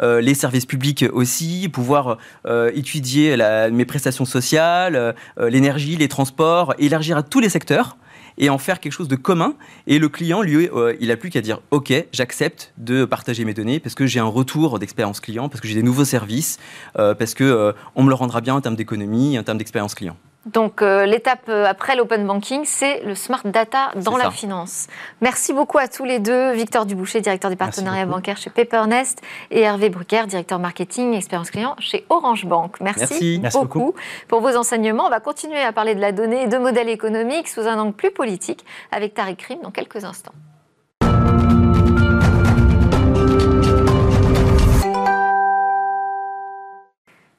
euh, 0.00 0.20
les 0.20 0.34
services 0.34 0.66
publics 0.66 1.04
aussi, 1.12 1.68
pouvoir 1.68 2.18
euh, 2.46 2.70
étudier 2.74 3.36
mes 3.72 3.84
prestations 3.84 4.24
sociales, 4.24 5.14
l'énergie, 5.38 5.96
les 5.96 6.08
transports, 6.08 6.74
élargir 6.78 7.16
à 7.16 7.22
tous 7.22 7.40
les 7.40 7.48
secteurs 7.48 7.96
et 8.38 8.50
en 8.50 8.58
faire 8.58 8.80
quelque 8.80 8.92
chose 8.92 9.08
de 9.08 9.16
commun. 9.16 9.54
Et 9.86 9.98
le 9.98 10.08
client, 10.08 10.42
lui, 10.42 10.68
il 11.00 11.10
a 11.10 11.16
plus 11.16 11.30
qu'à 11.30 11.40
dire 11.40 11.60
OK, 11.70 11.92
j'accepte 12.12 12.72
de 12.78 13.04
partager 13.04 13.44
mes 13.44 13.54
données 13.54 13.80
parce 13.80 13.94
que 13.94 14.06
j'ai 14.06 14.20
un 14.20 14.24
retour 14.24 14.78
d'expérience 14.78 15.20
client, 15.20 15.48
parce 15.48 15.60
que 15.60 15.68
j'ai 15.68 15.74
des 15.74 15.82
nouveaux 15.82 16.04
services, 16.04 16.58
parce 16.94 17.34
que 17.34 17.74
on 17.94 18.02
me 18.02 18.08
le 18.08 18.14
rendra 18.14 18.40
bien 18.40 18.54
en 18.54 18.60
termes 18.60 18.76
d'économie, 18.76 19.38
en 19.38 19.42
termes 19.42 19.58
d'expérience 19.58 19.94
client. 19.94 20.16
Donc 20.52 20.80
euh, 20.80 21.04
l'étape 21.04 21.48
euh, 21.48 21.66
après 21.66 21.94
l'open 21.94 22.26
banking, 22.26 22.62
c'est 22.64 23.02
le 23.02 23.14
smart 23.14 23.42
data 23.44 23.90
dans 23.96 24.16
la 24.16 24.30
finance. 24.30 24.86
Merci 25.20 25.52
beaucoup 25.52 25.78
à 25.78 25.88
tous 25.88 26.04
les 26.04 26.18
deux, 26.18 26.52
Victor 26.52 26.86
Duboucher, 26.86 27.20
directeur 27.20 27.50
des 27.50 27.56
partenariats 27.56 28.06
bancaires 28.06 28.38
chez 28.38 28.50
Papernest, 28.50 29.20
et 29.50 29.60
Hervé 29.60 29.90
Brucker, 29.90 30.26
directeur 30.26 30.58
marketing 30.58 31.14
expérience 31.14 31.50
client 31.50 31.76
chez 31.78 32.06
Orange 32.08 32.46
Bank. 32.46 32.80
Merci, 32.80 33.40
beaucoup. 33.52 33.94
pour 34.26 34.40
vos 34.40 34.56
enseignements. 34.56 35.06
On 35.06 35.10
va 35.10 35.20
continuer 35.20 35.60
à 35.60 35.72
parler 35.72 35.94
de 35.94 36.00
la 36.00 36.12
donnée 36.12 36.44
et 36.44 36.46
de 36.46 36.58
modèles 36.58 36.88
économiques 36.88 37.48
sous 37.48 37.66
un 37.66 37.78
angle 37.78 37.92
plus 37.92 38.10
politique 38.10 38.64
avec 38.90 39.14
Tariq 39.14 39.36
Krim 39.36 39.58
dans 39.62 39.70
quelques 39.70 40.04
instants. 40.04 40.32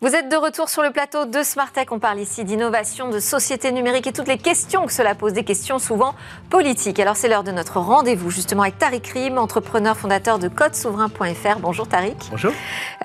Vous 0.01 0.15
êtes 0.15 0.29
de 0.29 0.37
retour 0.37 0.69
sur 0.69 0.81
le 0.81 0.91
plateau 0.91 1.25
de 1.25 1.43
Smartech. 1.43 1.91
On 1.91 1.99
parle 1.99 2.21
ici 2.21 2.45
d'innovation, 2.45 3.09
de 3.09 3.19
société 3.19 3.73
numérique 3.73 4.07
et 4.07 4.13
toutes 4.13 4.29
les 4.29 4.37
questions 4.37 4.85
que 4.85 4.93
cela 4.93 5.13
pose, 5.13 5.33
des 5.33 5.43
questions 5.43 5.77
souvent 5.77 6.15
politiques. 6.49 7.01
Alors 7.01 7.17
c'est 7.17 7.27
l'heure 7.27 7.43
de 7.43 7.51
notre 7.51 7.81
rendez-vous 7.81 8.29
justement 8.29 8.61
avec 8.61 8.77
Tariq 8.77 9.11
Rim, 9.11 9.37
entrepreneur 9.37 9.97
fondateur 9.97 10.39
de 10.39 10.47
CodeSouverain.fr. 10.47 11.59
Bonjour 11.59 11.85
Tariq. 11.85 12.15
Bonjour. 12.31 12.53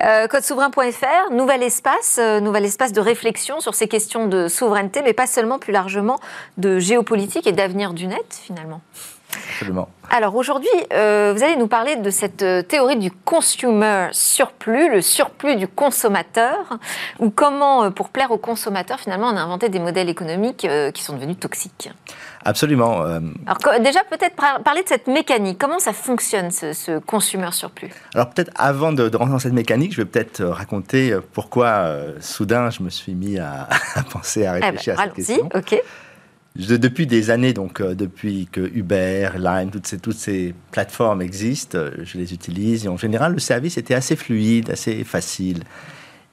Euh, 0.05 0.27
CodeSouverain.fr, 0.27 1.33
nouvel 1.33 1.63
espace, 1.63 2.17
euh, 2.17 2.39
nouvel 2.39 2.63
espace 2.63 2.93
de 2.93 3.01
réflexion 3.01 3.59
sur 3.59 3.75
ces 3.75 3.89
questions 3.89 4.27
de 4.27 4.47
souveraineté, 4.47 5.01
mais 5.01 5.11
pas 5.11 5.27
seulement 5.27 5.59
plus 5.59 5.73
largement 5.73 6.17
de 6.55 6.79
géopolitique 6.79 7.45
et 7.45 7.51
d'avenir 7.51 7.93
du 7.93 8.07
net 8.07 8.39
finalement. 8.41 8.79
Absolument. 9.49 9.89
Alors 10.15 10.33
aujourd'hui, 10.37 10.69
euh, 10.93 11.33
vous 11.35 11.43
allez 11.43 11.57
nous 11.57 11.67
parler 11.67 11.97
de 11.97 12.09
cette 12.09 12.41
euh, 12.41 12.61
théorie 12.61 12.95
du 12.95 13.11
consumer 13.11 14.07
surplus, 14.13 14.89
le 14.89 15.01
surplus 15.01 15.57
du 15.57 15.67
consommateur, 15.67 16.79
ou 17.19 17.29
comment, 17.31 17.83
euh, 17.83 17.89
pour 17.89 18.07
plaire 18.07 18.31
au 18.31 18.37
consommateur, 18.37 18.97
finalement, 18.97 19.27
on 19.27 19.35
a 19.35 19.41
inventé 19.41 19.67
des 19.67 19.79
modèles 19.79 20.07
économiques 20.07 20.65
qui 20.93 21.03
sont 21.03 21.17
devenus 21.17 21.37
toxiques. 21.37 21.89
Absolument. 22.45 23.01
Alors 23.01 23.81
déjà, 23.81 24.05
peut-être 24.09 24.35
parler 24.63 24.83
de 24.83 24.87
cette 24.87 25.07
mécanique. 25.07 25.57
Comment 25.59 25.79
ça 25.79 25.91
fonctionne, 25.91 26.49
ce, 26.49 26.99
consumer 26.99 27.51
surplus? 27.51 27.91
Alors 28.13 28.29
peut-être 28.29 28.51
avant 28.55 28.93
de, 28.93 29.03
rentrer 29.03 29.33
dans 29.33 29.39
cette 29.39 29.51
mécanique, 29.51 29.91
je 29.91 29.97
vais 29.97 30.05
peut-être 30.05 30.45
raconter 30.45 31.13
pourquoi 31.33 31.89
soudain 32.21 32.69
je 32.69 32.83
me 32.83 32.89
suis 32.89 33.15
mis 33.15 33.37
à, 33.39 33.67
penser, 34.09 34.45
à 34.45 34.57
eh 34.57 34.61
ben, 34.61 34.67
réfléchir 34.67 34.97
à 34.97 35.03
cette 35.03 35.13
question. 35.13 35.49
ok 35.53 35.81
depuis 36.55 37.05
des 37.05 37.31
années, 37.31 37.53
donc 37.53 37.81
euh, 37.81 37.95
depuis 37.95 38.47
que 38.49 38.61
Uber, 38.61 39.29
Lime, 39.37 39.71
toutes 39.71 39.87
ces, 39.87 39.97
toutes 39.97 40.17
ces 40.17 40.53
plateformes 40.71 41.21
existent, 41.21 41.77
euh, 41.77 41.91
je 42.03 42.17
les 42.17 42.33
utilise. 42.33 42.85
Et 42.85 42.87
en 42.87 42.97
général, 42.97 43.33
le 43.33 43.39
service 43.39 43.77
était 43.77 43.93
assez 43.93 44.15
fluide, 44.15 44.69
assez 44.69 45.03
facile. 45.03 45.63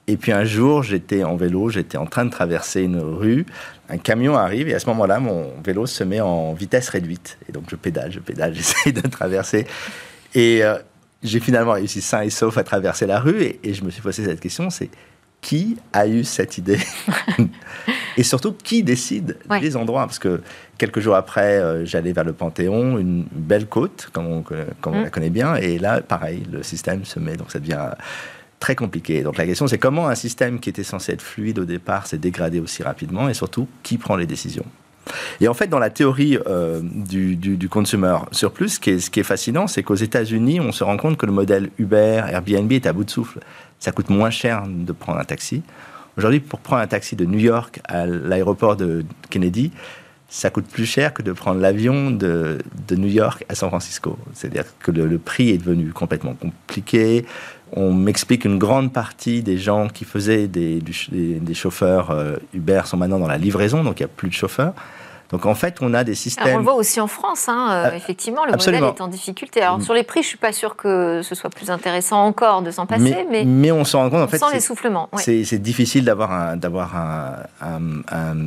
Et 0.07 0.17
puis 0.17 0.33
un 0.33 0.45
jour, 0.45 0.83
j'étais 0.83 1.25
en 1.25 1.37
vélo, 1.37 1.69
j'étais 1.69 1.99
en 1.99 2.07
train 2.07 2.25
de 2.25 2.31
traverser 2.31 2.83
une 2.83 2.99
rue, 2.99 3.47
un 3.89 3.99
camion 3.99 4.37
arrive 4.37 4.69
et 4.69 4.75
à 4.75 4.81
ce 4.81 4.87
moment-là, 4.87 5.21
mon 5.21 5.53
vélo 5.65 5.87
se 5.87 6.03
met 6.03 6.21
en 6.21 6.55
vitesse 6.55 6.89
réduite. 6.89 7.39
Et 7.49 7.53
donc 7.53 7.65
je 7.69 7.77
pédale, 7.77 8.13
je 8.13 8.19
pédale, 8.19 8.55
j'essaie 8.55 8.93
de 8.93 9.07
traverser. 9.07 9.67
Et 10.35 10.65
euh, 10.65 10.77
j'ai 11.23 11.41
finalement 11.41 11.73
réussi 11.73 12.01
sain 12.01 12.23
et 12.23 12.31
sauf 12.31 12.59
à 12.59 12.65
traverser 12.65 13.07
la 13.07 13.21
rue 13.21 13.43
et, 13.43 13.61
et 13.63 13.75
je 13.75 13.85
me 13.85 13.91
suis 13.91 14.03
posé 14.03 14.25
cette 14.25 14.41
question, 14.41 14.71
c'est 14.71 14.91
qui 15.43 15.77
a 15.93 16.07
eu 16.07 16.25
cette 16.25 16.57
idée 16.57 16.79
Et 18.17 18.23
surtout, 18.23 18.53
qui 18.53 18.83
décide 18.83 19.37
des 19.61 19.77
endroits? 19.77 20.07
Parce 20.07 20.19
que 20.19 20.43
quelques 20.79 21.01
jours 21.01 21.15
après, 21.15 21.59
euh, 21.59 21.85
j'allais 21.85 22.13
vers 22.13 22.25
le 22.25 22.33
Panthéon, 22.33 22.99
une 22.99 23.25
belle 23.31 23.67
côte, 23.67 24.09
comme 24.13 24.27
on, 24.27 24.41
mm. 24.41 25.03
la 25.03 25.11
connaît 25.11 25.31
bien, 25.31 25.55
et 25.57 25.79
là, 25.79 26.01
pareil, 26.01 26.43
le 26.51 26.63
système 26.63 27.05
se 27.05 27.19
met, 27.19 27.37
donc 27.37 27.51
ça 27.51 27.59
devient 27.59 27.91
très 28.61 28.77
compliqué. 28.77 29.23
Donc 29.23 29.39
la 29.39 29.47
question, 29.47 29.67
c'est 29.67 29.79
comment 29.79 30.09
un 30.09 30.15
système 30.15 30.61
qui 30.61 30.69
était 30.69 30.85
censé 30.85 31.13
être 31.13 31.23
fluide 31.23 31.59
au 31.59 31.65
départ 31.65 32.07
s'est 32.07 32.19
dégradé 32.19 32.61
aussi 32.61 32.83
rapidement, 32.83 33.29
et 33.29 33.35
surtout, 33.35 33.67
qui 33.83 33.99
prend 33.99 34.17
les 34.17 34.27
décisions? 34.27 34.67
Et 35.41 35.49
en 35.49 35.55
fait, 35.55 35.67
dans 35.67 35.79
la 35.79 35.91
théorie 35.91 36.39
euh, 36.47 36.81
du, 36.83 37.37
du, 37.37 37.69
consumer 37.69 38.17
surplus, 38.31 38.69
ce 38.71 38.81
qui 38.81 38.91
est, 38.91 38.99
ce 39.01 39.11
qui 39.11 39.21
est 39.21 39.25
fascinant, 39.25 39.67
c'est 39.67 39.83
qu'aux 39.83 39.95
États-Unis, 39.95 40.61
on 40.61 40.73
se 40.73 40.85
rend 40.85 40.97
compte 40.97 41.17
que 41.17 41.27
le 41.27 41.33
modèle 41.33 41.71
Uber, 41.79 42.23
Airbnb 42.31 42.71
est 42.73 42.87
à 42.87 42.93
bout 42.93 43.05
de 43.05 43.11
souffle 43.11 43.41
ça 43.83 43.91
coûte 43.91 44.11
moins 44.11 44.31
cher 44.31 44.63
de 44.69 44.93
prendre 44.93 45.19
un 45.19 45.25
taxi. 45.25 45.63
Aujourd'hui, 46.17 46.39
pour 46.39 46.61
prendre 46.61 46.83
un 46.83 46.87
taxi 46.87 47.17
de 47.17 47.25
New 47.25 47.41
York 47.41 47.81
à 47.85 48.07
l'aéroport 48.07 48.77
de 48.77 49.05
Kennedy, 49.29 49.73
ça 50.29 50.51
coûte 50.51 50.67
plus 50.67 50.87
cher 50.87 51.13
que 51.13 51.21
de 51.21 51.33
prendre 51.33 51.61
l'avion 51.61 52.13
de, 52.13 52.59
New 52.93 53.09
York 53.09 53.45
à 53.49 53.57
San 53.57 53.71
Francisco. 53.71 54.17
C'est-à-dire 54.35 54.67
que 54.79 54.93
le, 54.93 55.19
prix 55.19 55.51
est 55.51 55.59
devenu 55.59 55.93
complètement 55.93 56.35
compliqué. 56.35 57.27
On 57.75 57.93
m'explique 57.93 58.43
qu'une 58.43 58.59
grande 58.59 58.93
partie 58.93 59.43
des 59.43 59.57
gens 59.57 59.89
qui 59.89 60.05
faisaient 60.05 60.47
des, 60.47 60.81
des, 60.81 61.55
chauffeurs 61.55 62.11
euh, 62.11 62.37
Uber 62.53 62.83
sont 62.85 62.99
maintenant 62.99 63.19
dans 63.19 63.29
la 63.29 63.39
livraison, 63.39 63.83
donc 63.83 64.01
il 64.01 64.03
n'y 64.03 64.11
a 64.11 64.13
plus 64.15 64.29
de 64.29 64.35
chauffeurs. 64.35 64.75
Donc 65.33 65.47
en 65.47 65.55
fait, 65.55 65.79
on 65.81 65.95
a 65.95 66.05
des 66.05 66.15
systèmes. 66.15 66.55
on 66.55 66.59
le 66.59 66.63
voit 66.63 66.75
aussi 66.75 67.01
en 67.01 67.07
France, 67.07 67.49
hein, 67.49 67.69
euh, 67.71 67.89
ah, 67.91 67.97
effectivement, 67.97 68.45
le 68.45 68.53
modèle 68.53 68.75
est 68.75 69.01
en 69.01 69.09
difficulté. 69.09 69.63
Alors 69.63 69.79
mm. 69.79 69.83
sur 69.83 69.95
les 69.95 70.03
prix, 70.03 70.23
je 70.23 70.29
suis 70.29 70.37
pas 70.37 70.53
sûr 70.53 70.77
que 70.77 71.23
ce 71.23 71.35
soit 71.35 71.49
plus 71.49 71.71
intéressant 71.71 72.27
encore 72.27 72.61
de 72.61 72.71
s'en 72.71 72.85
passer, 72.85 73.27
mais, 73.31 73.45
mais, 73.47 73.73
on 73.73 73.85
s'en 73.85 74.01
rend 74.01 74.11
compte 74.11 74.21
en 74.21 74.29
fait. 74.29 74.39
Sent 74.39 74.53
l'essoufflement. 74.53 75.09
C'est 75.17 75.59
difficile 75.59 76.05
d'avoir 76.05 76.33
un, 76.33 76.57
d'avoir 76.57 76.95
un, 76.95 78.03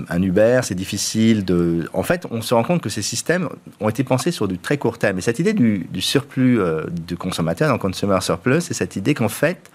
un, 0.10 0.22
Uber, 0.22 0.60
c'est 0.64 0.76
difficile 0.76 1.44
de. 1.44 1.90
En 1.94 2.04
fait, 2.04 2.28
on 2.30 2.42
se 2.42 2.54
rend 2.54 2.64
compte 2.64 2.82
que 2.82 2.90
ces 2.90 3.02
systèmes 3.02 3.50
ont 3.80 3.90
été 3.90 4.04
pensés 4.04 4.32
sur 4.32 4.48
du 4.48 4.60
très 4.60 4.78
court 4.78 5.00
terme. 5.00 5.18
Et 5.18 5.22
cette 5.22 5.40
idée 5.40 5.54
du, 5.54 5.88
surplus 6.02 6.60
euh, 6.60 6.84
du 6.92 7.18
consommateur, 7.18 7.70
donc 7.70 7.82
consumer 7.82 8.22
surplus, 8.22 8.62
c'est 8.62 8.74
cette 8.76 8.96
idée 8.96 9.16
qu'en 9.16 9.30
fait 9.30 9.72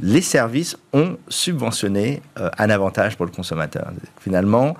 les 0.00 0.22
services 0.22 0.76
ont 0.92 1.16
subventionné 1.28 2.22
euh, 2.38 2.50
un 2.56 2.70
avantage 2.70 3.16
pour 3.16 3.26
le 3.26 3.32
consommateur. 3.32 3.90
Finalement, 4.20 4.76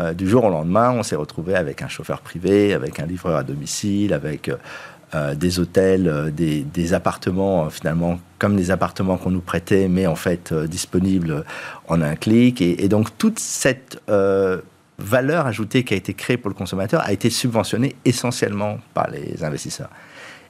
euh, 0.00 0.12
du 0.12 0.28
jour 0.28 0.44
au 0.44 0.50
lendemain, 0.50 0.90
on 0.90 1.02
s'est 1.02 1.16
retrouvé 1.16 1.54
avec 1.54 1.82
un 1.82 1.88
chauffeur 1.88 2.20
privé, 2.20 2.74
avec 2.74 2.98
un 2.98 3.06
livreur 3.06 3.36
à 3.36 3.42
domicile, 3.44 4.12
avec 4.12 4.48
euh, 4.48 4.56
euh, 5.14 5.34
des 5.36 5.60
hôtels, 5.60 6.32
des, 6.34 6.94
appartements, 6.94 7.70
finalement, 7.70 8.18
comme 8.40 8.56
les 8.56 8.72
appartements 8.72 9.16
qu'on 9.16 9.30
nous 9.30 9.40
prêtait, 9.40 9.86
mais 9.86 10.08
en 10.08 10.16
fait 10.16 10.52
disponibles 10.52 11.44
en 11.86 12.02
un 12.02 12.16
clic. 12.16 12.60
Et, 12.60 12.88
donc, 12.88 13.16
toute 13.16 13.38
cette 13.38 14.00
valeur 14.98 15.46
ajoutée 15.46 15.84
qui 15.84 15.94
a 15.94 15.96
été 15.96 16.14
créée 16.14 16.36
pour 16.36 16.48
le 16.48 16.54
consommateur 16.54 17.00
a 17.04 17.12
été 17.12 17.30
subventionnée 17.30 17.94
essentiellement 18.04 18.78
par 18.92 19.08
les 19.10 19.44
investisseurs. 19.44 19.90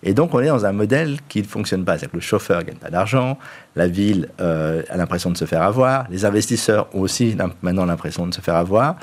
Et 0.02 0.14
donc, 0.14 0.34
on 0.34 0.40
est 0.40 0.48
dans 0.48 0.64
un 0.64 0.72
modèle 0.72 1.18
qui 1.28 1.40
ne 1.42 1.46
fonctionne 1.46 1.84
pas. 1.84 1.92
C'est-à-dire 1.92 2.12
que 2.12 2.16
le 2.16 2.22
chauffeur 2.22 2.62
gagne 2.62 2.76
pas 2.76 2.90
d'argent, 2.90 3.38
la 3.76 3.88
ville 3.88 4.30
a 4.38 4.96
l'impression 4.96 5.30
de 5.30 5.36
se 5.36 5.44
faire 5.44 5.62
avoir, 5.62 6.06
les 6.10 6.24
investisseurs 6.24 6.88
ont 6.94 7.00
aussi 7.00 7.36
maintenant 7.60 7.84
l'impression 7.84 8.26
de 8.26 8.32
se 8.32 8.40
faire 8.40 8.56
avoir 8.56 8.96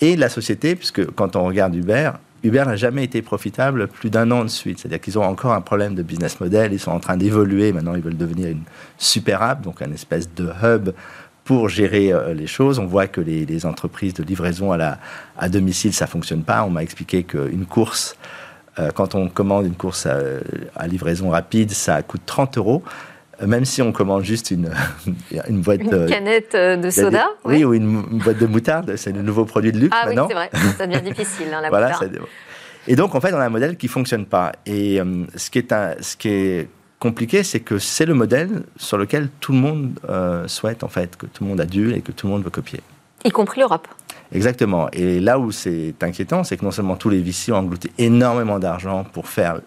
et 0.00 0.16
la 0.16 0.28
société, 0.28 0.76
puisque 0.76 1.04
quand 1.12 1.36
on 1.36 1.44
regarde 1.44 1.74
Uber, 1.74 2.12
Uber 2.42 2.64
n'a 2.66 2.76
jamais 2.76 3.04
été 3.04 3.20
profitable 3.20 3.86
plus 3.86 4.08
d'un 4.08 4.30
an 4.30 4.44
de 4.44 4.48
suite. 4.48 4.78
C'est-à-dire 4.78 5.00
qu'ils 5.00 5.18
ont 5.18 5.24
encore 5.24 5.52
un 5.52 5.60
problème 5.60 5.94
de 5.94 6.02
business 6.02 6.40
model. 6.40 6.72
Ils 6.72 6.78
sont 6.78 6.90
en 6.90 7.00
train 7.00 7.16
d'évoluer. 7.16 7.72
Maintenant, 7.72 7.94
ils 7.94 8.00
veulent 8.00 8.16
devenir 8.16 8.48
une 8.48 8.62
super 8.96 9.42
app, 9.42 9.62
donc 9.62 9.82
un 9.82 9.92
espèce 9.92 10.32
de 10.34 10.48
hub 10.62 10.90
pour 11.44 11.68
gérer 11.68 12.12
euh, 12.12 12.32
les 12.32 12.46
choses. 12.46 12.78
On 12.78 12.86
voit 12.86 13.08
que 13.08 13.20
les, 13.20 13.66
entreprises 13.66 14.14
de 14.14 14.22
livraison 14.22 14.72
à, 14.72 14.76
la, 14.76 14.98
à 15.36 15.48
domicile, 15.48 15.92
ça 15.92 16.06
fonctionne 16.06 16.42
pas. 16.42 16.64
On 16.64 16.70
m'a 16.70 16.82
expliqué 16.82 17.24
qu'une 17.24 17.66
course, 17.66 18.16
euh, 18.78 18.90
quand 18.92 19.14
on 19.14 19.28
commande 19.28 19.66
une 19.66 19.74
course 19.74 20.06
à, 20.06 20.86
livraison 20.86 21.30
rapide, 21.30 21.72
ça 21.72 22.00
coûte 22.02 22.22
30 22.24 22.56
euros 22.56 22.82
même 23.46 23.64
si 23.64 23.82
on 23.82 23.92
commande 23.92 24.24
juste 24.24 24.50
une, 24.50 24.70
une 25.48 25.60
boîte... 25.60 25.80
Une 25.80 26.06
canette 26.06 26.54
euh, 26.54 26.76
de 26.76 26.90
soda 26.90 27.26
Oui, 27.44 27.64
ou 27.64 27.74
une, 27.74 28.02
boîte 28.02 28.38
de 28.38 28.46
moutarde, 28.46 28.96
c'est 28.96 29.12
le 29.12 29.22
nouveau 29.22 29.44
produit 29.44 29.72
de 29.72 29.78
luxe 29.78 29.96
ah, 29.98 30.06
maintenant. 30.06 30.26
oui, 30.28 30.34
c'est 30.50 30.58
vrai, 30.58 30.72
ça 30.78 30.86
devient 30.86 31.02
difficile, 31.02 31.48
hein, 31.52 31.60
la 31.60 31.68
voilà, 31.70 31.90
moutarde. 31.90 32.20
Et 32.86 32.96
donc, 32.96 33.14
en 33.14 33.20
fait, 33.20 33.32
on 33.32 33.38
a 33.38 33.44
un 33.44 33.50
modèle 33.50 33.76
qui 33.76 33.86
ne 33.86 33.90
fonctionne 33.90 34.26
pas. 34.26 34.52
Et 34.66 35.00
euh, 35.00 35.24
ce, 35.36 35.50
qui 35.50 35.58
est 35.58 35.72
un, 35.72 35.94
ce 36.00 36.16
qui 36.16 36.28
est 36.28 36.68
compliqué, 36.98 37.42
c'est 37.42 37.60
que 37.60 37.78
c'est 37.78 38.06
le 38.06 38.14
modèle 38.14 38.62
sur 38.76 38.98
lequel 38.98 39.28
tout 39.40 39.52
le 39.52 39.58
monde 39.58 39.98
euh, 40.08 40.48
souhaite, 40.48 40.82
en 40.84 40.88
fait, 40.88 41.16
que 41.16 41.26
tout 41.26 41.44
le 41.44 41.50
monde 41.50 41.60
adule 41.60 41.94
et 41.94 42.00
que 42.00 42.12
tout 42.12 42.26
le 42.26 42.32
monde 42.32 42.44
veut 42.44 42.50
copier. 42.50 42.80
Y 43.24 43.30
compris 43.30 43.60
l'Europe. 43.60 43.86
Exactement. 44.32 44.88
Et 44.92 45.20
là 45.20 45.38
où 45.38 45.50
c'est 45.50 45.94
inquiétant, 46.02 46.44
c'est 46.44 46.56
que 46.56 46.64
non 46.64 46.70
seulement 46.70 46.96
tous 46.96 47.08
les 47.08 47.20
VC 47.20 47.52
ont 47.52 47.56
englouti 47.56 47.90
énormément 47.98 48.58
d'argent 48.58 49.04
pour 49.04 49.28
faire 49.28 49.60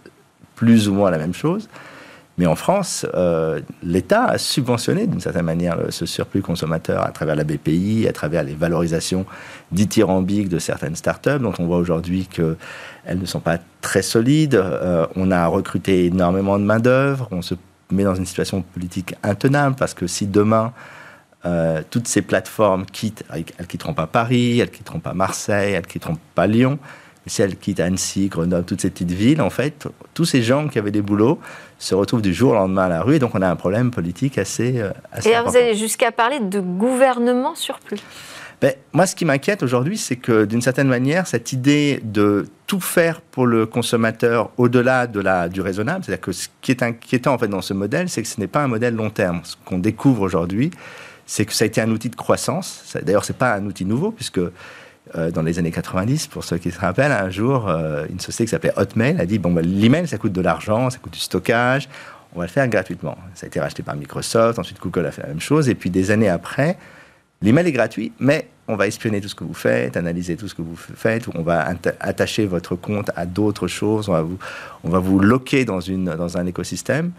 plus 0.55 0.87
ou 0.87 0.93
moins 0.93 1.11
la 1.11 1.17
même 1.17 1.33
chose, 1.33 1.67
mais 2.37 2.47
en 2.47 2.55
France, 2.55 3.05
euh, 3.13 3.61
l'État 3.83 4.25
a 4.25 4.37
subventionné 4.39 5.05
d'une 5.05 5.19
certaine 5.19 5.45
manière 5.45 5.77
ce 5.89 6.07
surplus 6.07 6.41
consommateur 6.41 7.03
à 7.03 7.11
travers 7.11 7.35
la 7.35 7.43
BPI, 7.43 8.07
à 8.07 8.13
travers 8.13 8.43
les 8.43 8.55
valorisations 8.55 9.25
dithyrambiques 9.71 10.49
de 10.49 10.57
certaines 10.57 10.95
startups 10.95 11.39
dont 11.39 11.53
on 11.59 11.67
voit 11.67 11.77
aujourd'hui 11.77 12.27
qu'elles 12.27 13.19
ne 13.19 13.25
sont 13.25 13.39
pas 13.39 13.59
très 13.81 14.01
solides. 14.01 14.55
Euh, 14.55 15.05
on 15.15 15.29
a 15.29 15.45
recruté 15.45 16.05
énormément 16.05 16.57
de 16.57 16.63
main-d'œuvre. 16.63 17.27
On 17.31 17.43
se 17.43 17.53
met 17.91 18.03
dans 18.03 18.15
une 18.15 18.25
situation 18.25 18.63
politique 18.63 19.13
intenable 19.21 19.75
parce 19.75 19.93
que 19.93 20.07
si 20.07 20.25
demain, 20.25 20.73
euh, 21.45 21.83
toutes 21.87 22.07
ces 22.07 22.23
plateformes 22.23 22.85
quittent, 22.85 23.23
elles 23.31 23.45
ne 23.59 23.65
quitteront 23.65 23.93
pas 23.93 24.07
Paris, 24.07 24.59
elles 24.59 24.69
ne 24.69 24.73
quitteront 24.73 24.99
pas 24.99 25.13
Marseille, 25.13 25.73
elles 25.73 25.81
ne 25.81 25.87
quitteront 25.87 26.17
pas 26.33 26.47
Lyon, 26.47 26.79
si 27.25 27.41
elles 27.41 27.57
quittent 27.57 27.79
Annecy, 27.79 28.27
Grenoble, 28.27 28.65
toutes 28.65 28.81
ces 28.81 28.89
petites 28.89 29.11
villes, 29.11 29.41
en 29.41 29.49
fait, 29.49 29.87
tous 30.13 30.25
ces 30.25 30.41
gens 30.41 30.67
qui 30.67 30.79
avaient 30.79 30.91
des 30.91 31.01
boulots 31.01 31.39
se 31.79 31.95
retrouvent 31.95 32.21
du 32.21 32.33
jour 32.33 32.51
au 32.51 32.55
lendemain 32.55 32.83
à 32.83 32.89
la 32.89 33.01
rue. 33.01 33.15
Et 33.15 33.19
donc, 33.19 33.35
on 33.35 33.41
a 33.41 33.49
un 33.49 33.55
problème 33.55 33.91
politique 33.91 34.37
assez. 34.37 34.79
Euh, 34.79 34.91
assez 35.11 35.29
et 35.29 35.33
vous 35.45 35.55
allez 35.55 35.75
jusqu'à 35.75 36.11
parler 36.11 36.39
de 36.39 36.59
gouvernement 36.59 37.55
surplus. 37.55 37.99
Ben, 38.61 38.73
moi, 38.93 39.05
ce 39.05 39.15
qui 39.15 39.25
m'inquiète 39.25 39.61
aujourd'hui, 39.61 39.97
c'est 39.97 40.15
que 40.15 40.45
d'une 40.45 40.61
certaine 40.61 40.87
manière, 40.87 41.27
cette 41.27 41.51
idée 41.51 41.99
de 42.03 42.47
tout 42.65 42.79
faire 42.79 43.19
pour 43.19 43.45
le 43.45 43.65
consommateur 43.65 44.51
au-delà 44.57 45.05
de 45.05 45.19
la, 45.19 45.49
du 45.49 45.59
raisonnable, 45.59 46.05
c'est-à-dire 46.05 46.21
que 46.21 46.31
ce 46.31 46.47
qui 46.61 46.71
est 46.71 46.81
inquiétant 46.81 47.33
en 47.33 47.37
fait 47.37 47.49
dans 47.49 47.61
ce 47.61 47.73
modèle, 47.73 48.07
c'est 48.07 48.21
que 48.21 48.27
ce 48.27 48.39
n'est 48.39 48.47
pas 48.47 48.63
un 48.63 48.67
modèle 48.67 48.95
long 48.95 49.09
terme. 49.09 49.41
Ce 49.43 49.55
qu'on 49.65 49.79
découvre 49.79 50.21
aujourd'hui, 50.21 50.71
c'est 51.25 51.45
que 51.45 51.53
ça 51.53 51.63
a 51.63 51.67
été 51.67 51.81
un 51.81 51.89
outil 51.89 52.09
de 52.09 52.15
croissance. 52.15 52.95
D'ailleurs, 53.01 53.25
ce 53.25 53.33
n'est 53.33 53.37
pas 53.37 53.53
un 53.53 53.65
outil 53.65 53.83
nouveau, 53.83 54.11
puisque 54.11 54.39
euh, 55.15 55.31
dans 55.31 55.41
les 55.41 55.59
années 55.59 55.71
90, 55.71 56.27
pour 56.27 56.43
ceux 56.43 56.57
qui 56.57 56.71
se 56.71 56.79
rappellent, 56.79 57.11
un 57.11 57.29
jour, 57.29 57.69
euh, 57.69 58.05
une 58.09 58.19
société 58.19 58.45
qui 58.45 58.49
s'appelait 58.51 58.73
Hotmail 58.75 59.19
a 59.19 59.25
dit 59.25 59.39
bon, 59.39 59.51
bah, 59.51 59.61
l'email, 59.61 60.07
ça 60.07 60.17
coûte 60.17 60.33
de 60.33 60.41
l'argent, 60.41 60.89
ça 60.89 60.97
coûte 60.97 61.13
du 61.13 61.19
stockage. 61.19 61.87
on 62.35 62.39
va 62.39 62.45
le 62.45 62.51
faire 62.51 62.67
gratuitement. 62.67 63.17
Ça 63.35 63.45
a 63.45 63.47
été 63.47 63.59
racheté 63.59 63.83
par 63.83 63.95
Microsoft, 63.95 64.59
ensuite 64.59 64.79
Google 64.81 65.05
a 65.05 65.11
fait 65.11 65.21
la 65.21 65.29
même 65.29 65.41
chose, 65.41 65.69
et 65.69 65.75
puis 65.75 65.89
des 65.89 66.11
années 66.11 66.29
après, 66.29 66.77
l'email 67.41 67.67
est 67.67 67.71
gratuit, 67.71 68.11
mais 68.19 68.47
on 68.67 68.75
va 68.75 68.87
espionner 68.87 69.19
tout 69.21 69.27
ce 69.27 69.35
que 69.35 69.43
vous 69.43 69.53
faites, 69.53 69.97
analyser 69.97 70.35
tout 70.35 70.47
ce 70.47 70.55
que 70.55 70.61
vous 70.61 70.75
faites, 70.75 71.27
on 71.35 71.43
va 71.43 71.67
attacher 71.99 72.45
votre 72.45 72.75
compte 72.75 73.11
à 73.15 73.25
d'autres 73.25 73.67
choses, 73.67 74.09
on 74.09 74.13
va 74.13 74.21
vous, 74.21 74.39
on 74.83 74.89
va 74.89 74.99
vous 74.99 75.19
loquer 75.19 75.65
dans, 75.65 75.81
une, 75.81 76.05
dans 76.05 76.37
un 76.37 76.45
écosystème. 76.45 77.11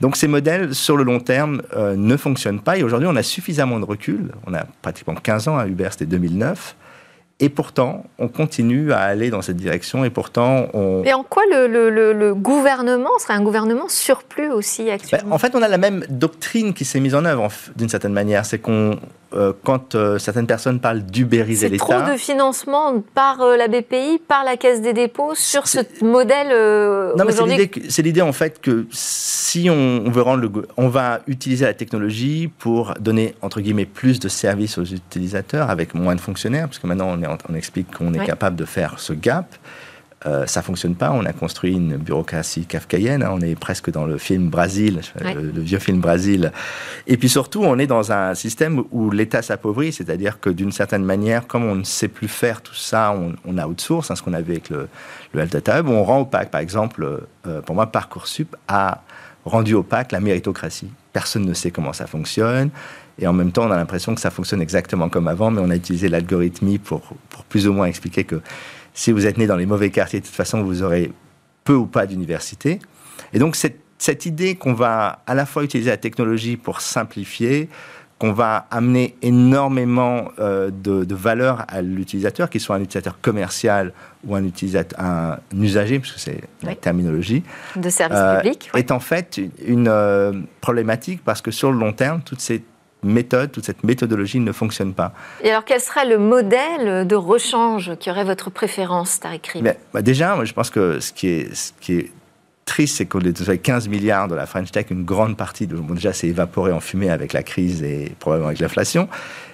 Donc 0.00 0.16
ces 0.16 0.28
modèles, 0.28 0.74
sur 0.74 0.96
le 0.96 1.04
long 1.04 1.20
terme, 1.20 1.62
euh, 1.76 1.96
ne 1.96 2.16
fonctionnent 2.16 2.60
pas. 2.60 2.78
Et 2.78 2.82
aujourd'hui, 2.82 3.08
on 3.10 3.16
a 3.16 3.22
suffisamment 3.22 3.80
de 3.80 3.84
recul. 3.84 4.30
On 4.46 4.54
a 4.54 4.64
pratiquement 4.80 5.14
15 5.14 5.48
ans 5.48 5.58
à 5.58 5.66
Uber, 5.66 5.88
c'était 5.90 6.06
2009. 6.06 6.76
Et 7.40 7.50
pourtant, 7.50 8.04
on 8.18 8.26
continue 8.26 8.92
à 8.92 8.98
aller 8.98 9.30
dans 9.30 9.42
cette 9.42 9.56
direction. 9.56 10.04
Et 10.04 10.10
pourtant, 10.10 10.66
on. 10.74 11.04
Et 11.04 11.12
en 11.12 11.22
quoi 11.22 11.44
le, 11.48 12.32
gouvernement 12.34 13.16
serait 13.20 13.34
un 13.34 13.42
gouvernement 13.42 13.88
surplus 13.88 14.50
aussi 14.50 14.90
actuellement? 14.90 15.28
ben, 15.28 15.34
En 15.34 15.38
fait, 15.38 15.54
on 15.54 15.62
a 15.62 15.68
la 15.68 15.78
même 15.78 16.04
doctrine 16.08 16.74
qui 16.74 16.84
s'est 16.84 16.98
mise 16.98 17.14
en 17.14 17.24
œuvre 17.24 17.48
d'une 17.76 17.88
certaine 17.88 18.12
manière. 18.12 18.44
C'est 18.44 18.58
qu'on 18.58 18.98
euh, 19.34 19.52
quand 19.62 19.94
euh, 19.94 20.18
certaines 20.18 20.46
personnes 20.46 20.80
parlent 20.80 21.02
d'ubériser 21.02 21.68
l'État. 21.68 21.84
C'est 21.86 21.92
trop 21.92 22.12
de 22.12 22.16
financement 22.16 23.02
par 23.14 23.42
euh, 23.42 23.58
la 23.58 23.68
BPI, 23.68 24.22
par 24.26 24.42
la 24.42 24.56
Caisse 24.56 24.80
des 24.80 24.94
dépôts 24.94 25.34
sur 25.34 25.68
ce 25.68 25.80
modèle 26.02 26.48
Non, 27.14 27.26
mais 27.26 27.68
c'est 27.90 28.00
l'idée 28.00 28.22
en 28.22 28.32
fait 28.32 28.58
que 28.58 28.86
si 28.90 29.68
on, 29.68 30.10
veut 30.10 30.22
rendre 30.22 30.40
le, 30.40 30.50
on 30.78 30.88
va 30.88 31.20
utiliser 31.26 31.66
la 31.66 31.74
technologie 31.74 32.50
pour 32.58 32.94
donner 33.00 33.34
entre 33.42 33.60
guillemets 33.60 33.84
plus 33.84 34.18
de 34.18 34.28
services 34.28 34.78
aux 34.78 34.84
utilisateurs 34.84 35.68
avec 35.68 35.92
moins 35.92 36.14
de 36.14 36.22
fonctionnaires, 36.22 36.64
parce 36.66 36.78
que 36.78 36.86
maintenant 36.86 37.08
on, 37.10 37.22
est, 37.22 37.26
on 37.48 37.54
explique 37.54 37.96
qu'on 37.96 38.14
est 38.14 38.24
capable 38.24 38.56
de 38.56 38.64
faire 38.64 38.98
ce 38.98 39.12
gap. 39.12 39.54
Euh, 40.26 40.46
ça 40.46 40.62
fonctionne 40.62 40.96
pas. 40.96 41.12
On 41.12 41.24
a 41.24 41.32
construit 41.32 41.74
une 41.74 41.96
bureaucratie 41.96 42.66
kafkaïenne. 42.66 43.22
Hein. 43.22 43.30
On 43.32 43.40
est 43.40 43.54
presque 43.54 43.90
dans 43.90 44.04
le 44.04 44.18
film 44.18 44.48
Brésil, 44.48 45.00
le, 45.22 45.60
vieux 45.60 45.78
film 45.78 46.00
Brésil. 46.00 46.50
Et 47.06 47.16
puis 47.16 47.28
surtout, 47.28 47.62
on 47.62 47.78
est 47.78 47.86
dans 47.86 48.10
un 48.10 48.34
système 48.34 48.82
où 48.90 49.10
l'État 49.10 49.42
s'appauvrit, 49.42 49.92
c'est-à-dire 49.92 50.40
que 50.40 50.50
d'une 50.50 50.72
certaine 50.72 51.04
manière, 51.04 51.46
comme 51.46 51.64
on 51.64 51.76
ne 51.76 51.84
sait 51.84 52.08
plus 52.08 52.26
faire 52.26 52.62
tout 52.62 52.74
ça, 52.74 53.14
on, 53.16 53.34
on 53.46 53.58
outsource, 53.62 54.10
hein, 54.10 54.16
ce 54.16 54.22
qu'on 54.22 54.32
avait 54.32 54.54
avec 54.54 54.70
le, 54.70 54.88
le 55.34 55.40
Health 55.40 55.52
Data 55.52 55.78
Hub, 55.78 55.88
on 55.88 56.02
rend 56.02 56.22
opaque. 56.22 56.50
Par 56.50 56.60
exemple, 56.60 57.20
euh, 57.46 57.60
pour 57.60 57.76
moi, 57.76 57.86
Parcoursup 57.86 58.56
a 58.66 59.02
rendu 59.44 59.74
opaque 59.74 60.10
la 60.10 60.18
méritocratie. 60.18 60.90
Personne 61.12 61.44
ne 61.44 61.54
sait 61.54 61.70
comment 61.70 61.92
ça 61.92 62.08
fonctionne. 62.08 62.70
Et 63.18 63.26
en 63.26 63.32
même 63.32 63.52
temps, 63.52 63.66
on 63.66 63.70
a 63.70 63.76
l'impression 63.76 64.14
que 64.14 64.20
ça 64.20 64.30
fonctionne 64.30 64.62
exactement 64.62 65.08
comme 65.08 65.28
avant, 65.28 65.50
mais 65.50 65.60
on 65.60 65.70
a 65.70 65.76
utilisé 65.76 66.08
l'algorithmie 66.08 66.78
pour, 66.78 67.00
pour 67.30 67.44
plus 67.44 67.66
ou 67.66 67.72
moins 67.72 67.86
expliquer 67.86 68.24
que 68.24 68.40
si 68.94 69.12
vous 69.12 69.26
êtes 69.26 69.38
né 69.38 69.46
dans 69.46 69.56
les 69.56 69.66
mauvais 69.66 69.90
quartiers, 69.90 70.20
de 70.20 70.26
toute 70.26 70.34
façon, 70.34 70.62
vous 70.62 70.82
aurez 70.82 71.12
peu 71.64 71.74
ou 71.74 71.86
pas 71.86 72.06
d'université. 72.06 72.78
Et 73.32 73.38
donc, 73.38 73.56
cette, 73.56 73.80
cette 73.98 74.26
idée 74.26 74.54
qu'on 74.54 74.74
va 74.74 75.22
à 75.26 75.34
la 75.34 75.46
fois 75.46 75.64
utiliser 75.64 75.90
la 75.90 75.96
technologie 75.96 76.56
pour 76.56 76.80
simplifier, 76.80 77.68
qu'on 78.18 78.32
va 78.32 78.66
amener 78.70 79.16
énormément 79.22 80.30
euh, 80.40 80.70
de, 80.70 81.04
de, 81.04 81.14
valeur 81.14 81.64
à 81.68 81.82
l'utilisateur, 81.82 82.50
qu'il 82.50 82.60
soit 82.60 82.74
un 82.74 82.80
utilisateur 82.80 83.20
commercial 83.20 83.92
ou 84.26 84.34
un, 84.34 84.44
utilisateur, 84.44 84.98
un, 85.00 85.38
usager, 85.52 86.00
puisque 86.00 86.18
c'est 86.18 86.40
la 86.62 86.74
terminologie, 86.74 87.44
de 87.76 87.88
service 87.88 88.18
euh, 88.18 88.40
public, 88.40 88.70
est 88.74 88.90
en 88.90 88.98
fait 88.98 89.40
une 89.64 89.86
euh, 89.88 90.32
problématique 90.60 91.22
parce 91.24 91.40
que 91.40 91.52
sur 91.52 91.70
le 91.70 91.78
long 91.78 91.92
terme, 91.92 92.22
toutes 92.24 92.40
ces 92.40 92.62
méthode, 93.02 93.52
toute 93.52 93.64
cette 93.64 93.84
méthodologie 93.84 94.40
ne 94.40 94.52
fonctionne 94.52 94.94
pas. 94.94 95.12
Et 95.42 95.50
alors, 95.50 95.64
quel 95.64 95.80
serait 95.80 96.06
le 96.06 96.18
modèle 96.18 97.06
de 97.06 97.14
rechange 97.14 97.96
qui 97.96 98.10
aurait 98.10 98.24
votre 98.24 98.50
préférence, 98.50 99.20
Tariq 99.20 99.52
Rim 99.52 99.72
bah 99.92 100.02
Déjà, 100.02 100.34
moi, 100.34 100.44
je 100.44 100.52
pense 100.52 100.70
que 100.70 101.00
ce 101.00 101.12
qui 101.12 101.28
est, 101.28 101.54
ce 101.54 101.72
qui 101.80 101.94
est 101.94 102.12
triste, 102.64 102.98
c'est 102.98 103.06
qu'on 103.06 103.20
est 103.20 103.58
15 103.58 103.88
milliards 103.88 104.28
de 104.28 104.34
la 104.34 104.46
French 104.46 104.70
Tech, 104.70 104.86
une 104.90 105.04
grande 105.04 105.36
partie, 105.36 105.66
de, 105.66 105.74
bon, 105.74 105.94
déjà, 105.94 106.12
s'est 106.12 106.28
évaporée 106.28 106.72
en 106.72 106.80
fumée 106.80 107.10
avec 107.10 107.32
la 107.32 107.42
crise 107.42 107.82
et 107.82 108.12
probablement 108.18 108.48
avec 108.48 108.60
l'inflation, 108.60 109.08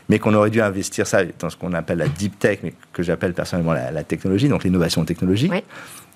mais 0.08 0.18
qu'on 0.18 0.34
aurait 0.34 0.50
dû 0.50 0.60
investir 0.60 1.06
ça 1.06 1.20
dans 1.38 1.50
ce 1.50 1.56
qu'on 1.56 1.72
appelle 1.72 1.98
la 1.98 2.08
deep 2.08 2.38
tech, 2.38 2.58
mais 2.62 2.74
que 2.92 3.02
j'appelle 3.02 3.32
personnellement 3.32 3.72
la, 3.72 4.04
technologie, 4.04 4.48
donc 4.48 4.64
l'innovation 4.64 5.04
technologique. 5.04 5.52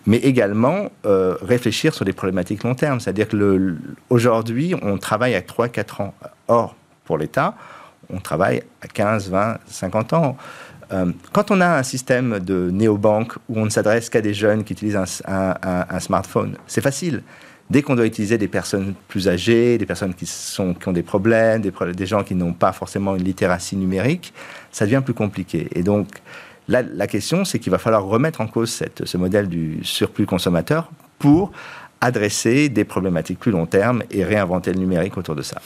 mais 0.07 0.19
également 0.19 0.91
euh, 1.07 1.37
réfléchir 1.43 1.95
sur 1.95 2.05
des 2.05 2.13
problématiques 2.13 2.65
long 2.65 2.75
terme. 2.75 2.99
C'est-à-dire 3.01 3.29
que 3.29 3.77
aujourd'hui, 4.11 4.75
on 4.81 4.97
travaille 4.99 5.35
à 5.35 5.41
3-4 5.41 6.03
ans. 6.03 6.15
Or, 6.49 6.77
pour 7.09 7.17
l'État, 7.17 7.55
on 8.13 8.21
travaille 8.21 8.63
à 8.83 8.87
15, 8.87 9.31
20, 9.31 9.59
50 9.67 10.13
ans. 10.13 10.37
Euh, 10.93 11.11
quand 11.33 11.51
on 11.51 11.61
a 11.63 11.79
un 11.79 11.83
système 11.83 12.39
de 12.39 12.71
néobanque 12.71 13.33
où 13.49 13.59
on 13.59 13.65
ne 13.65 13.71
s'adresse 13.71 14.11
qu'à 14.11 14.21
des 14.21 14.35
jeunes 14.35 14.63
qui 14.63 14.75
utilisent 14.75 15.01
un, 15.27 16.01
smartphone, 16.01 16.57
c'est 16.67 16.83
facile. 16.83 17.23
Dès 17.71 17.81
qu'on 17.83 17.97
doit 17.97 18.07
utiliser 18.07 18.37
des 18.37 18.49
personnes 18.49 18.95
plus 19.09 19.27
âgées, 19.27 19.79
des 19.79 19.87
personnes 19.87 20.13
qui, 20.13 20.27
sont, 20.27 20.75
qui 20.75 20.87
ont 20.89 20.93
des 20.93 21.03
problèmes, 21.03 21.63
des, 21.63 21.73
des 21.95 22.07
gens 22.07 22.23
qui 22.23 22.35
n'ont 22.35 22.53
pas 22.55 22.73
forcément 22.73 23.17
une 23.17 23.25
littératie 23.25 23.77
numérique, 23.77 24.35
ça 24.71 24.85
devient 24.85 25.03
plus 25.03 25.15
compliqué. 25.15 25.69
Et 25.75 25.83
donc, 25.83 26.09
la, 26.69 27.07
question, 27.07 27.47
c'est 27.47 27.59
qu'il 27.59 27.71
va 27.71 27.79
falloir 27.79 28.05
remettre 28.05 28.43
en 28.43 28.47
cause 28.47 28.83
ce 29.03 29.17
modèle 29.17 29.49
du 29.49 29.79
surplus 29.83 30.27
consommateur 30.27 30.91
pour 31.19 31.53
adresser 32.03 32.69
des 32.69 32.85
problématiques 32.85 33.39
plus 33.39 33.53
long 33.53 33.65
terme 33.65 34.03
et 34.11 34.23
réinventer 34.25 34.73
le 34.73 34.79
numérique 34.79 35.17
autour 35.17 35.35
de 35.35 35.43
ça. 35.43 35.61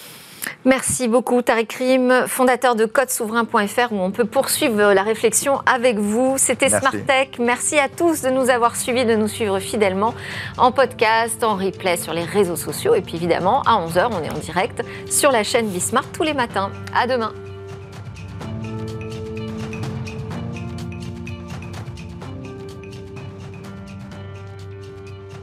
Merci 0.65 1.09
beaucoup 1.09 1.43
Tariq 1.43 1.77
Rim, 1.77 2.27
fondateur 2.27 2.75
de 2.75 2.85
codesouverain.fr 2.85 3.93
où 3.93 4.01
on 4.01 4.11
peut 4.11 4.25
poursuivre 4.25 4.93
la 4.93 5.03
réflexion 5.03 5.61
avec 5.67 5.99
vous. 5.99 6.35
C'était 6.39 6.69
Smartech. 6.69 7.39
Merci 7.39 7.79
à 7.79 7.89
tous 7.89 8.23
de 8.23 8.31
nous 8.31 8.51
avoir 8.51 8.77
suivis, 8.77 9.05
de 9.05 9.15
nous 9.15 9.29
suivre 9.29 9.59
fidèlement 9.59 10.15
en 10.59 10.73
podcast, 10.73 11.43
en 11.43 11.57
replay 11.57 11.97
sur 11.97 12.13
les 12.13 12.25
réseaux 12.25 12.57
sociaux 12.57 12.95
et 12.95 13.01
puis 13.01 13.17
évidemment 13.17 13.63
à 13.63 13.85
11h 13.87 14.11
on 14.13 14.23
est 14.23 14.31
en 14.31 14.39
direct 14.39 14.83
sur 15.11 15.31
la 15.33 15.43
chaîne 15.45 15.69
Bismart 15.69 16.07
tous 16.13 16.23
les 16.23 16.35
matins. 16.35 16.71
À 16.95 17.07
demain. 17.07 17.33